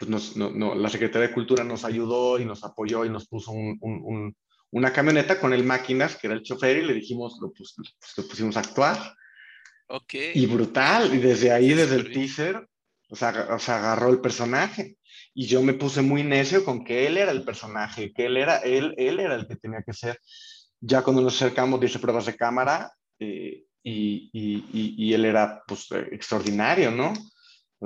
pues 0.06 0.36
nos, 0.36 0.54
no, 0.56 0.76
la 0.76 0.90
Secretaría 0.90 1.28
de 1.28 1.34
Cultura 1.34 1.64
nos 1.64 1.86
ayudó 1.86 2.40
y 2.40 2.46
nos 2.46 2.64
apoyó 2.64 3.06
y 3.06 3.10
nos 3.10 3.28
puso 3.28 3.52
un, 3.52 3.78
un, 3.82 4.36
una 4.72 4.92
camioneta 4.92 5.40
con 5.40 5.54
el 5.54 5.64
máquinas, 5.64 6.16
que 6.16 6.28
era 6.28 6.36
el 6.36 6.44
chofer, 6.44 6.78
y 6.78 6.86
le 6.86 6.94
dijimos, 6.94 7.38
lo, 7.42 7.52
pues, 7.54 7.76
lo 8.18 8.28
pusimos 8.28 8.58
a 8.58 8.62
actuar. 8.62 9.16
Ok. 9.88 10.14
Y 10.34 10.46
brutal, 10.46 11.14
y 11.14 11.20
desde 11.20 11.52
ahí, 11.52 11.74
desde 11.74 11.96
el 11.96 12.12
teaser, 12.12 12.68
o 13.10 13.16
sea, 13.16 13.48
o 13.52 13.60
sea, 13.60 13.78
agarró 13.78 14.10
el 14.10 14.20
personaje. 14.20 14.98
Y 15.34 15.48
yo 15.48 15.62
me 15.62 15.74
puse 15.74 16.02
muy 16.02 16.24
necio 16.24 16.66
con 16.66 16.84
que 16.84 17.08
él 17.08 17.18
era 17.18 17.32
el 17.32 17.44
personaje, 17.44 18.12
que 18.14 18.26
él 18.26 18.38
era, 18.38 18.58
él, 18.58 18.94
él 18.98 19.20
era 19.20 19.36
el 19.36 19.48
que 19.48 19.56
tenía 19.56 19.84
que 19.84 19.94
ser. 19.94 20.20
Ya 20.80 21.02
cuando 21.02 21.22
nos 21.22 21.36
acercamos, 21.36 21.80
dice 21.80 22.00
pruebas 22.00 22.26
de 22.26 22.36
cámara, 22.36 22.92
eh, 23.20 23.64
y, 23.84 24.30
y, 24.34 24.96
y, 24.98 25.14
él 25.14 25.26
era 25.26 25.62
pues 25.68 25.88
extraordinario, 26.12 26.90
¿no? 26.90 27.14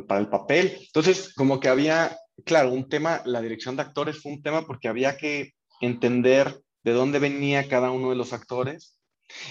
Para 0.06 0.20
el 0.20 0.30
papel. 0.30 0.78
Entonces, 0.80 1.34
como 1.34 1.60
que 1.60 1.70
había, 1.70 2.18
claro, 2.46 2.72
un 2.72 2.90
tema, 2.90 3.22
la 3.26 3.42
dirección 3.42 3.76
de 3.76 3.84
actores 3.84 4.22
fue 4.22 4.34
un 4.34 4.42
tema 4.44 4.66
porque 4.68 4.88
había 4.88 5.18
que 5.18 5.54
entender 5.82 6.60
de 6.84 6.92
dónde 6.92 7.20
venía 7.20 7.68
cada 7.68 7.92
uno 7.92 8.10
de 8.10 8.16
los 8.16 8.34
actores 8.34 8.98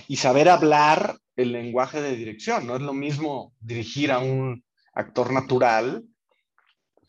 y 0.09 0.17
saber 0.17 0.49
hablar 0.49 1.19
el 1.37 1.53
lenguaje 1.53 2.01
de 2.01 2.17
dirección. 2.17 2.67
No 2.67 2.77
es 2.77 2.83
lo 2.83 2.93
mismo 2.93 3.53
dirigir 3.61 4.13
a 4.13 4.19
un 4.19 4.65
actor 4.95 5.33
natural 5.33 6.05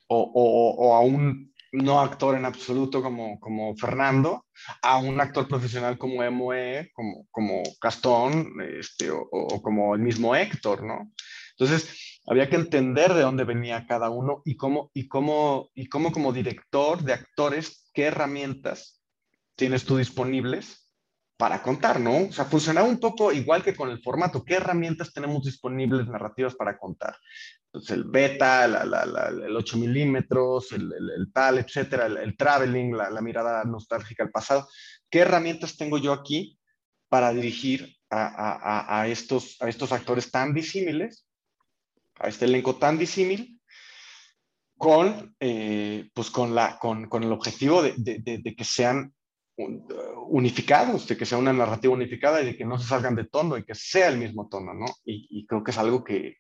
o, 0.08 0.76
o, 0.78 0.96
a 0.96 1.02
un 1.02 1.54
no 1.72 2.00
actor 2.00 2.36
en 2.36 2.46
absoluto 2.46 3.02
como, 3.02 3.40
como 3.40 3.76
Fernando, 3.76 4.46
a 4.82 4.98
un 4.98 5.20
actor 5.20 5.48
profesional 5.48 5.98
como 5.98 6.24
Emoe, 6.24 6.92
como, 6.94 7.28
como 7.30 7.64
Gastón, 7.82 8.54
este, 8.80 9.12
o, 9.12 9.28
o, 9.32 9.62
como 9.62 9.96
el 9.96 10.02
mismo 10.02 10.36
Héctor, 10.36 10.84
¿no? 10.84 11.12
Entonces, 11.52 12.17
había 12.28 12.50
que 12.50 12.58
entender 12.58 13.14
de 13.14 13.22
dónde 13.22 13.46
venía 13.46 13.88
cada 13.88 14.10
uno 14.10 14.42
y 14.44 14.58
cómo, 14.58 14.92
y 14.94 15.08
cómo, 15.08 15.70
y 15.74 15.88
cómo 15.88 16.12
como 16.12 16.34
director 16.34 17.02
de 17.02 17.14
actores, 17.14 17.90
qué 17.94 18.04
herramientas 18.04 19.02
tienes 19.56 19.86
tú 19.86 19.98
disponibles 19.98 20.88
para 21.38 21.62
contar, 21.62 22.00
¿no? 22.00 22.26
O 22.26 22.32
sea, 22.32 22.46
funcionaba 22.46 22.88
un 22.88 23.00
poco 23.00 23.32
igual 23.32 23.64
que 23.64 23.76
con 23.76 23.90
el 23.90 24.02
formato. 24.02 24.44
¿Qué 24.44 24.56
herramientas 24.56 25.14
tenemos 25.14 25.44
disponibles 25.44 26.08
narrativas 26.08 26.56
para 26.56 26.78
contar? 26.78 27.16
Pues 27.72 27.90
el 27.92 28.04
beta, 28.06 28.66
el 28.66 29.56
8 29.56 29.78
milímetros, 29.78 30.72
el, 30.72 31.32
tal, 31.32 31.60
etcétera, 31.60 32.08
el, 32.08 32.36
traveling, 32.36 32.98
la, 32.98 33.22
mirada 33.22 33.64
nostálgica 33.66 34.24
al 34.24 34.32
pasado. 34.32 34.68
¿Qué 35.10 35.20
herramientas 35.20 35.78
tengo 35.78 36.00
yo 36.00 36.12
aquí 36.12 36.60
para 37.08 37.32
dirigir 37.32 37.96
a, 38.10 39.06
estos, 39.08 39.62
a 39.62 39.70
estos 39.70 39.92
actores 39.92 40.32
tan 40.32 40.54
disímiles, 40.54 41.27
a 42.20 42.28
este 42.28 42.46
elenco 42.46 42.76
tan 42.76 42.98
disímil, 42.98 43.60
con, 44.78 45.36
eh, 45.40 46.10
pues 46.14 46.30
con, 46.30 46.54
la, 46.54 46.78
con, 46.80 47.10
con 47.10 47.24
el 47.24 47.32
objetivo 47.32 47.82
de, 47.82 47.94
de, 47.98 48.20
de 48.20 48.56
que 48.56 48.64
sean 48.64 49.14
unificados, 50.28 51.08
de 51.08 51.18
que 51.18 51.26
sea 51.26 51.38
una 51.38 51.54
narrativa 51.54 51.94
unificada 51.94 52.42
y 52.42 52.46
de 52.46 52.58
que 52.58 52.66
no 52.66 52.78
se 52.78 52.88
salgan 52.88 53.16
de 53.16 53.26
tono 53.26 53.58
y 53.58 53.64
que 53.64 53.74
sea 53.74 54.10
el 54.10 54.18
mismo 54.18 54.48
tono, 54.48 54.74
¿no? 54.74 54.86
Y, 55.04 55.46
creo 55.48 55.64
que 55.64 55.72
es 55.72 55.78
algo 55.78 56.04
que, 56.04 56.36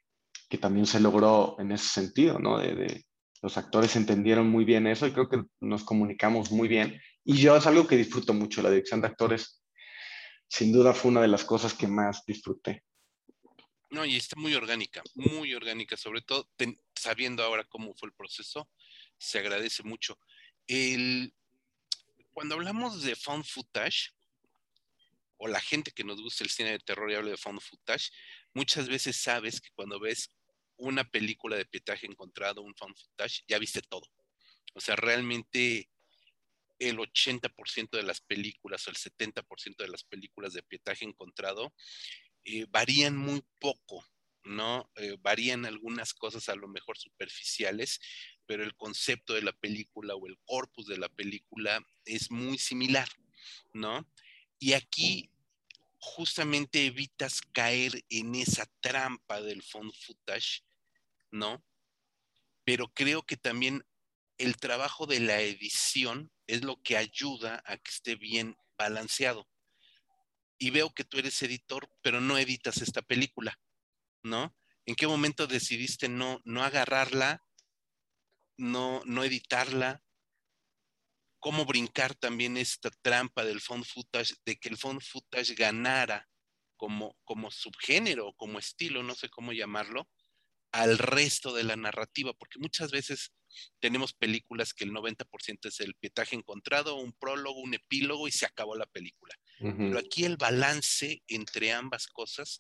que, 0.50 0.58
también 0.58 0.86
se 0.86 1.00
logró 1.00 1.56
en 1.60 1.72
ese 1.72 1.88
sentido, 1.88 2.38
¿no? 2.38 2.60
De, 2.60 3.04
los 3.42 3.58
actores 3.58 3.96
entendieron 3.96 4.50
muy 4.50 4.66
bien 4.66 4.88
eso 4.88 5.08
y 5.08 5.12
creo 5.12 5.30
que 5.30 5.44
nos 5.62 5.84
comunicamos 5.84 6.52
muy 6.52 6.68
bien. 6.68 7.00
Y 7.24 7.38
yo 7.38 7.56
es 7.56 7.66
algo 7.68 7.88
que 7.88 7.98
disfruto 7.98 8.34
mucho, 8.34 8.62
la 8.62 8.70
dirección 8.70 9.02
de 9.02 9.08
actores, 9.08 9.64
sin 10.48 10.72
duda 10.72 10.94
fue 10.94 11.12
una 11.12 11.22
de 11.22 11.28
las 11.28 11.44
cosas 11.44 11.74
que 11.74 11.88
más 11.88 12.24
disfruté. 12.26 12.84
No, 13.90 14.06
y 14.06 14.18
está 14.18 14.36
muy 14.36 14.54
orgánica, 14.54 15.02
muy 15.16 15.54
orgánica, 15.54 15.96
sobre 15.96 16.22
todo 16.22 16.50
sabiendo 16.96 17.44
ahora 17.44 17.64
cómo 17.64 17.94
fue 17.96 18.10
el 18.10 18.16
proceso, 18.16 18.70
se 19.18 19.40
agradece 19.40 19.84
mucho. 19.84 20.20
El, 20.68 21.34
cuando 22.34 22.56
hablamos 22.56 23.04
de 23.04 23.16
found 23.16 23.46
footage, 23.46 24.12
o 25.38 25.48
la 25.48 25.62
gente 25.62 25.92
que 25.92 26.04
nos 26.04 26.22
gusta 26.22 26.44
el 26.44 26.50
cine 26.50 26.72
de 26.72 26.80
terror 26.80 27.10
y 27.10 27.16
habla 27.16 27.32
de 27.32 27.38
found 27.38 27.62
footage, 27.62 28.12
muchas 28.54 28.90
veces 28.90 29.16
sabes 29.16 29.62
que 29.62 29.70
cuando 29.74 30.00
ves 30.00 30.32
una 30.76 31.04
película 31.04 31.56
de 31.56 31.66
pietaje 31.66 32.08
encontrado, 32.08 32.62
un 32.62 32.76
found 32.76 32.98
footage, 32.98 33.44
ya 33.48 33.58
viste 33.58 33.82
todo. 33.82 34.08
O 34.74 34.82
sea, 34.82 34.96
realmente 34.96 35.90
el 36.80 36.98
80% 36.98 37.98
de 37.98 38.04
las 38.04 38.22
películas 38.22 38.86
o 38.88 38.92
el 38.92 38.98
70% 38.98 39.78
de 39.78 39.88
las 39.88 40.04
películas 40.04 40.54
de 40.54 40.64
pietaje 40.64 41.06
encontrado 41.06 41.74
eh, 42.50 42.66
varían 42.70 43.18
muy 43.18 43.44
poco, 43.60 44.06
¿no? 44.46 44.90
Eh, 44.96 45.18
varían 45.20 45.66
algunas 45.66 46.14
cosas 46.14 46.48
a 46.48 46.56
lo 46.56 46.70
mejor 46.70 46.98
superficiales, 46.98 48.00
pero 48.46 48.64
el 48.64 48.74
concepto 48.74 49.34
de 49.34 49.42
la 49.42 49.52
película 49.52 50.16
o 50.16 50.28
el 50.28 50.40
corpus 50.46 50.88
de 50.88 50.98
la 50.98 51.10
película 51.10 51.86
es 52.06 52.32
muy 52.32 52.58
similar, 52.58 53.10
¿no? 53.74 54.10
Y 54.60 54.74
aquí 54.74 55.30
justamente 56.00 56.86
evitas 56.86 57.42
caer 57.42 58.06
en 58.08 58.34
esa 58.36 58.66
trampa 58.80 59.42
del 59.42 59.62
found 59.62 59.92
footage, 59.94 60.64
¿no? 61.32 61.62
Pero 62.64 62.88
creo 62.94 63.24
que 63.24 63.36
también 63.36 63.86
el 64.38 64.56
trabajo 64.56 65.06
de 65.06 65.20
la 65.20 65.42
edición 65.42 66.32
es 66.48 66.64
lo 66.64 66.82
que 66.82 66.96
ayuda 66.96 67.62
a 67.66 67.76
que 67.76 67.92
esté 67.92 68.16
bien 68.16 68.56
balanceado. 68.78 69.50
Y 70.58 70.72
veo 70.72 70.94
que 70.94 71.04
tú 71.04 71.18
eres 71.18 71.42
editor, 71.42 71.90
pero 72.02 72.22
no 72.22 72.38
editas 72.38 72.82
esta 72.82 73.02
película, 73.02 73.60
¿no? 74.24 74.56
¿En 74.86 74.96
qué 74.96 75.08
momento 75.08 75.48
decidiste 75.48 76.10
no, 76.10 76.42
no 76.46 76.64
agarrarla 76.64 77.48
no, 78.58 79.02
no 79.06 79.24
editarla, 79.24 80.04
cómo 81.40 81.66
brincar 81.66 82.16
también 82.16 82.58
esta 82.58 82.90
trampa 83.02 83.46
del 83.46 83.62
found 83.62 83.86
footage, 83.86 84.36
de 84.46 84.58
que 84.58 84.70
el 84.70 84.78
found 84.78 85.02
footage 85.02 85.54
ganara 85.54 86.28
como, 86.76 87.18
como 87.24 87.52
subgénero, 87.52 88.34
como 88.34 88.60
estilo, 88.60 89.04
no 89.04 89.16
sé 89.16 89.30
cómo 89.30 89.54
llamarlo, 89.54 90.10
al 90.72 90.98
resto 90.98 91.54
de 91.54 91.64
la 91.64 91.76
narrativa, 91.76 92.34
porque 92.34 92.60
muchas 92.60 92.92
veces 92.92 93.32
tenemos 93.80 94.14
películas 94.14 94.74
que 94.74 94.84
el 94.84 94.92
90% 94.92 95.68
es 95.68 95.80
el 95.80 95.96
pietaje 95.96 96.36
encontrado, 96.36 96.96
un 96.96 97.14
prólogo, 97.14 97.62
un 97.62 97.74
epílogo 97.74 98.28
y 98.28 98.32
se 98.32 98.46
acabó 98.46 98.76
la 98.76 98.86
película. 98.86 99.34
Pero 99.60 99.98
aquí 99.98 100.24
el 100.24 100.38
balance 100.38 101.24
entre 101.28 101.72
ambas 101.72 102.08
cosas 102.08 102.60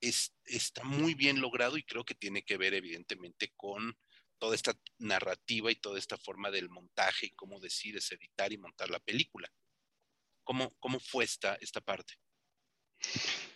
es, 0.00 0.34
está 0.44 0.84
muy 0.84 1.14
bien 1.14 1.40
logrado 1.40 1.76
y 1.78 1.82
creo 1.82 2.04
que 2.04 2.14
tiene 2.14 2.44
que 2.44 2.56
ver 2.56 2.74
evidentemente 2.74 3.52
con 3.56 3.96
toda 4.38 4.54
esta 4.54 4.74
narrativa 4.98 5.70
y 5.70 5.76
toda 5.76 5.98
esta 5.98 6.18
forma 6.18 6.50
del 6.50 6.68
montaje 6.68 7.26
y 7.26 7.34
cómo 7.34 7.58
decides 7.60 8.12
editar 8.12 8.52
y 8.52 8.58
montar 8.58 8.90
la 8.90 9.00
película. 9.00 9.50
¿Cómo, 10.44 10.74
cómo 10.78 11.00
fue 11.00 11.24
esta, 11.24 11.54
esta 11.56 11.80
parte? 11.80 12.14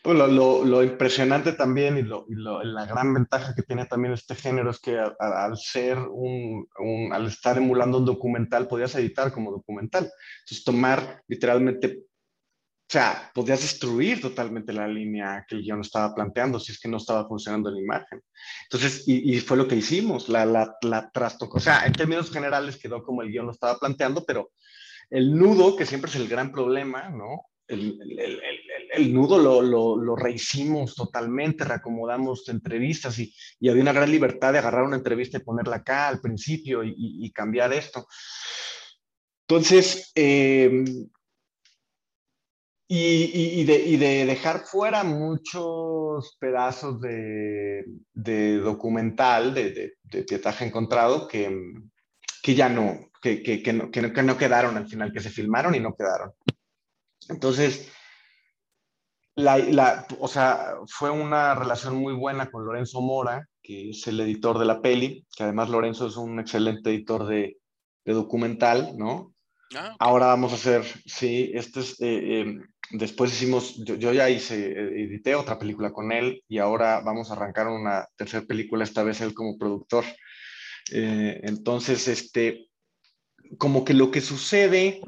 Pues 0.03 0.17
lo, 0.17 0.65
lo, 0.65 0.83
impresionante 0.83 1.53
también 1.53 1.99
y, 1.99 2.03
lo, 2.03 2.27
y 2.29 2.35
la 2.35 2.87
gran 2.87 3.13
ventaja 3.13 3.55
que 3.55 3.63
tiene 3.63 3.85
también 3.85 4.15
este 4.15 4.35
género 4.35 4.71
es 4.71 4.81
que 4.81 4.99
al 4.99 5.57
ser 5.59 5.99
un, 5.99 6.67
un, 6.79 7.13
al 7.13 7.27
estar 7.27 7.59
emulando 7.59 7.99
un 7.99 8.07
documental, 8.07 8.67
podías 8.67 8.95
editar 8.95 9.33
como 9.33 9.51
documental. 9.51 10.11
Entonces, 10.41 10.65
tomar 10.65 11.23
literalmente 11.29 12.05
o 12.91 12.93
sea, 12.93 13.31
podías 13.33 13.61
destruir 13.63 14.21
totalmente 14.21 14.73
la 14.73 14.89
línea 14.89 15.47
que 15.47 15.55
el 15.55 15.63
guion 15.63 15.81
estaba 15.81 16.13
planteando 16.13 16.59
si 16.59 16.73
es 16.73 16.81
que 16.81 16.89
no 16.89 16.97
estaba 16.97 17.29
funcionando 17.29 17.71
la 17.71 17.79
imagen. 17.79 18.21
Entonces, 18.65 19.05
y, 19.07 19.39
fue 19.39 19.57
lo 19.57 19.69
que 19.69 19.77
hicimos, 19.77 20.29
la, 20.29 20.45
la, 20.45 20.75
la 20.83 21.09
trastocó. 21.09 21.59
O 21.59 21.61
sea, 21.61 21.87
en 21.87 21.93
términos 21.93 22.33
generales 22.33 22.79
quedó 22.79 23.05
como 23.05 23.23
el 23.23 23.31
guion 23.31 23.47
lo 23.47 23.53
estaba 23.53 23.79
planteando, 23.79 24.25
pero 24.25 24.51
el 25.09 25.37
nudo, 25.39 25.77
que 25.77 25.87
siempre 25.87 26.11
es 26.11 26.17
el 26.17 26.27
gran 26.27 26.51
problema, 26.51 27.09
¿no? 27.11 27.43
El, 27.69 27.97
el, 28.03 28.19
el, 28.19 28.41
el 28.93 29.15
nudo 29.15 29.39
lo, 29.39 29.63
lo, 29.63 29.97
lo, 29.97 30.17
rehicimos 30.17 30.97
totalmente, 30.97 31.65
reacomodamos 31.65 32.49
entrevistas 32.49 33.21
y, 33.21 33.33
y, 33.61 33.69
había 33.69 33.83
una 33.83 33.93
gran 33.93 34.11
libertad 34.11 34.53
de 34.53 34.59
agarrar 34.59 34.83
una 34.83 34.97
entrevista 34.97 35.39
y 35.39 35.45
ponerla 35.45 35.77
acá 35.77 36.09
al 36.09 36.21
principio 36.21 36.83
y, 36.83 36.93
y 36.97 37.31
cambiar 37.31 37.73
esto. 37.73 38.09
Entonces, 39.47 40.11
eh, 40.17 40.83
y, 42.93 43.63
de, 43.65 44.27
dejar 44.27 44.67
fuera 44.67 45.05
muchos 45.05 46.37
pedazos 46.41 47.01
de, 47.01 47.85
documental, 48.65 49.55
de, 49.55 49.95
pietaje 50.27 50.65
encontrado, 50.65 51.29
que, 51.29 51.73
que 52.43 52.55
ya 52.57 52.69
no 52.69 53.11
que, 53.23 53.43
que, 53.43 53.73
no, 53.73 53.91
que, 53.91 54.03
no, 54.03 54.37
quedaron 54.37 54.77
al 54.77 54.89
final, 54.89 55.13
que 55.13 55.21
se 55.21 55.31
filmaron 55.31 55.75
y 55.75 55.81
no 55.81 55.95
quedaron. 55.95 56.33
Entonces, 57.29 57.93
la, 59.37 59.59
la, 59.59 60.07
o 60.19 60.27
sea, 60.27 60.75
fue 60.89 61.11
una 61.11 61.55
relación 61.55 61.97
muy 61.97 62.15
buena 62.15 62.51
con 62.51 62.65
Lorenzo 62.65 63.01
Mora, 63.03 63.47
que 63.63 63.91
es 63.91 64.05
el 64.09 64.19
editor 64.21 64.59
de 64.59 64.65
la 64.65 64.81
peli, 64.81 65.27
que 65.37 65.45
además 65.45 65.69
Lorenzo 65.69 66.09
es 66.09 66.17
un 66.17 66.41
excelente 66.41 66.91
editor 66.91 67.27
de, 67.27 67.57
documental, 68.05 68.97
¿no? 68.97 69.33
Ah, 69.77 69.95
Ahora 70.01 70.27
vamos 70.27 70.51
a 70.51 70.57
hacer, 70.57 70.83
sí, 71.07 71.53
este 71.55 71.79
es, 71.79 72.01
eh, 72.01 72.41
eh, 72.41 72.59
después 72.91 73.33
hicimos, 73.33 73.77
yo, 73.85 74.13
ya 74.13 74.29
hice, 74.29 74.73
edité 74.73 75.35
otra 75.35 75.59
película 75.59 75.93
con 75.93 76.13
él 76.13 76.43
y 76.49 76.59
ahora 76.59 77.01
vamos 77.01 77.31
a 77.31 77.35
arrancar 77.35 77.69
una 77.69 78.07
tercera 78.17 78.45
película, 78.45 78.85
esta 78.85 79.03
vez 79.03 79.21
él 79.21 79.35
como 79.35 79.59
productor. 79.59 80.05
Eh, 80.93 81.41
entonces, 81.45 82.09
este, 82.09 82.69
como 83.59 83.85
que 83.85 83.95
lo 83.95 84.11
que 84.11 84.21
sucede 84.21 85.01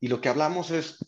y 0.00 0.08
lo 0.08 0.20
que 0.20 0.28
hablamos 0.28 0.70
es, 0.70 0.98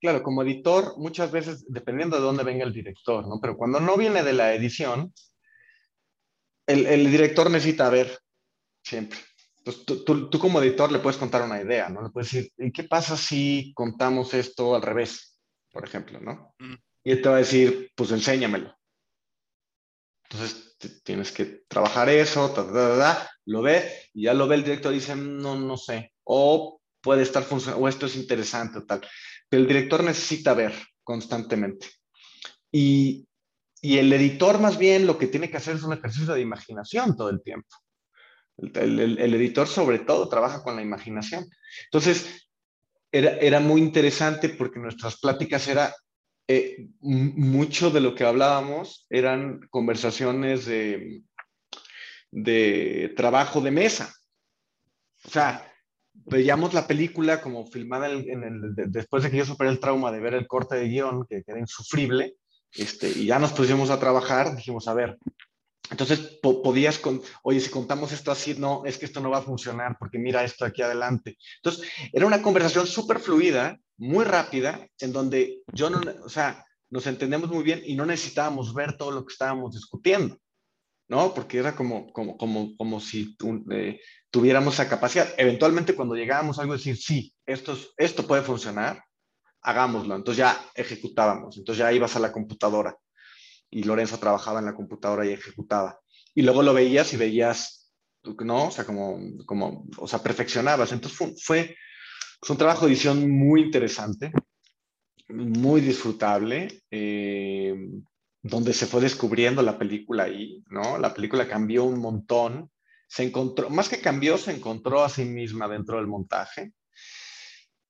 claro, 0.00 0.22
como 0.22 0.42
editor, 0.42 0.94
muchas 0.96 1.30
veces, 1.32 1.64
dependiendo 1.68 2.16
de 2.16 2.22
dónde 2.22 2.44
venga 2.44 2.64
el 2.64 2.72
director, 2.72 3.26
¿no? 3.26 3.40
Pero 3.40 3.56
cuando 3.56 3.80
no 3.80 3.96
viene 3.96 4.22
de 4.22 4.32
la 4.32 4.54
edición, 4.54 5.12
el, 6.66 6.86
el 6.86 7.10
director 7.10 7.50
necesita 7.50 7.90
ver 7.90 8.18
siempre. 8.82 9.18
Entonces, 9.64 9.84
tú, 10.06 10.30
tú, 10.30 10.38
como 10.38 10.60
editor 10.62 10.90
le 10.90 11.00
puedes 11.00 11.18
contar 11.18 11.42
una 11.42 11.60
idea, 11.60 11.90
¿no? 11.90 12.02
Le 12.02 12.08
puedes 12.08 12.32
decir, 12.32 12.50
¿y 12.56 12.72
qué 12.72 12.84
pasa 12.84 13.16
si 13.16 13.72
contamos 13.74 14.32
esto 14.32 14.74
al 14.74 14.80
revés, 14.80 15.38
por 15.70 15.84
ejemplo, 15.84 16.18
¿no? 16.18 16.54
Y 17.04 17.12
él 17.12 17.20
te 17.20 17.28
va 17.28 17.36
a 17.36 17.40
decir, 17.40 17.92
pues 17.94 18.10
enséñamelo. 18.10 18.74
Entonces, 20.30 20.76
tienes 21.04 21.30
que 21.30 21.64
trabajar 21.68 22.08
eso, 22.08 22.54
lo 23.44 23.62
ve, 23.62 23.90
y 24.14 24.24
ya 24.24 24.34
lo 24.34 24.48
ve 24.48 24.56
el 24.56 24.64
director 24.64 24.92
y 24.92 24.96
dice, 24.96 25.14
no, 25.14 25.56
no 25.56 25.76
sé, 25.76 26.14
o 26.24 26.80
puede 27.02 27.22
estar 27.22 27.42
funcionando, 27.42 27.84
o 27.84 27.88
esto 27.88 28.06
es 28.06 28.16
interesante 28.16 28.78
o 28.78 28.84
tal. 28.84 29.02
Pero 29.48 29.62
el 29.62 29.68
director 29.68 30.02
necesita 30.02 30.54
ver 30.54 30.72
constantemente. 31.04 31.86
Y, 32.72 33.26
y 33.82 33.98
el 33.98 34.10
editor 34.10 34.58
más 34.58 34.78
bien 34.78 35.06
lo 35.06 35.18
que 35.18 35.26
tiene 35.26 35.50
que 35.50 35.58
hacer 35.58 35.76
es 35.76 35.82
un 35.82 35.92
ejercicio 35.92 36.32
de 36.32 36.40
imaginación 36.40 37.14
todo 37.14 37.28
el 37.28 37.42
tiempo. 37.42 37.68
El, 38.60 39.34
editor 39.34 39.66
sobre 39.66 40.00
todo 40.00 40.28
trabaja 40.28 40.62
con 40.62 40.76
la 40.76 40.82
imaginación. 40.82 41.46
Entonces, 41.84 42.48
era, 43.12 43.30
era 43.38 43.60
muy 43.60 43.80
interesante 43.80 44.48
porque 44.50 44.78
nuestras 44.78 45.18
pláticas 45.18 45.66
era, 45.68 45.94
eh, 46.52 46.88
mucho 47.00 47.90
de 47.90 48.00
lo 48.00 48.16
que 48.16 48.24
hablábamos 48.24 49.06
eran 49.08 49.60
conversaciones 49.70 50.66
de, 50.66 51.22
de 52.32 53.12
trabajo 53.16 53.60
de 53.60 53.70
mesa. 53.70 54.12
O 55.24 55.30
sea, 55.30 55.72
veíamos 56.12 56.74
la 56.74 56.86
película 56.88 57.40
como 57.40 57.66
filmada 57.66 58.10
en 58.10 58.42
el, 58.42 58.74
después 58.90 59.22
de 59.22 59.30
que 59.30 59.36
yo 59.36 59.44
superé 59.44 59.70
el 59.70 59.78
trauma 59.78 60.10
de 60.10 60.18
ver 60.18 60.34
el 60.34 60.48
corte 60.48 60.74
de 60.74 60.88
guion, 60.88 61.24
que, 61.24 61.44
que 61.44 61.52
era 61.52 61.60
insufrible, 61.60 62.34
este, 62.72 63.08
y 63.10 63.26
ya 63.26 63.38
nos 63.38 63.52
pusimos 63.52 63.90
a 63.90 64.00
trabajar, 64.00 64.56
dijimos, 64.56 64.88
a 64.88 64.94
ver, 64.94 65.18
entonces 65.90 66.38
podías, 66.40 66.98
con, 66.98 67.20
oye, 67.42 67.60
si 67.60 67.68
contamos 67.68 68.12
esto 68.12 68.30
así, 68.30 68.54
no, 68.54 68.84
es 68.86 68.96
que 68.96 69.06
esto 69.06 69.20
no 69.20 69.30
va 69.30 69.38
a 69.38 69.42
funcionar 69.42 69.96
porque 69.98 70.18
mira 70.18 70.44
esto 70.44 70.64
aquí 70.64 70.82
adelante. 70.82 71.36
Entonces, 71.56 71.90
era 72.12 72.26
una 72.26 72.40
conversación 72.40 72.86
súper 72.86 73.18
fluida, 73.18 73.76
muy 73.96 74.24
rápida, 74.24 74.86
en 75.00 75.12
donde 75.12 75.62
yo 75.72 75.90
no, 75.90 76.00
o 76.24 76.28
sea, 76.28 76.64
nos 76.90 77.06
entendemos 77.06 77.50
muy 77.50 77.64
bien 77.64 77.82
y 77.84 77.96
no 77.96 78.06
necesitábamos 78.06 78.72
ver 78.72 78.96
todo 78.96 79.10
lo 79.10 79.26
que 79.26 79.32
estábamos 79.32 79.74
discutiendo, 79.74 80.38
¿no? 81.08 81.34
Porque 81.34 81.58
era 81.58 81.74
como, 81.74 82.12
como, 82.12 82.36
como, 82.36 82.76
como 82.76 83.00
si 83.00 83.36
eh, 83.72 84.00
tuviéramos 84.30 84.74
esa 84.74 84.88
capacidad. 84.88 85.34
Eventualmente, 85.36 85.94
cuando 85.94 86.14
llegábamos 86.14 86.58
a 86.58 86.62
algo, 86.62 86.74
decir, 86.74 86.96
sí, 86.96 87.34
esto, 87.44 87.76
esto 87.96 88.26
puede 88.26 88.42
funcionar, 88.42 89.02
hagámoslo. 89.62 90.14
Entonces 90.14 90.38
ya 90.38 90.64
ejecutábamos, 90.74 91.56
entonces 91.58 91.80
ya 91.80 91.92
ibas 91.92 92.14
a 92.14 92.20
la 92.20 92.30
computadora 92.32 92.96
y 93.70 93.84
Lorenzo 93.84 94.18
trabajaba 94.18 94.58
en 94.58 94.66
la 94.66 94.74
computadora 94.74 95.24
y 95.24 95.30
ejecutaba. 95.32 96.00
Y 96.34 96.42
luego 96.42 96.62
lo 96.62 96.74
veías 96.74 97.12
y 97.12 97.16
veías, 97.16 97.92
¿no? 98.44 98.68
O 98.68 98.70
sea, 98.70 98.84
como, 98.84 99.18
como 99.46 99.86
o 99.98 100.08
sea, 100.08 100.22
perfeccionabas. 100.22 100.92
Entonces 100.92 101.16
fue, 101.16 101.34
fue, 101.40 101.76
un 102.48 102.56
trabajo 102.58 102.86
de 102.86 102.92
edición 102.92 103.30
muy 103.30 103.62
interesante, 103.62 104.32
muy 105.28 105.80
disfrutable, 105.80 106.82
eh, 106.90 107.74
donde 108.42 108.72
se 108.72 108.86
fue 108.86 109.00
descubriendo 109.00 109.62
la 109.62 109.78
película 109.78 110.24
ahí, 110.24 110.62
¿no? 110.70 110.98
La 110.98 111.14
película 111.14 111.46
cambió 111.46 111.84
un 111.84 112.00
montón. 112.00 112.70
Se 113.06 113.24
encontró, 113.24 113.70
más 113.70 113.88
que 113.88 114.00
cambió, 114.00 114.38
se 114.38 114.52
encontró 114.52 115.04
a 115.04 115.08
sí 115.08 115.24
misma 115.24 115.68
dentro 115.68 115.96
del 115.98 116.06
montaje 116.06 116.72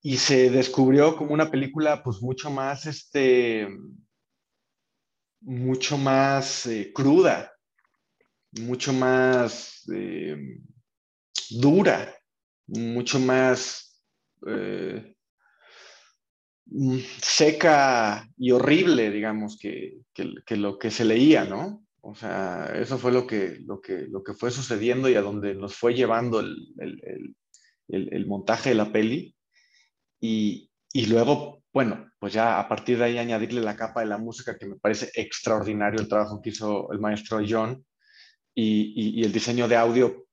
y 0.02 0.16
se 0.16 0.50
descubrió 0.50 1.16
como 1.16 1.34
una 1.34 1.50
película 1.50 2.02
pues 2.02 2.22
mucho 2.22 2.50
más, 2.50 2.86
este, 2.86 3.68
mucho 5.40 5.96
más 5.98 6.66
eh, 6.66 6.92
cruda, 6.92 7.52
mucho 8.52 8.92
más 8.92 9.82
eh, 9.92 10.36
dura, 11.50 12.14
mucho 12.66 13.18
más 13.18 14.02
eh, 14.46 15.14
mm, 16.66 16.98
seca 17.22 18.28
y 18.36 18.50
horrible, 18.50 19.10
digamos, 19.10 19.58
que, 19.58 19.98
lo 20.56 20.78
que 20.78 20.90
se 20.90 21.04
leía, 21.04 21.44
¿no? 21.44 21.84
O 22.02 22.14
sea, 22.14 22.72
eso 22.76 22.98
fue 22.98 23.12
lo 23.12 23.26
que, 23.26 23.60
lo 23.66 23.80
que, 23.80 24.06
lo 24.08 24.22
que 24.22 24.34
fue 24.34 24.50
sucediendo 24.50 25.08
y 25.08 25.14
a 25.14 25.20
donde 25.20 25.54
nos 25.54 25.74
fue 25.74 25.94
llevando 25.94 26.40
el, 26.40 27.36
el 27.88 28.26
montaje 28.26 28.70
de 28.70 28.74
la 28.74 28.90
peli. 28.90 29.34
Y, 30.18 30.70
y 30.92 31.06
luego, 31.06 31.62
bueno, 31.72 32.09
pues 32.20 32.34
ya 32.34 32.60
a 32.60 32.68
partir 32.68 32.98
de 32.98 33.04
ahí 33.04 33.18
añadirle 33.18 33.62
la 33.62 33.74
capa 33.74 34.00
de 34.00 34.06
la 34.06 34.18
música, 34.18 34.56
que 34.58 34.66
me 34.66 34.76
parece 34.76 35.10
extraordinario 35.14 36.00
el 36.00 36.08
trabajo 36.08 36.40
que 36.42 36.50
hizo 36.50 36.92
el 36.92 37.00
maestro 37.00 37.40
John, 37.48 37.84
y, 38.54 39.24
el 39.24 39.32
diseño 39.32 39.66
de 39.68 39.76
audio, 39.76 40.26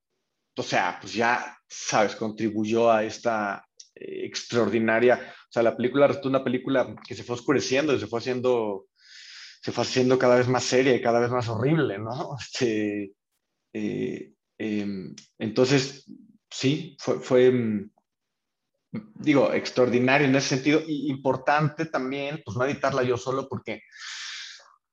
o 0.56 0.62
sea, 0.62 0.98
pues 1.00 1.14
ya, 1.14 1.56
sabes, 1.66 2.14
contribuyó 2.14 2.90
a 2.90 3.04
esta 3.04 3.64
eh, 3.94 4.26
extraordinaria, 4.26 5.14
o 5.16 5.52
sea, 5.52 5.62
la 5.62 5.76
película 5.76 6.06
resultó 6.06 6.28
una 6.28 6.44
película 6.44 6.94
que 7.06 7.14
se 7.14 7.24
fue 7.24 7.36
oscureciendo 7.36 7.94
y 7.94 8.00
se 8.00 8.06
fue 8.06 8.18
haciendo, 8.18 8.86
se 9.62 9.72
fue 9.72 9.84
haciendo 9.84 10.18
cada 10.18 10.36
vez 10.36 10.48
más 10.48 10.64
seria 10.64 10.94
y 10.94 11.00
cada 11.00 11.20
vez 11.20 11.30
más 11.30 11.48
horrible, 11.48 11.98
¿no? 11.98 12.36
Este, 12.40 13.12
eh, 13.72 14.32
em, 14.58 15.14
entonces, 15.38 16.04
sí, 16.50 16.96
fue, 16.98 17.50
mm, 17.50 17.90
digo, 18.90 19.52
extraordinario 19.52 20.26
en 20.26 20.36
ese 20.36 20.56
sentido 20.56 20.80
y 20.86 21.10
importante 21.10 21.86
también, 21.86 22.42
pues 22.44 22.56
no 22.56 22.64
editarla 22.64 23.02
yo 23.02 23.16
solo 23.16 23.48
porque, 23.48 23.82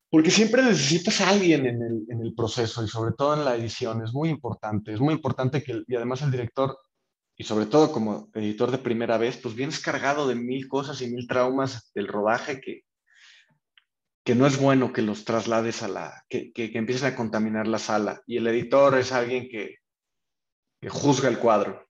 porque 0.10 0.32
siempre 0.32 0.64
necesitas 0.64 1.22
a 1.22 1.30
alguien 1.30 1.66
en 1.66 1.82
el, 1.82 2.06
en 2.10 2.22
el 2.22 2.34
proceso 2.36 2.84
y 2.84 2.88
sobre 2.88 3.14
todo 3.14 3.34
en 3.34 3.46
la 3.46 3.56
edición, 3.56 4.04
es 4.04 4.14
muy 4.14 4.30
importante, 4.30 4.94
es 4.94 5.00
muy 5.00 5.14
importante 5.14 5.64
que, 5.64 5.84
y 5.88 5.96
además 5.96 6.22
el 6.22 6.32
director, 6.32 6.78
y 7.38 7.44
sobre 7.44 7.66
todo 7.66 7.92
como 7.92 8.30
editor 8.34 8.72
de 8.72 8.78
primera 8.78 9.18
vez, 9.18 9.38
pues 9.38 9.56
vienes 9.56 9.80
cargado 9.80 10.28
de 10.28 10.36
mil 10.36 10.68
cosas 10.68 11.02
y 11.02 11.08
mil 11.08 11.28
traumas 11.28 11.92
del 11.94 12.08
rodaje 12.08 12.62
que, 12.62 12.84
que 14.24 14.36
no 14.36 14.48
es 14.48 14.58
bueno 14.58 14.94
que 14.94 15.02
los 15.02 15.26
traslades 15.26 15.84
a 15.84 15.90
la, 15.90 16.24
que, 16.30 16.54
que, 16.54 16.72
que 16.72 16.78
empiecen 16.78 17.14
a 17.14 17.16
contaminar 17.16 17.68
la 17.68 17.78
sala. 17.78 18.22
Y 18.26 18.38
el 18.38 18.48
editor 18.48 18.98
es 18.98 19.12
alguien 19.12 19.50
que, 19.50 19.76
que 20.82 20.90
juzga 20.90 21.28
el 21.28 21.40
cuadro 21.40 21.86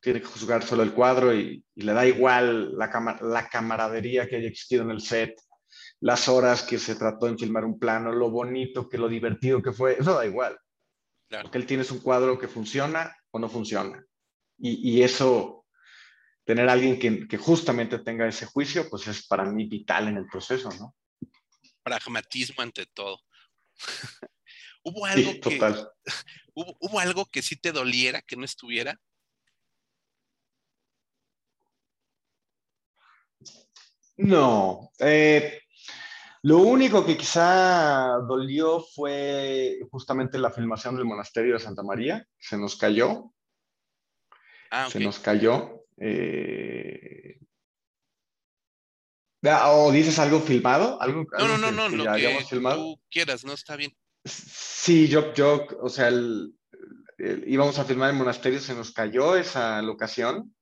tiene 0.00 0.20
que 0.20 0.26
juzgar 0.26 0.64
solo 0.64 0.82
el 0.82 0.92
cuadro 0.92 1.34
y, 1.34 1.64
le 1.74 1.92
da 1.92 2.06
igual 2.06 2.76
la, 2.76 3.18
la 3.20 3.48
camaradería 3.48 4.28
que 4.28 4.36
haya 4.36 4.48
existido 4.48 4.82
en 4.82 4.90
el 4.90 5.00
set, 5.00 5.34
las 6.00 6.28
horas 6.28 6.62
que 6.62 6.78
se 6.78 6.94
trató 6.94 7.28
en 7.28 7.38
filmar 7.38 7.64
un 7.64 7.78
plano, 7.78 8.12
lo 8.12 8.30
bonito, 8.30 8.88
que 8.88 8.98
lo 8.98 9.08
divertido 9.08 9.62
que 9.62 9.72
fue, 9.72 9.96
eso 9.98 10.14
da 10.14 10.26
igual. 10.26 10.58
Porque 11.28 11.58
él 11.58 11.66
tiene 11.66 11.84
un 11.90 11.98
cuadro 11.98 12.38
que 12.38 12.48
funciona 12.48 13.14
o 13.30 13.38
no 13.38 13.48
funciona. 13.48 14.02
Y, 14.60 15.02
eso, 15.02 15.66
tener 16.44 16.68
a 16.68 16.72
alguien 16.72 16.98
que, 16.98 17.28
que, 17.28 17.36
justamente 17.36 18.00
tenga 18.00 18.26
ese 18.26 18.46
juicio, 18.46 18.88
pues 18.90 19.06
es 19.06 19.24
para 19.26 19.44
mí 19.44 19.66
vital 19.66 20.08
en 20.08 20.16
el 20.16 20.26
proceso, 20.26 20.68
¿no? 20.80 20.96
Pragmatismo 21.84 22.62
ante 22.62 22.86
todo. 22.86 23.20
¿Hubo 24.82 25.06
algo 25.06 25.32
que, 25.40 25.60
¿hubo, 26.54 26.76
¿Hubo 26.80 26.98
algo 26.98 27.26
que 27.26 27.42
sí 27.42 27.54
te 27.54 27.70
doliera 27.70 28.20
que 28.22 28.36
no 28.36 28.44
estuviera? 28.44 28.98
No. 34.18 34.90
Eh, 34.98 35.60
lo 36.42 36.58
único 36.58 37.04
que 37.06 37.16
quizá 37.16 38.18
dolió 38.28 38.80
fue 38.80 39.78
justamente 39.90 40.38
la 40.38 40.50
filmación 40.50 40.96
del 40.96 41.04
monasterio 41.04 41.54
de 41.54 41.60
Santa 41.60 41.82
María. 41.82 42.26
Se 42.38 42.56
nos 42.58 42.76
cayó. 42.76 43.32
Ah, 44.70 44.88
Se 44.90 45.00
nos 45.00 45.18
cayó. 45.18 45.84
Eh, 45.96 47.38
ah, 49.44 49.70
¿O 49.72 49.90
dices 49.92 50.18
algo 50.18 50.40
filmado? 50.40 51.00
¿Algo, 51.00 51.24
no, 51.38 51.48
no, 51.48 51.58
no, 51.58 51.88
no, 51.88 51.88
lo 51.88 52.12
que 52.14 52.44
tú 52.74 53.00
quieras, 53.10 53.44
no 53.44 53.52
está 53.52 53.76
bien. 53.76 53.96
Sí, 54.24 55.08
yo, 55.08 55.32
yo, 55.32 55.66
o 55.80 55.88
sea, 55.88 56.10
íbamos 57.46 57.78
a 57.78 57.84
filmar 57.84 58.10
el 58.10 58.16
monasterio, 58.16 58.60
se 58.60 58.74
nos 58.74 58.92
cayó 58.92 59.36
esa 59.36 59.80
locación 59.80 60.54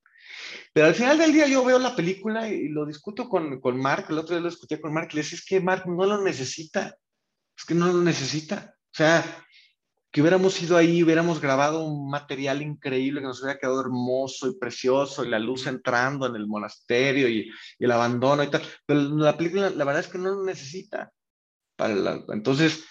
pero 0.73 0.87
al 0.87 0.95
final 0.95 1.19
del 1.19 1.33
día 1.33 1.47
yo 1.47 1.65
veo 1.65 1.79
la 1.79 1.97
película 1.97 2.49
y 2.49 2.69
lo 2.69 2.87
discuto 2.87 3.29
con, 3.29 3.61
con 3.61 3.81
Mark, 3.81 4.07
el 4.09 4.19
otro 4.19 4.35
día 4.35 4.43
lo 4.43 4.51
discutí 4.51 4.79
con 4.81 4.93
Mark, 4.93 5.09
y 5.13 5.17
le 5.17 5.23
decía, 5.23 5.39
es 5.39 5.45
que 5.45 5.61
Mark 5.61 5.85
no 5.87 6.05
lo 6.05 6.23
necesita, 6.23 6.97
es 7.57 7.65
que 7.65 7.75
no 7.75 7.87
lo 7.87 8.03
necesita. 8.03 8.75
O 8.75 8.97
sea, 8.97 9.47
que 10.17 10.23
hubiéramos 10.23 10.63
ido 10.63 10.79
ahí, 10.79 11.03
hubiéramos 11.03 11.43
grabado 11.43 11.85
un 11.85 12.09
material 12.09 12.63
increíble 12.63 13.21
que 13.21 13.27
nos 13.27 13.43
hubiera 13.43 13.59
quedado 13.59 13.83
hermoso 13.83 14.49
y 14.49 14.59
precioso, 14.59 15.23
y 15.23 15.29
la 15.29 15.39
luz 15.39 15.67
entrando 15.67 16.27
en 16.27 16.37
el 16.37 16.47
monasterio 16.47 17.29
y, 17.29 17.51
el 17.79 17.93
abandono 17.93 18.43
y 18.43 18.49
tal. 18.49 18.63
Pero 18.87 19.01
la 19.01 19.37
película, 19.37 19.69
la 19.69 19.85
verdad 19.85 20.01
es 20.01 20.09
que 20.09 20.17
no 20.17 20.35
lo 20.35 20.43
necesita. 20.43 21.13
Para 21.77 22.25
entonces, 22.29 22.87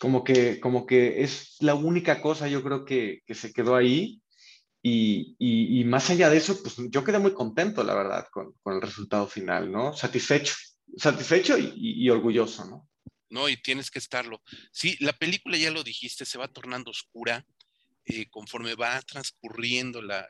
como 0.00 0.24
que, 0.24 0.58
como 0.58 0.86
que 0.86 1.22
es 1.22 1.56
la 1.60 1.74
única 1.74 2.22
cosa, 2.22 2.48
yo 2.48 2.62
creo 2.62 2.86
que, 2.86 3.20
que 3.26 3.34
se 3.34 3.52
quedó 3.52 3.76
ahí. 3.76 4.22
Y, 4.86 5.34
y, 5.38 5.82
más 5.84 6.10
allá 6.10 6.28
de 6.28 6.36
eso, 6.36 6.60
pues 6.62 6.76
yo 6.90 7.02
quedé 7.02 7.18
muy 7.18 7.32
contento, 7.32 7.82
la 7.82 7.94
verdad, 7.94 8.26
con, 8.30 8.52
con 8.62 8.74
el 8.74 8.82
resultado 8.82 9.26
final, 9.26 9.72
¿no? 9.72 9.96
Satisfecho, 9.96 10.54
satisfecho 10.98 11.56
y, 11.56 11.72
y 11.74 12.10
orgulloso, 12.10 12.66
¿no? 12.66 12.86
¿no? 13.30 13.48
Y 13.48 13.56
tienes 13.56 13.90
que 13.90 13.98
estarlo. 13.98 14.42
Sí, 14.70 14.96
la 15.00 15.12
película, 15.12 15.56
ya 15.56 15.70
lo 15.70 15.82
dijiste, 15.82 16.24
se 16.24 16.38
va 16.38 16.48
tornando 16.48 16.90
oscura. 16.90 17.44
Eh, 18.06 18.26
conforme 18.28 18.74
va 18.74 19.00
transcurriendo 19.00 20.02
la, 20.02 20.28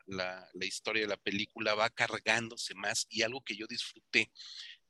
historia 0.60 1.02
de 1.02 1.08
la 1.08 1.16
película, 1.16 1.74
va 1.74 1.90
cargándose 1.90 2.72
más 2.76 3.04
y 3.10 3.22
algo 3.22 3.42
que 3.42 3.56
yo 3.56 3.66
disfruté 3.66 4.30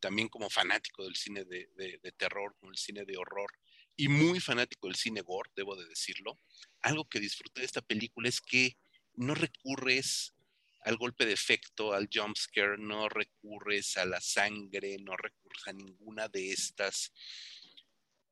también 0.01 0.29
como 0.29 0.51
fanático 0.51 1.03
del 1.03 1.17
cine 1.17 1.47
de, 1.47 2.13
terror, 2.19 2.55
como 2.61 2.73
el 2.73 2.77
cine 2.77 3.07
de 3.07 3.17
horror 3.17 3.51
y 3.97 4.09
muy 4.09 4.39
fanático 4.39 4.87
del 4.87 4.97
cine 4.97 5.23
gore, 5.23 5.51
debo 5.57 5.77
de 5.77 5.89
decirlo, 5.89 6.39
algo 6.83 7.09
que 7.09 7.21
disfruté 7.21 7.63
de 7.63 7.67
esta 7.67 7.81
película 7.81 8.29
es 8.29 8.43
que 8.43 8.77
no 9.15 9.35
recurres 9.35 10.35
al 10.83 10.97
golpe 10.97 11.25
de 11.25 11.33
efecto, 11.33 11.93
al 11.93 12.09
jump 12.13 12.37
scare, 12.37 12.77
no 12.79 13.09
recurres 13.09 13.97
a 13.97 14.05
la 14.05 14.21
sangre, 14.21 14.97
no 15.01 15.17
recurres 15.17 15.67
a 15.67 15.73
ninguna 15.73 16.29
de 16.29 16.53
estas 16.53 17.13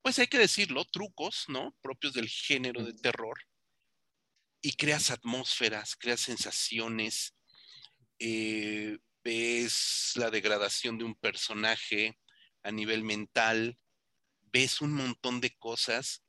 pues 0.02 0.18
hay 0.18 0.26
que 0.26 0.38
decirlo, 0.38 0.84
trucos, 0.84 1.44
¿no? 1.48 1.76
Propios 1.80 2.12
del 2.12 2.28
género 2.28 2.84
de 2.84 2.92
terror. 2.92 3.38
Y 4.60 4.72
creas 4.72 5.10
atmósferas, 5.10 5.96
creas 5.96 6.20
sensaciones, 6.20 7.34
eh, 8.18 8.98
ves 9.24 10.12
la 10.16 10.30
degradación 10.30 10.98
de 10.98 11.04
un 11.04 11.14
personaje 11.14 12.18
a 12.64 12.72
nivel 12.72 13.04
mental, 13.04 13.78
ves 14.52 14.80
un 14.80 14.92
montón 14.92 15.40
de 15.40 15.50
cosas 15.56 16.21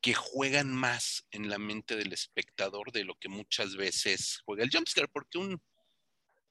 que 0.00 0.14
juegan 0.14 0.72
más 0.72 1.26
en 1.30 1.50
la 1.50 1.58
mente 1.58 1.96
del 1.96 2.12
espectador 2.12 2.90
de 2.92 3.04
lo 3.04 3.16
que 3.16 3.28
muchas 3.28 3.76
veces 3.76 4.40
juega 4.44 4.64
el 4.64 4.70
jumpscare, 4.70 5.08
porque 5.08 5.38
un, 5.38 5.62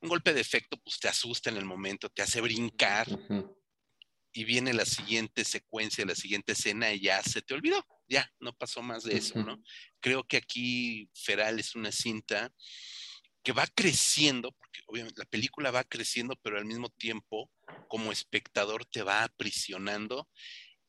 golpe 0.02 0.34
de 0.34 0.40
efecto 0.40 0.78
pues 0.78 0.98
te 1.00 1.10
asusta 1.10 1.50
en 1.50 1.58
el 1.58 1.66
momento, 1.66 2.10
te 2.10 2.22
hace 2.22 2.40
brincar, 2.40 3.08
y 4.32 4.44
viene 4.44 4.74
la 4.74 4.86
siguiente 4.86 5.44
secuencia, 5.44 6.06
la 6.06 6.16
siguiente 6.16 6.54
escena 6.54 6.94
y 6.94 7.02
ya 7.02 7.22
se 7.24 7.42
te 7.42 7.54
olvidó, 7.54 7.86
ya 8.08 8.32
no 8.40 8.54
pasó 8.54 8.82
más 8.82 9.04
de 9.04 9.18
eso, 9.18 9.44
¿no? 9.44 9.62
Creo 10.00 10.24
que 10.24 10.38
aquí 10.38 11.10
Feral 11.14 11.60
es 11.60 11.76
una 11.76 11.92
cinta 11.92 12.54
que 13.44 13.52
va 13.52 13.66
creciendo, 13.68 14.52
porque 14.52 14.82
obviamente 14.86 15.22
la 15.22 15.30
película 15.30 15.72
va 15.72 15.84
creciendo, 15.84 16.36
pero 16.42 16.58
al 16.58 16.66
mismo 16.66 16.90
tiempo 16.90 17.52
como 17.88 18.12
espectador 18.12 18.86
te 18.86 19.02
va 19.02 19.24
aprisionando 19.24 20.30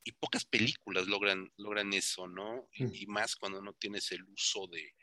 y 0.03 0.13
pocas 0.13 0.45
películas 0.45 1.07
logran, 1.07 1.53
logran 1.57 1.93
eso, 1.93 2.27
¿no? 2.27 2.69
Y, 2.75 3.07
más 3.07 3.37
cuando 3.37 3.61
no 3.61 3.75
tienes 3.75 4.11
el 4.13 4.25
uso 4.25 4.67
de, 4.67 4.95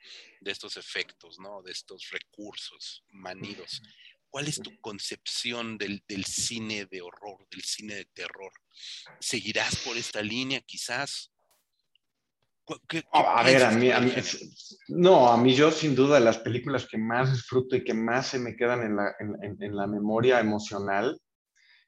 de, 0.41 0.51
estos 0.51 0.77
efectos, 0.77 1.39
¿no? 1.39 1.61
De 1.61 1.71
estos 1.71 2.09
recursos 2.09 3.03
manidos. 3.11 3.81
¿Cuál 4.29 4.47
es 4.47 4.61
tu 4.61 4.79
concepción 4.81 5.77
del, 5.77 6.03
cine 6.25 6.85
de 6.85 7.01
horror, 7.01 7.47
del 7.49 7.61
cine 7.63 7.95
de 7.95 8.05
terror? 8.05 8.51
¿Seguirás 9.19 9.77
por 9.77 9.97
esta 9.97 10.21
línea 10.21 10.61
quizás? 10.61 11.31
a 13.13 13.43
ver, 13.43 13.63
a 13.63 13.71
mí, 13.71 13.89
no, 14.89 15.29
a 15.29 15.37
mí 15.37 15.55
yo 15.55 15.71
sin 15.71 15.95
duda 15.95 16.19
las 16.19 16.37
películas 16.39 16.85
que 16.85 16.97
más 16.97 17.31
disfruto 17.31 17.77
y 17.77 17.83
que 17.85 17.93
más 17.93 18.27
se 18.27 18.39
me 18.39 18.57
quedan 18.57 18.83
en 18.83 19.75
la, 19.75 19.87
memoria 19.87 20.41
emocional, 20.41 21.17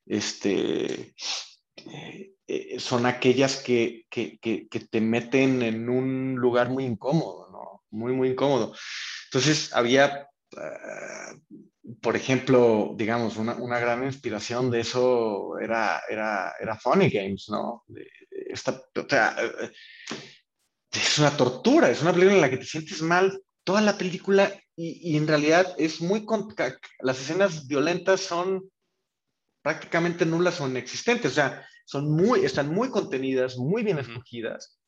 este, 0.05 1.13
eh, 1.91 2.33
eh, 2.47 2.79
son 2.79 3.05
aquellas 3.05 3.57
que, 3.57 4.05
te 4.09 5.01
meten 5.01 5.61
en 5.61 5.89
un 5.89 6.35
lugar 6.35 6.69
muy 6.69 6.85
incómodo, 6.85 7.49
¿no? 7.51 7.83
Muy, 7.91 8.13
muy 8.13 8.29
incómodo. 8.29 8.73
Entonces, 9.25 9.73
había 9.73 10.27
ah, 10.57 11.33
por 12.01 12.15
ejemplo, 12.15 12.93
digamos, 12.95 13.37
una, 13.37 13.55
una, 13.55 13.79
gran 13.79 14.03
inspiración 14.03 14.69
de 14.69 14.81
eso 14.81 15.57
era, 15.59 16.01
era, 16.07 16.53
era 16.59 16.77
Funny 16.77 17.09
Games, 17.09 17.47
¿no? 17.49 17.83
esta, 18.29 18.81
o 18.95 19.09
sea, 19.09 19.35
eh, 19.39 19.71
es 20.91 21.19
una 21.19 21.35
tortura, 21.35 21.89
es 21.89 22.01
una 22.01 22.13
película 22.13 22.35
en 22.35 22.41
la 22.41 22.49
que 22.49 22.57
te 22.57 22.65
sientes 22.65 23.01
mal 23.01 23.41
toda 23.63 23.81
la 23.81 23.97
película 23.97 24.51
y, 24.75 25.11
y 25.11 25.17
en 25.17 25.27
realidad 25.27 25.75
es 25.77 26.01
muy... 26.01 26.25
Las 27.01 27.19
escenas 27.19 27.67
violentas 27.67 28.21
son 28.21 28.69
prácticamente 29.61 30.25
nulas 30.25 30.59
o 30.61 30.67
inexistentes, 30.67 31.31
o 31.31 31.35
sea, 31.35 31.65
son 31.85 32.11
muy, 32.11 32.45
están 32.45 32.73
muy 32.73 32.89
contenidas, 32.89 33.57
muy 33.57 33.83
bien 33.83 33.99
escogidas, 33.99 34.79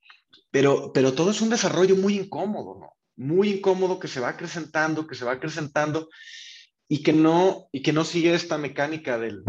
pero, 0.51 0.91
pero 0.93 1.13
todo 1.13 1.31
es 1.31 1.41
un 1.41 1.49
desarrollo 1.49 1.95
muy 1.95 2.17
incómodo, 2.17 2.79
¿no? 2.79 2.93
Muy 3.15 3.49
incómodo 3.49 3.99
que 3.99 4.07
se 4.07 4.19
va 4.19 4.29
acrecentando, 4.29 5.07
que 5.07 5.15
se 5.15 5.25
va 5.25 5.33
acrecentando 5.33 6.09
y 6.87 7.03
que 7.03 7.13
no, 7.13 7.67
y 7.71 7.81
que 7.81 7.93
no 7.93 8.03
sigue 8.03 8.33
esta 8.33 8.57
mecánica 8.57 9.17
del, 9.17 9.43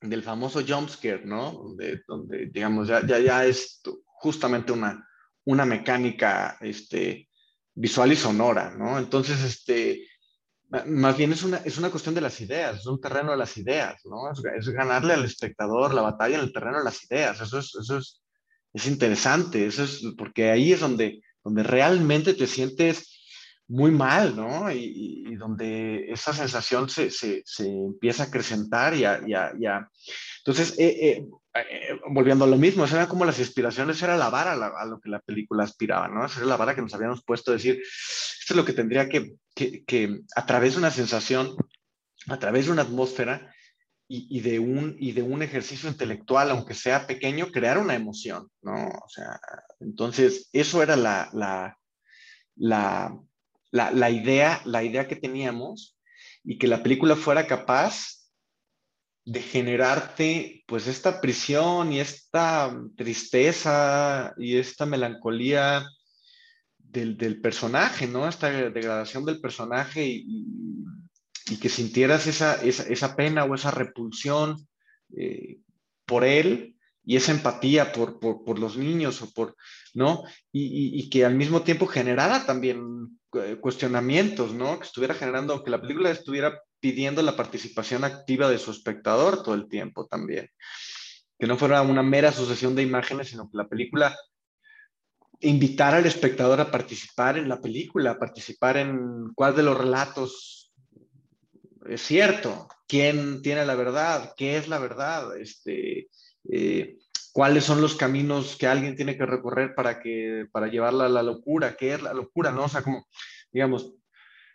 del 0.00 0.22
famoso 0.22 0.62
jumpscare, 0.66 1.24
¿no? 1.24 1.52
Donde, 1.52 2.02
donde 2.06 2.46
digamos, 2.46 2.88
ya, 2.88 3.06
ya, 3.06 3.18
ya 3.18 3.44
es 3.44 3.80
justamente 4.04 4.72
una, 4.72 5.06
una 5.44 5.64
mecánica 5.64 6.56
este, 6.60 7.28
visual 7.74 8.12
y 8.12 8.16
sonora, 8.16 8.74
¿no? 8.76 8.98
Entonces, 8.98 9.42
este, 9.42 10.06
más 10.86 11.16
bien 11.16 11.32
es 11.32 11.42
una, 11.42 11.58
es 11.58 11.76
una 11.76 11.90
cuestión 11.90 12.14
de 12.14 12.20
las 12.20 12.40
ideas, 12.40 12.80
es 12.80 12.86
un 12.86 13.00
terreno 13.00 13.32
de 13.32 13.36
las 13.36 13.56
ideas, 13.58 14.00
¿no? 14.04 14.30
Es, 14.30 14.68
ganarle 14.68 15.14
al 15.14 15.24
espectador 15.24 15.92
la 15.92 16.02
batalla 16.02 16.36
en 16.36 16.44
el 16.44 16.52
terreno 16.52 16.78
de 16.78 16.84
las 16.84 17.04
ideas, 17.04 17.40
eso 17.40 17.58
es, 17.58 17.74
eso 17.74 17.98
es, 17.98 18.22
es 18.72 18.86
interesante, 18.86 19.66
eso 19.66 19.84
es, 19.84 20.02
porque 20.16 20.50
ahí 20.50 20.72
es 20.72 20.80
donde, 20.80 21.20
donde 21.44 21.62
realmente 21.62 22.32
te 22.32 22.46
sientes 22.46 23.22
muy 23.68 23.90
mal, 23.90 24.34
¿no? 24.34 24.70
Y, 24.72 25.36
donde 25.36 26.10
esa 26.10 26.32
sensación 26.32 26.88
se, 26.88 27.10
se, 27.10 27.42
se, 27.44 27.66
empieza 27.66 28.24
a 28.24 28.26
acrecentar 28.26 28.94
y 28.94 29.04
a... 29.04 29.90
Entonces, 30.38 30.78
eh, 30.78 31.08
eh, 31.08 31.26
eh, 31.54 31.98
volviendo 32.08 32.44
a 32.44 32.48
lo 32.48 32.56
mismo, 32.56 32.84
era 32.84 33.08
como 33.08 33.24
las 33.24 33.38
inspiraciones, 33.38 34.02
era 34.02 34.16
la 34.16 34.30
vara 34.30 34.52
a, 34.52 34.86
lo 34.86 35.00
que 35.00 35.10
la 35.10 35.20
película 35.20 35.64
aspiraba, 35.64 36.08
¿no? 36.08 36.24
Esa 36.24 36.40
era 36.40 36.48
la 36.48 36.56
vara 36.56 36.74
que 36.74 36.82
nos 36.82 36.94
habíamos 36.94 37.22
puesto 37.24 37.52
decir, 37.52 37.82
esto 37.82 38.54
es 38.54 38.56
lo 38.56 38.64
que 38.64 38.72
tendría 38.72 39.08
que, 39.08 39.34
que, 39.54 39.84
que 39.84 40.20
a 40.34 40.46
través 40.46 40.72
de 40.72 40.78
una 40.78 40.90
sensación, 40.90 41.54
a 42.28 42.38
través 42.38 42.66
de 42.66 42.72
una 42.72 42.82
atmósfera 42.82 43.54
y, 44.08 44.26
y, 44.30 44.40
de 44.40 44.58
un, 44.58 44.96
y 44.98 45.12
de 45.12 45.22
un 45.22 45.42
ejercicio 45.42 45.88
intelectual, 45.88 46.50
aunque 46.50 46.74
sea 46.74 47.06
pequeño, 47.06 47.50
crear 47.50 47.78
una 47.78 47.94
emoción, 47.94 48.48
¿no? 48.62 48.88
O 48.88 49.08
sea, 49.08 49.40
entonces, 49.80 50.48
eso 50.52 50.82
era 50.82 50.96
la, 50.96 51.30
la, 51.32 51.76
la 52.56 53.16
la, 53.72 54.10
idea, 54.10 54.60
la 54.64 54.84
idea 54.84 55.08
que 55.08 55.16
teníamos 55.16 55.98
y 56.44 56.58
que 56.58 56.68
la 56.68 56.82
película 56.82 57.16
fuera 57.16 57.46
capaz 57.46 58.21
de 59.24 59.40
generarte 59.40 60.64
pues 60.66 60.86
esta 60.86 61.20
prisión 61.20 61.92
y 61.92 62.00
esta 62.00 62.76
tristeza 62.96 64.34
y 64.36 64.56
esta 64.56 64.84
melancolía 64.84 65.86
del, 66.78 67.40
personaje, 67.40 68.06
¿no? 68.06 68.28
Esta 68.28 68.50
degradación 68.50 69.24
del 69.24 69.40
personaje 69.40 70.04
y, 70.06 70.84
que 71.60 71.68
sintieras 71.68 72.26
esa, 72.26 73.16
pena 73.16 73.44
o 73.44 73.54
esa 73.54 73.70
repulsión 73.70 74.56
eh, 75.16 75.58
por 76.06 76.24
él 76.24 76.76
y 77.04 77.16
esa 77.16 77.32
empatía 77.32 77.92
por, 77.92 78.18
por, 78.18 78.58
los 78.58 78.76
niños 78.76 79.20
o 79.22 79.30
por, 79.32 79.56
¿no? 79.94 80.24
Y, 80.50 81.08
que 81.10 81.24
al 81.24 81.34
mismo 81.34 81.62
tiempo 81.62 81.86
generara 81.86 82.46
también 82.46 83.18
eh, 83.34 83.56
cuestionamientos, 83.60 84.54
¿no? 84.54 84.78
Que 84.78 84.86
estuviera 84.86 85.14
generando, 85.14 85.62
que 85.62 85.70
la 85.70 85.80
película 85.80 86.10
estuviera 86.10 86.60
pidiendo 86.82 87.22
la 87.22 87.36
participación 87.36 88.02
activa 88.02 88.50
de 88.50 88.58
su 88.58 88.72
espectador 88.72 89.44
todo 89.44 89.54
el 89.54 89.68
tiempo 89.68 90.06
también. 90.06 90.50
Que 91.38 91.46
no 91.46 91.56
fuera 91.56 91.80
una 91.80 92.02
mera 92.02 92.32
sucesión 92.32 92.74
de 92.74 92.82
imágenes, 92.82 93.28
sino 93.28 93.48
que 93.48 93.56
la 93.56 93.68
película 93.68 94.16
invitara 95.40 95.98
al 95.98 96.06
espectador 96.06 96.60
a 96.60 96.72
participar 96.72 97.38
en 97.38 97.48
la 97.48 97.60
película, 97.60 98.10
a 98.10 98.18
participar 98.18 98.76
en 98.76 99.32
cuál 99.34 99.54
de 99.54 99.62
los 99.62 99.78
relatos 99.78 100.72
es 101.88 102.02
cierto, 102.02 102.68
quién 102.88 103.42
tiene 103.42 103.64
la 103.64 103.74
verdad, 103.74 104.34
qué 104.36 104.56
es 104.56 104.68
la 104.68 104.78
verdad, 104.78 105.36
este, 105.36 106.08
eh, 106.50 106.96
cuáles 107.32 107.64
son 107.64 107.80
los 107.80 107.96
caminos 107.96 108.56
que 108.56 108.66
alguien 108.66 108.96
tiene 108.96 109.16
que 109.16 109.26
recorrer 109.26 109.74
para, 109.74 110.00
que, 110.00 110.46
para 110.52 110.68
llevarla 110.68 111.06
a 111.06 111.10
la 111.10 111.22
locura, 111.22 111.76
qué 111.76 111.94
es 111.94 112.02
la 112.02 112.12
locura, 112.12 112.52
¿no? 112.52 112.64
O 112.64 112.68
sea, 112.68 112.82
como, 112.82 113.06
digamos, 113.52 113.94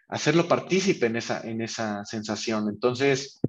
hacerlo 0.08 0.48
partícipe 0.48 1.08
en 1.08 1.18
esa, 1.18 1.42
en 1.42 1.62
esa 1.62 2.06
sensación. 2.06 2.70
Entonces, 2.70 3.40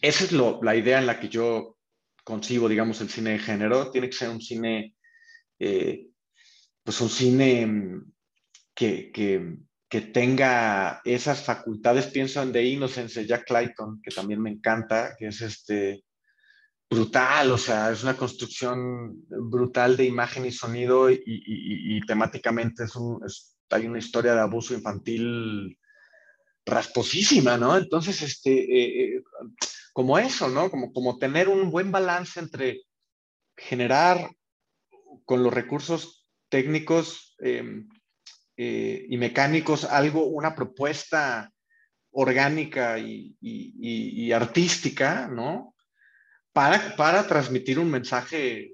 esa 0.00 0.24
es 0.24 0.32
la 0.32 0.76
idea 0.76 0.98
en 0.98 1.06
la 1.06 1.20
que 1.20 1.28
yo 1.28 1.76
concibo, 2.24 2.68
digamos, 2.68 3.00
el 3.00 3.10
cine 3.10 3.30
de 3.30 3.38
género. 3.38 3.90
Tiene 3.90 4.08
que 4.08 4.16
ser 4.16 4.30
un 4.30 4.40
cine 4.40 4.94
eh, 5.58 6.08
pues 6.82 7.00
un 7.00 7.08
cine 7.08 7.66
mm, 7.66 8.12
que, 8.74 9.10
que, 9.12 10.00
tenga 10.12 11.00
esas 11.04 11.42
facultades. 11.44 12.08
Pienso 12.08 12.42
en 12.42 12.52
The 12.52 12.64
Innocence 12.64 13.20
de 13.20 13.26
Jack 13.26 13.46
Clayton, 13.46 14.02
que 14.02 14.10
también 14.10 14.42
me 14.42 14.50
encanta, 14.50 15.14
que 15.16 15.28
es 15.28 15.40
este 15.40 16.04
brutal, 16.90 17.52
o 17.52 17.58
sea, 17.58 17.92
es 17.92 18.02
una 18.02 18.16
construcción 18.16 19.24
brutal 19.28 19.96
de 19.96 20.04
imagen 20.04 20.46
y 20.46 20.50
sonido 20.50 21.08
y 21.10 22.00
temáticamente 22.06 22.84
es 22.84 22.96
un, 22.96 23.20
hay 23.70 23.86
una 23.86 23.98
historia 23.98 24.34
de 24.34 24.40
abuso 24.40 24.74
infantil 24.74 25.78
rasposísima, 26.66 27.56
¿no? 27.56 27.76
Entonces, 27.76 28.22
este, 28.22 28.52
eh, 28.52 29.16
eh, 29.16 29.22
como 29.92 30.18
eso, 30.18 30.48
¿no? 30.48 30.70
Como, 30.70 30.92
como 30.92 31.18
tener 31.18 31.48
un 31.48 31.70
buen 31.70 31.92
balance 31.92 32.40
entre 32.40 32.82
generar 33.56 34.30
con 35.24 35.42
los 35.42 35.52
recursos 35.52 36.26
técnicos 36.48 37.36
em, 37.38 37.88
eh, 38.56 39.06
y 39.08 39.16
mecánicos 39.16 39.84
algo, 39.84 40.26
una 40.26 40.54
propuesta 40.54 41.50
orgánica 42.10 42.98
y, 42.98 44.32
artística, 44.32 45.28
¿no? 45.28 45.74
Para, 46.52 46.94
para, 46.96 47.26
transmitir 47.26 47.80
un 47.80 47.90
mensaje 47.90 48.73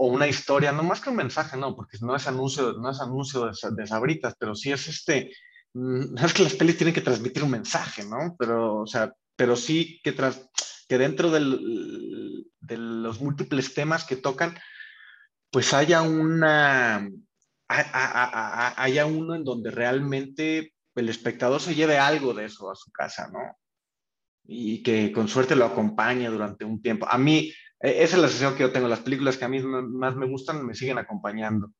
o, 0.00 0.06
una 0.06 0.26
historia, 0.26 0.72
no 0.72 0.82
más 0.82 1.00
que 1.00 1.10
un 1.10 1.16
mensaje, 1.16 1.56
no, 1.56 1.74
porque 1.74 1.98
no 2.00 2.14
es 2.14 2.26
anuncio, 2.26 2.74
no 2.74 2.90
es 2.90 3.00
anuncio 3.00 3.46
de, 3.46 3.52
de 3.76 3.86
sabritas, 3.86 4.34
pero 4.38 4.54
sí 4.54 4.72
es 4.72 4.88
este, 4.88 5.32
mm, 5.74 6.16
es 6.24 6.32
que 6.32 6.42
las 6.42 6.54
pelis 6.54 6.76
tienen 6.76 6.94
que 6.94 7.00
transmitir 7.00 7.42
un 7.42 7.50
mensaje, 7.50 8.04
¿no? 8.04 8.36
Pero, 8.38 8.82
o 8.82 8.86
sea, 8.86 9.12
pero 9.36 9.56
sí 9.56 10.00
que, 10.02 10.12
tras, 10.12 10.48
que 10.88 10.98
dentro 10.98 11.30
de 11.30 11.40
los 12.76 13.20
múltiples 13.20 13.74
temas 13.74 14.04
que 14.04 14.16
tocan, 14.16 14.58
pues 15.50 15.72
haya 15.72 16.02
una, 16.02 17.08
haya 17.68 19.06
uno 19.06 19.34
en 19.34 19.44
donde 19.44 19.70
realmente 19.70 20.74
el 20.94 21.08
espectador 21.08 21.60
se 21.60 21.74
lleve 21.74 21.98
algo 21.98 22.34
de 22.34 22.46
eso 22.46 22.70
a 22.70 22.74
su 22.74 22.90
casa, 22.90 23.28
¿no? 23.28 23.40
Y 24.44 24.82
que 24.82 25.12
con 25.12 25.28
suerte 25.28 25.54
lo 25.54 25.66
acompañe 25.66 26.28
durante 26.28 26.64
un 26.64 26.80
tiempo. 26.80 27.06
A 27.08 27.18
mí, 27.18 27.52
esa 27.80 28.16
es 28.16 28.22
la 28.22 28.28
sensación 28.28 28.54
que 28.54 28.62
yo 28.62 28.72
tengo. 28.72 28.88
Las 28.88 29.00
películas 29.00 29.36
que 29.36 29.44
a 29.44 29.48
mí 29.48 29.60
más 29.60 30.16
me 30.16 30.26
gustan 30.26 30.66
me 30.66 30.74
siguen 30.74 30.98
acompañando. 30.98 31.72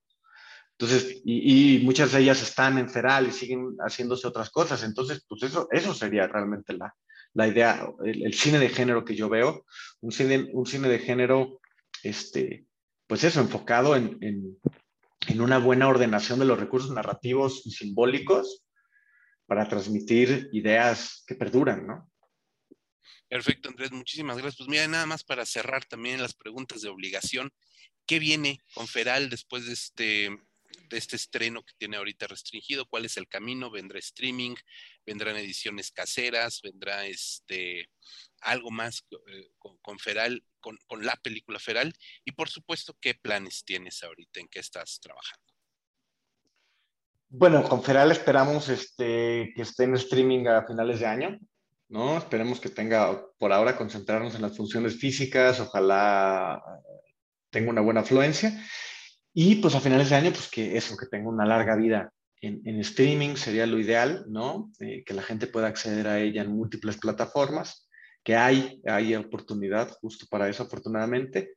Entonces, 0.72 1.22
y, 1.24 1.80
muchas 1.84 2.12
de 2.12 2.20
ellas 2.20 2.40
están 2.40 2.78
en 2.78 2.88
Feral 2.88 3.26
y 3.26 3.32
siguen 3.32 3.76
haciéndose 3.78 4.28
otras 4.28 4.50
cosas. 4.50 4.84
Entonces, 4.84 5.24
pues 5.28 5.42
eso, 5.42 5.68
eso 5.72 5.92
sería 5.92 6.28
realmente 6.28 6.72
la, 6.74 6.94
la 7.34 7.48
idea, 7.48 7.90
el, 8.04 8.32
cine 8.32 8.60
de 8.60 8.68
género 8.68 9.04
que 9.04 9.16
yo 9.16 9.28
veo, 9.28 9.64
un 10.00 10.12
cine, 10.12 10.48
un 10.52 10.66
cine 10.66 10.88
de 10.88 11.00
género, 11.00 11.60
este, 12.04 12.66
pues 13.08 13.24
eso, 13.24 13.40
enfocado 13.40 13.96
en, 13.96 14.18
en, 14.20 14.56
en 15.26 15.40
una 15.40 15.58
buena 15.58 15.88
ordenación 15.88 16.38
de 16.38 16.44
los 16.44 16.60
recursos 16.60 16.92
narrativos 16.92 17.62
y 17.66 17.72
simbólicos 17.72 18.64
para 19.46 19.68
transmitir 19.68 20.48
ideas 20.52 21.24
que 21.26 21.34
perduran, 21.34 21.88
¿no? 21.88 22.08
Perfecto, 23.28 23.68
Andrés, 23.68 23.92
muchísimas 23.92 24.36
gracias. 24.36 24.56
Pues 24.56 24.68
mira, 24.68 24.88
nada 24.88 25.06
más 25.06 25.24
para 25.24 25.44
cerrar 25.44 25.84
también 25.84 26.22
las 26.22 26.34
preguntas 26.34 26.80
de 26.82 26.88
obligación. 26.88 27.52
¿Qué 28.06 28.18
viene 28.18 28.60
con 28.74 28.88
Feral 28.88 29.28
después 29.28 29.66
de 29.66 29.72
este 29.72 30.38
de 30.88 30.98
este 30.98 31.16
estreno 31.16 31.62
que 31.62 31.74
tiene 31.78 31.96
ahorita 31.96 32.26
restringido, 32.26 32.86
cuál 32.86 33.04
es 33.04 33.16
el 33.16 33.28
camino, 33.28 33.70
vendrá 33.70 33.98
streaming, 33.98 34.54
vendrán 35.04 35.36
ediciones 35.36 35.90
caseras, 35.90 36.60
vendrá 36.62 37.06
este 37.06 37.90
algo 38.40 38.70
más 38.70 39.04
eh, 39.26 39.50
con, 39.58 39.98
Feral, 39.98 40.44
con, 40.60 40.78
la 41.04 41.16
película 41.16 41.58
Feral, 41.58 41.92
y 42.24 42.32
por 42.32 42.48
supuesto, 42.48 42.96
¿qué 43.00 43.14
planes 43.14 43.64
tienes 43.64 44.02
ahorita? 44.02 44.40
¿En 44.40 44.48
qué 44.48 44.60
estás 44.60 45.00
trabajando? 45.00 45.44
Bueno, 47.30 47.68
con 47.68 47.82
Feral 47.82 48.12
esperamos 48.12 48.68
este, 48.68 49.52
que 49.54 49.62
esté 49.62 49.84
en 49.84 49.96
streaming 49.96 50.46
a 50.46 50.66
finales 50.66 51.00
de 51.00 51.06
año, 51.06 51.38
¿no? 51.88 52.18
Esperemos 52.18 52.60
que 52.60 52.68
tenga, 52.68 53.24
por 53.38 53.52
ahora, 53.52 53.76
concentrarnos 53.76 54.34
en 54.34 54.42
las 54.42 54.56
funciones 54.56 54.98
físicas, 54.98 55.60
ojalá 55.60 56.62
tenga 57.50 57.70
una 57.70 57.80
buena 57.80 58.00
afluencia. 58.00 58.52
Y 59.32 59.56
pues 59.56 59.74
a 59.74 59.80
finales 59.80 60.10
de 60.10 60.16
año, 60.16 60.30
pues 60.30 60.48
que 60.50 60.76
eso, 60.76 60.96
que 60.96 61.06
tenga 61.06 61.28
una 61.28 61.46
larga 61.46 61.76
vida 61.76 62.12
en, 62.40 62.80
streaming 62.80 63.36
sería 63.36 63.66
lo 63.66 63.78
ideal, 63.78 64.24
¿no? 64.28 64.70
Eh, 64.80 65.02
que 65.04 65.14
la 65.14 65.22
gente 65.22 65.46
pueda 65.46 65.68
acceder 65.68 66.06
a 66.06 66.20
ella 66.20 66.42
en 66.42 66.52
múltiples 66.52 66.96
plataformas, 66.98 67.88
que 68.22 68.36
hay, 68.36 68.80
hay 68.86 69.14
oportunidad 69.14 69.90
justo 70.00 70.26
para 70.30 70.48
eso, 70.48 70.64
afortunadamente. 70.64 71.52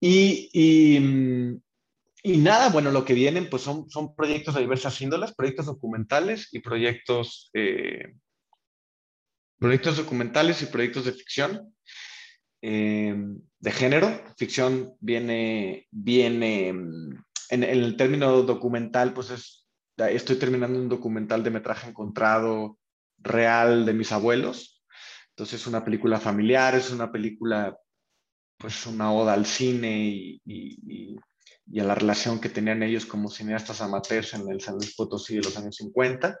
Y, 0.00 0.50
y, 0.52 1.00
mm, 1.00 1.60
nada, 2.42 2.70
bueno, 2.70 2.90
lo 2.90 3.04
que 3.04 3.14
vienen 3.14 3.48
pues 3.50 3.62
son, 3.62 3.88
son 3.90 4.14
proyectos 4.14 4.54
de 4.54 4.60
diversas 4.62 5.00
índoles, 5.00 5.34
proyectos 5.34 5.66
documentales 5.66 6.48
y 6.52 6.60
proyectos, 6.60 7.50
eh, 7.54 8.14
proyectos 9.62 9.96
documentales 9.96 10.60
y 10.60 10.66
proyectos 10.66 11.04
de 11.04 11.12
ficción. 11.12 11.74
Eh, 12.60 13.14
de 13.60 13.70
género. 13.70 14.20
Ficción 14.36 14.94
viene, 15.00 15.86
viene 15.90 16.68
en, 16.68 17.64
el 17.64 17.96
término 17.96 18.42
documental, 18.42 19.14
pues 19.14 19.30
es, 19.30 19.68
estoy 19.96 20.36
terminando 20.36 20.78
un 20.78 20.88
documental 20.88 21.44
de 21.44 21.50
metraje 21.50 21.88
encontrado 21.88 22.78
real 23.18 23.86
de 23.86 23.94
mis 23.94 24.10
abuelos. 24.10 24.84
Entonces 25.30 25.60
es 25.60 25.66
una 25.68 25.84
película 25.84 26.18
familiar, 26.18 26.74
es 26.74 26.90
una 26.90 27.10
película, 27.12 27.76
pues 28.58 28.84
una 28.86 29.12
oda 29.12 29.32
al 29.32 29.46
cine 29.46 30.06
y, 30.06 30.42
y, 30.44 31.16
y 31.70 31.80
a 31.80 31.84
la 31.84 31.94
relación 31.94 32.40
que 32.40 32.48
tenían 32.48 32.82
ellos 32.82 33.06
como 33.06 33.30
cineastas 33.30 33.80
amateurs 33.80 34.34
en 34.34 34.48
el 34.48 34.60
San 34.60 34.74
Luis 34.74 34.94
Potosí 34.96 35.36
de 35.36 35.42
los 35.42 35.56
años 35.56 35.76
50. 35.76 36.36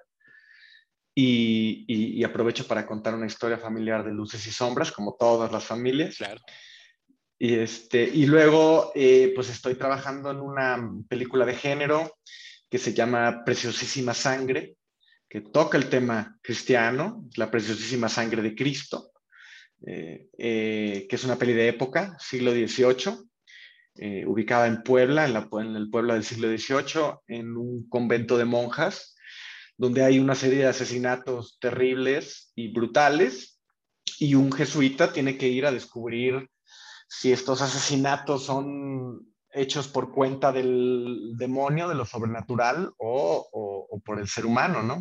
Y, 1.14 1.84
y, 1.88 2.24
aprovecho 2.24 2.66
para 2.66 2.86
contar 2.86 3.14
una 3.14 3.26
historia 3.26 3.58
familiar 3.58 4.02
de 4.02 4.12
luces 4.12 4.46
y 4.46 4.50
sombras, 4.50 4.90
como 4.90 5.14
todas 5.18 5.52
las 5.52 5.64
familias. 5.64 6.16
Claro. 6.16 6.40
Y, 7.42 7.54
este, 7.54 8.04
y 8.04 8.26
luego, 8.26 8.92
eh, 8.94 9.32
pues 9.34 9.50
estoy 9.50 9.74
trabajando 9.74 10.30
en 10.30 10.38
una 10.38 10.78
película 11.08 11.44
de 11.44 11.56
género 11.56 12.20
que 12.70 12.78
se 12.78 12.94
llama 12.94 13.42
Preciosísima 13.44 14.14
Sangre, 14.14 14.76
que 15.28 15.40
toca 15.40 15.76
el 15.76 15.88
tema 15.88 16.38
cristiano, 16.40 17.28
la 17.36 17.50
preciosísima 17.50 18.08
sangre 18.08 18.42
de 18.42 18.54
Cristo, 18.54 19.10
eh, 19.84 20.28
eh, 20.38 21.06
que 21.10 21.16
es 21.16 21.24
una 21.24 21.34
peli 21.34 21.52
de 21.52 21.66
época, 21.66 22.16
siglo 22.20 22.52
XVIII, 22.52 24.24
ubicada 24.28 24.68
en 24.68 24.84
Puebla, 24.84 25.24
en, 25.24 25.32
la, 25.34 25.48
en 25.60 25.74
el 25.74 25.90
Puebla 25.90 26.14
del 26.14 26.22
siglo 26.22 26.46
XVIII, 26.46 27.22
en 27.26 27.56
un 27.56 27.88
convento 27.88 28.38
de 28.38 28.44
monjas, 28.44 29.11
donde 29.76 30.04
hay 30.04 30.18
una 30.18 30.34
serie 30.34 30.60
de 30.60 30.68
asesinatos 30.68 31.58
terribles 31.60 32.52
y 32.54 32.72
brutales, 32.72 33.60
y 34.18 34.34
un 34.34 34.52
jesuita 34.52 35.12
tiene 35.12 35.36
que 35.36 35.48
ir 35.48 35.66
a 35.66 35.72
descubrir 35.72 36.48
si 37.08 37.32
estos 37.32 37.60
asesinatos 37.60 38.44
son 38.44 39.32
hechos 39.52 39.88
por 39.88 40.12
cuenta 40.12 40.50
del 40.50 41.32
demonio, 41.36 41.88
de 41.88 41.94
lo 41.94 42.06
sobrenatural 42.06 42.92
o, 42.96 44.00
por 44.04 44.18
el 44.18 44.28
ser 44.28 44.46
humano, 44.46 44.82
¿no? 44.82 44.98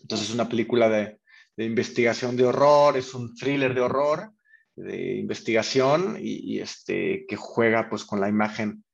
Entonces 0.00 0.28
es 0.28 0.34
una 0.34 0.48
película 0.48 0.88
de, 0.88 1.18
investigación 1.58 2.36
de 2.36 2.44
horror, 2.44 2.96
es 2.96 3.14
un 3.14 3.34
thriller 3.34 3.74
de 3.74 3.80
horror, 3.80 4.30
de 4.76 5.16
investigación 5.16 6.16
y, 6.20 6.58
este, 6.60 7.26
que 7.26 7.36
juega 7.36 7.88
pues 7.88 8.04
con 8.04 8.20
la 8.20 8.28
imagen, 8.28 8.84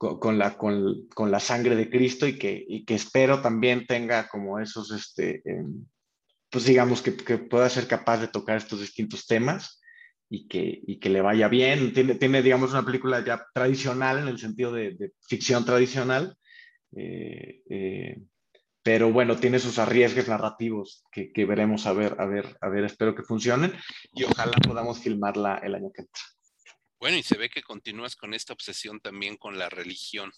con, 0.00 0.38
la, 0.38 0.56
con, 0.56 1.30
la 1.30 1.40
sangre 1.40 1.76
de 1.76 1.90
Cristo 1.90 2.26
y 2.26 2.38
que, 2.38 2.84
que 2.86 2.94
espero 2.94 3.42
también 3.42 3.86
tenga 3.86 4.28
como 4.28 4.58
esos, 4.58 4.90
este, 4.92 5.42
em, 5.44 5.84
pues 6.48 6.64
digamos 6.64 7.02
que, 7.02 7.14
que 7.14 7.36
pueda 7.36 7.68
ser 7.68 7.86
capaz 7.86 8.18
de 8.18 8.28
tocar 8.28 8.56
estos 8.56 8.80
distintos 8.80 9.26
temas 9.26 9.78
y 10.30 10.48
que, 10.48 10.80
y 10.86 10.98
que 10.98 11.10
le 11.10 11.20
vaya 11.20 11.48
bien. 11.48 11.92
Tiene, 11.92 12.14
tiene, 12.14 12.40
digamos, 12.40 12.70
una 12.70 12.82
película 12.82 13.22
ya 13.22 13.44
tradicional 13.52 14.20
en 14.20 14.28
el 14.28 14.38
sentido 14.38 14.72
de, 14.72 15.12
ficción 15.28 15.66
tradicional, 15.66 16.34
eh, 16.96 17.60
eh, 17.68 18.22
pero 18.82 19.12
bueno, 19.12 19.36
tiene 19.36 19.58
sus 19.58 19.78
arriesgues 19.78 20.28
narrativos 20.28 21.04
que, 21.12 21.30
que, 21.30 21.44
veremos 21.44 21.86
a 21.86 21.92
ver, 21.92 22.16
a 22.18 22.24
ver, 22.24 22.56
a 22.62 22.70
ver, 22.70 22.84
espero 22.84 23.14
que 23.14 23.22
funcionen 23.22 23.74
y 24.14 24.24
ojalá 24.24 24.56
podamos 24.66 24.98
filmarla 24.98 25.58
el 25.58 25.74
año 25.74 25.90
que 25.94 26.02
entra. 26.02 26.22
Bueno, 27.00 27.16
y 27.16 27.22
se 27.22 27.38
ve 27.38 27.48
que 27.48 27.62
continúas 27.62 28.14
con 28.14 28.34
esta 28.34 28.52
obsesión 28.52 29.00
también 29.00 29.38
con 29.38 29.58
la 29.58 29.70
religión. 29.70 30.30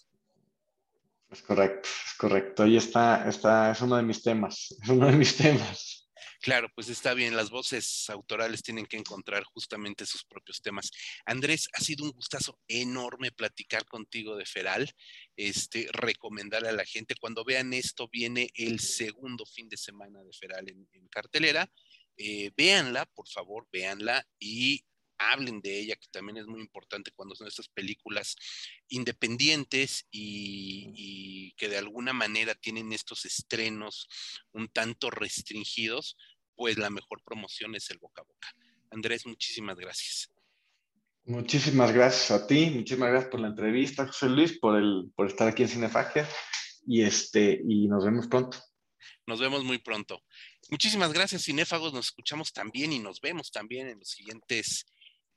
Es 1.29 1.41
correcto, 1.41 1.89
es 1.89 2.13
correcto. 2.17 2.63
Ahí 2.63 2.77
está, 2.77 3.27
está, 3.27 3.71
es 3.71 3.81
uno 3.81 3.97
de 3.97 4.03
mis 4.03 4.23
temas, 4.23 4.73
es 4.81 4.89
uno 4.89 5.07
de 5.07 5.17
mis 5.17 5.35
temas. 5.35 5.99
Claro, 6.39 6.69
pues 6.75 6.89
está 6.89 7.13
bien, 7.13 7.35
las 7.35 7.49
voces 7.49 8.09
autorales 8.09 8.61
tienen 8.61 8.85
que 8.85 8.97
encontrar 8.97 9.43
justamente 9.43 10.05
sus 10.05 10.25
propios 10.25 10.61
temas. 10.61 10.91
Andrés, 11.25 11.69
ha 11.73 11.79
sido 11.79 12.05
un 12.05 12.11
gustazo 12.11 12.59
enorme 12.67 13.31
platicar 13.31 13.85
contigo 13.85 14.35
de 14.35 14.45
Feral, 14.45 14.91
este, 15.37 15.87
recomendarle 15.91 16.69
a 16.69 16.73
la 16.73 16.85
gente, 16.85 17.15
cuando 17.19 17.45
vean 17.45 17.73
esto, 17.73 18.09
viene 18.11 18.49
el 18.55 18.81
segundo 18.81 19.45
fin 19.45 19.69
de 19.69 19.77
semana 19.77 20.21
de 20.21 20.33
Feral 20.33 20.67
en, 20.69 21.07
cartelera, 21.07 21.69
eh, 22.17 22.51
véanla, 22.57 23.05
por 23.05 23.27
favor, 23.29 23.67
véanla 23.71 24.25
y 24.37 24.83
hablen 25.17 25.61
de 25.61 25.79
ella, 25.79 25.95
que 25.95 26.07
también 26.11 26.37
es 26.37 26.47
muy 26.47 26.61
importante 26.61 27.11
cuando 27.15 27.35
son 27.35 27.47
estas 27.47 27.69
películas 27.69 28.35
independientes 28.89 30.07
y, 30.11 31.53
que 31.57 31.69
de 31.69 31.77
alguna 31.77 32.13
manera 32.13 32.55
tienen 32.55 32.91
estos 32.93 33.25
estrenos 33.25 34.07
un 34.51 34.67
tanto 34.69 35.09
restringidos, 35.09 36.17
pues 36.55 36.77
la 36.77 36.89
mejor 36.89 37.21
promoción 37.23 37.75
es 37.75 37.89
el 37.89 37.99
boca 37.99 38.21
a 38.21 38.25
boca. 38.25 38.47
Andrés, 38.91 39.25
muchísimas 39.25 39.77
gracias. 39.77 40.29
Muchísimas 41.25 41.91
gracias 41.91 42.31
a 42.31 42.47
ti, 42.47 42.69
muchísimas 42.69 43.09
gracias 43.09 43.31
por 43.31 43.39
la 43.39 43.47
entrevista, 43.47 44.05
José 44.07 44.29
Luis, 44.29 44.59
por, 44.59 44.77
el, 44.77 45.11
por 45.15 45.27
estar 45.27 45.47
aquí 45.47 45.63
en 45.63 45.69
Cinefagia 45.69 46.27
y, 46.85 47.01
este, 47.01 47.61
y 47.65 47.87
nos 47.87 48.03
vemos 48.03 48.27
pronto. 48.27 48.57
Nos 49.25 49.39
vemos 49.39 49.63
muy 49.63 49.77
pronto. 49.77 50.21
Muchísimas 50.69 51.13
gracias, 51.13 51.45
cinéfagos. 51.45 51.93
Nos 51.93 52.07
escuchamos 52.07 52.51
también 52.51 52.91
y 52.91 52.99
nos 52.99 53.21
vemos 53.21 53.51
también 53.51 53.87
en 53.87 53.99
los 53.99 54.09
siguientes 54.09 54.85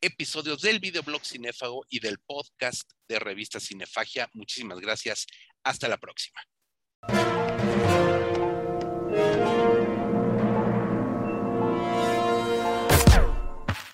episodios 0.07 0.62
del 0.62 0.80
videoblog 0.80 1.24
Cinéfago 1.24 1.84
y 1.88 2.00
del 2.00 2.18
podcast 2.18 2.90
de 3.09 3.18
Revista 3.18 3.61
Cinefagia. 3.61 4.28
Muchísimas 4.32 4.80
gracias. 4.80 5.26
Hasta 5.62 5.88
la 5.88 5.98
próxima. 5.98 6.40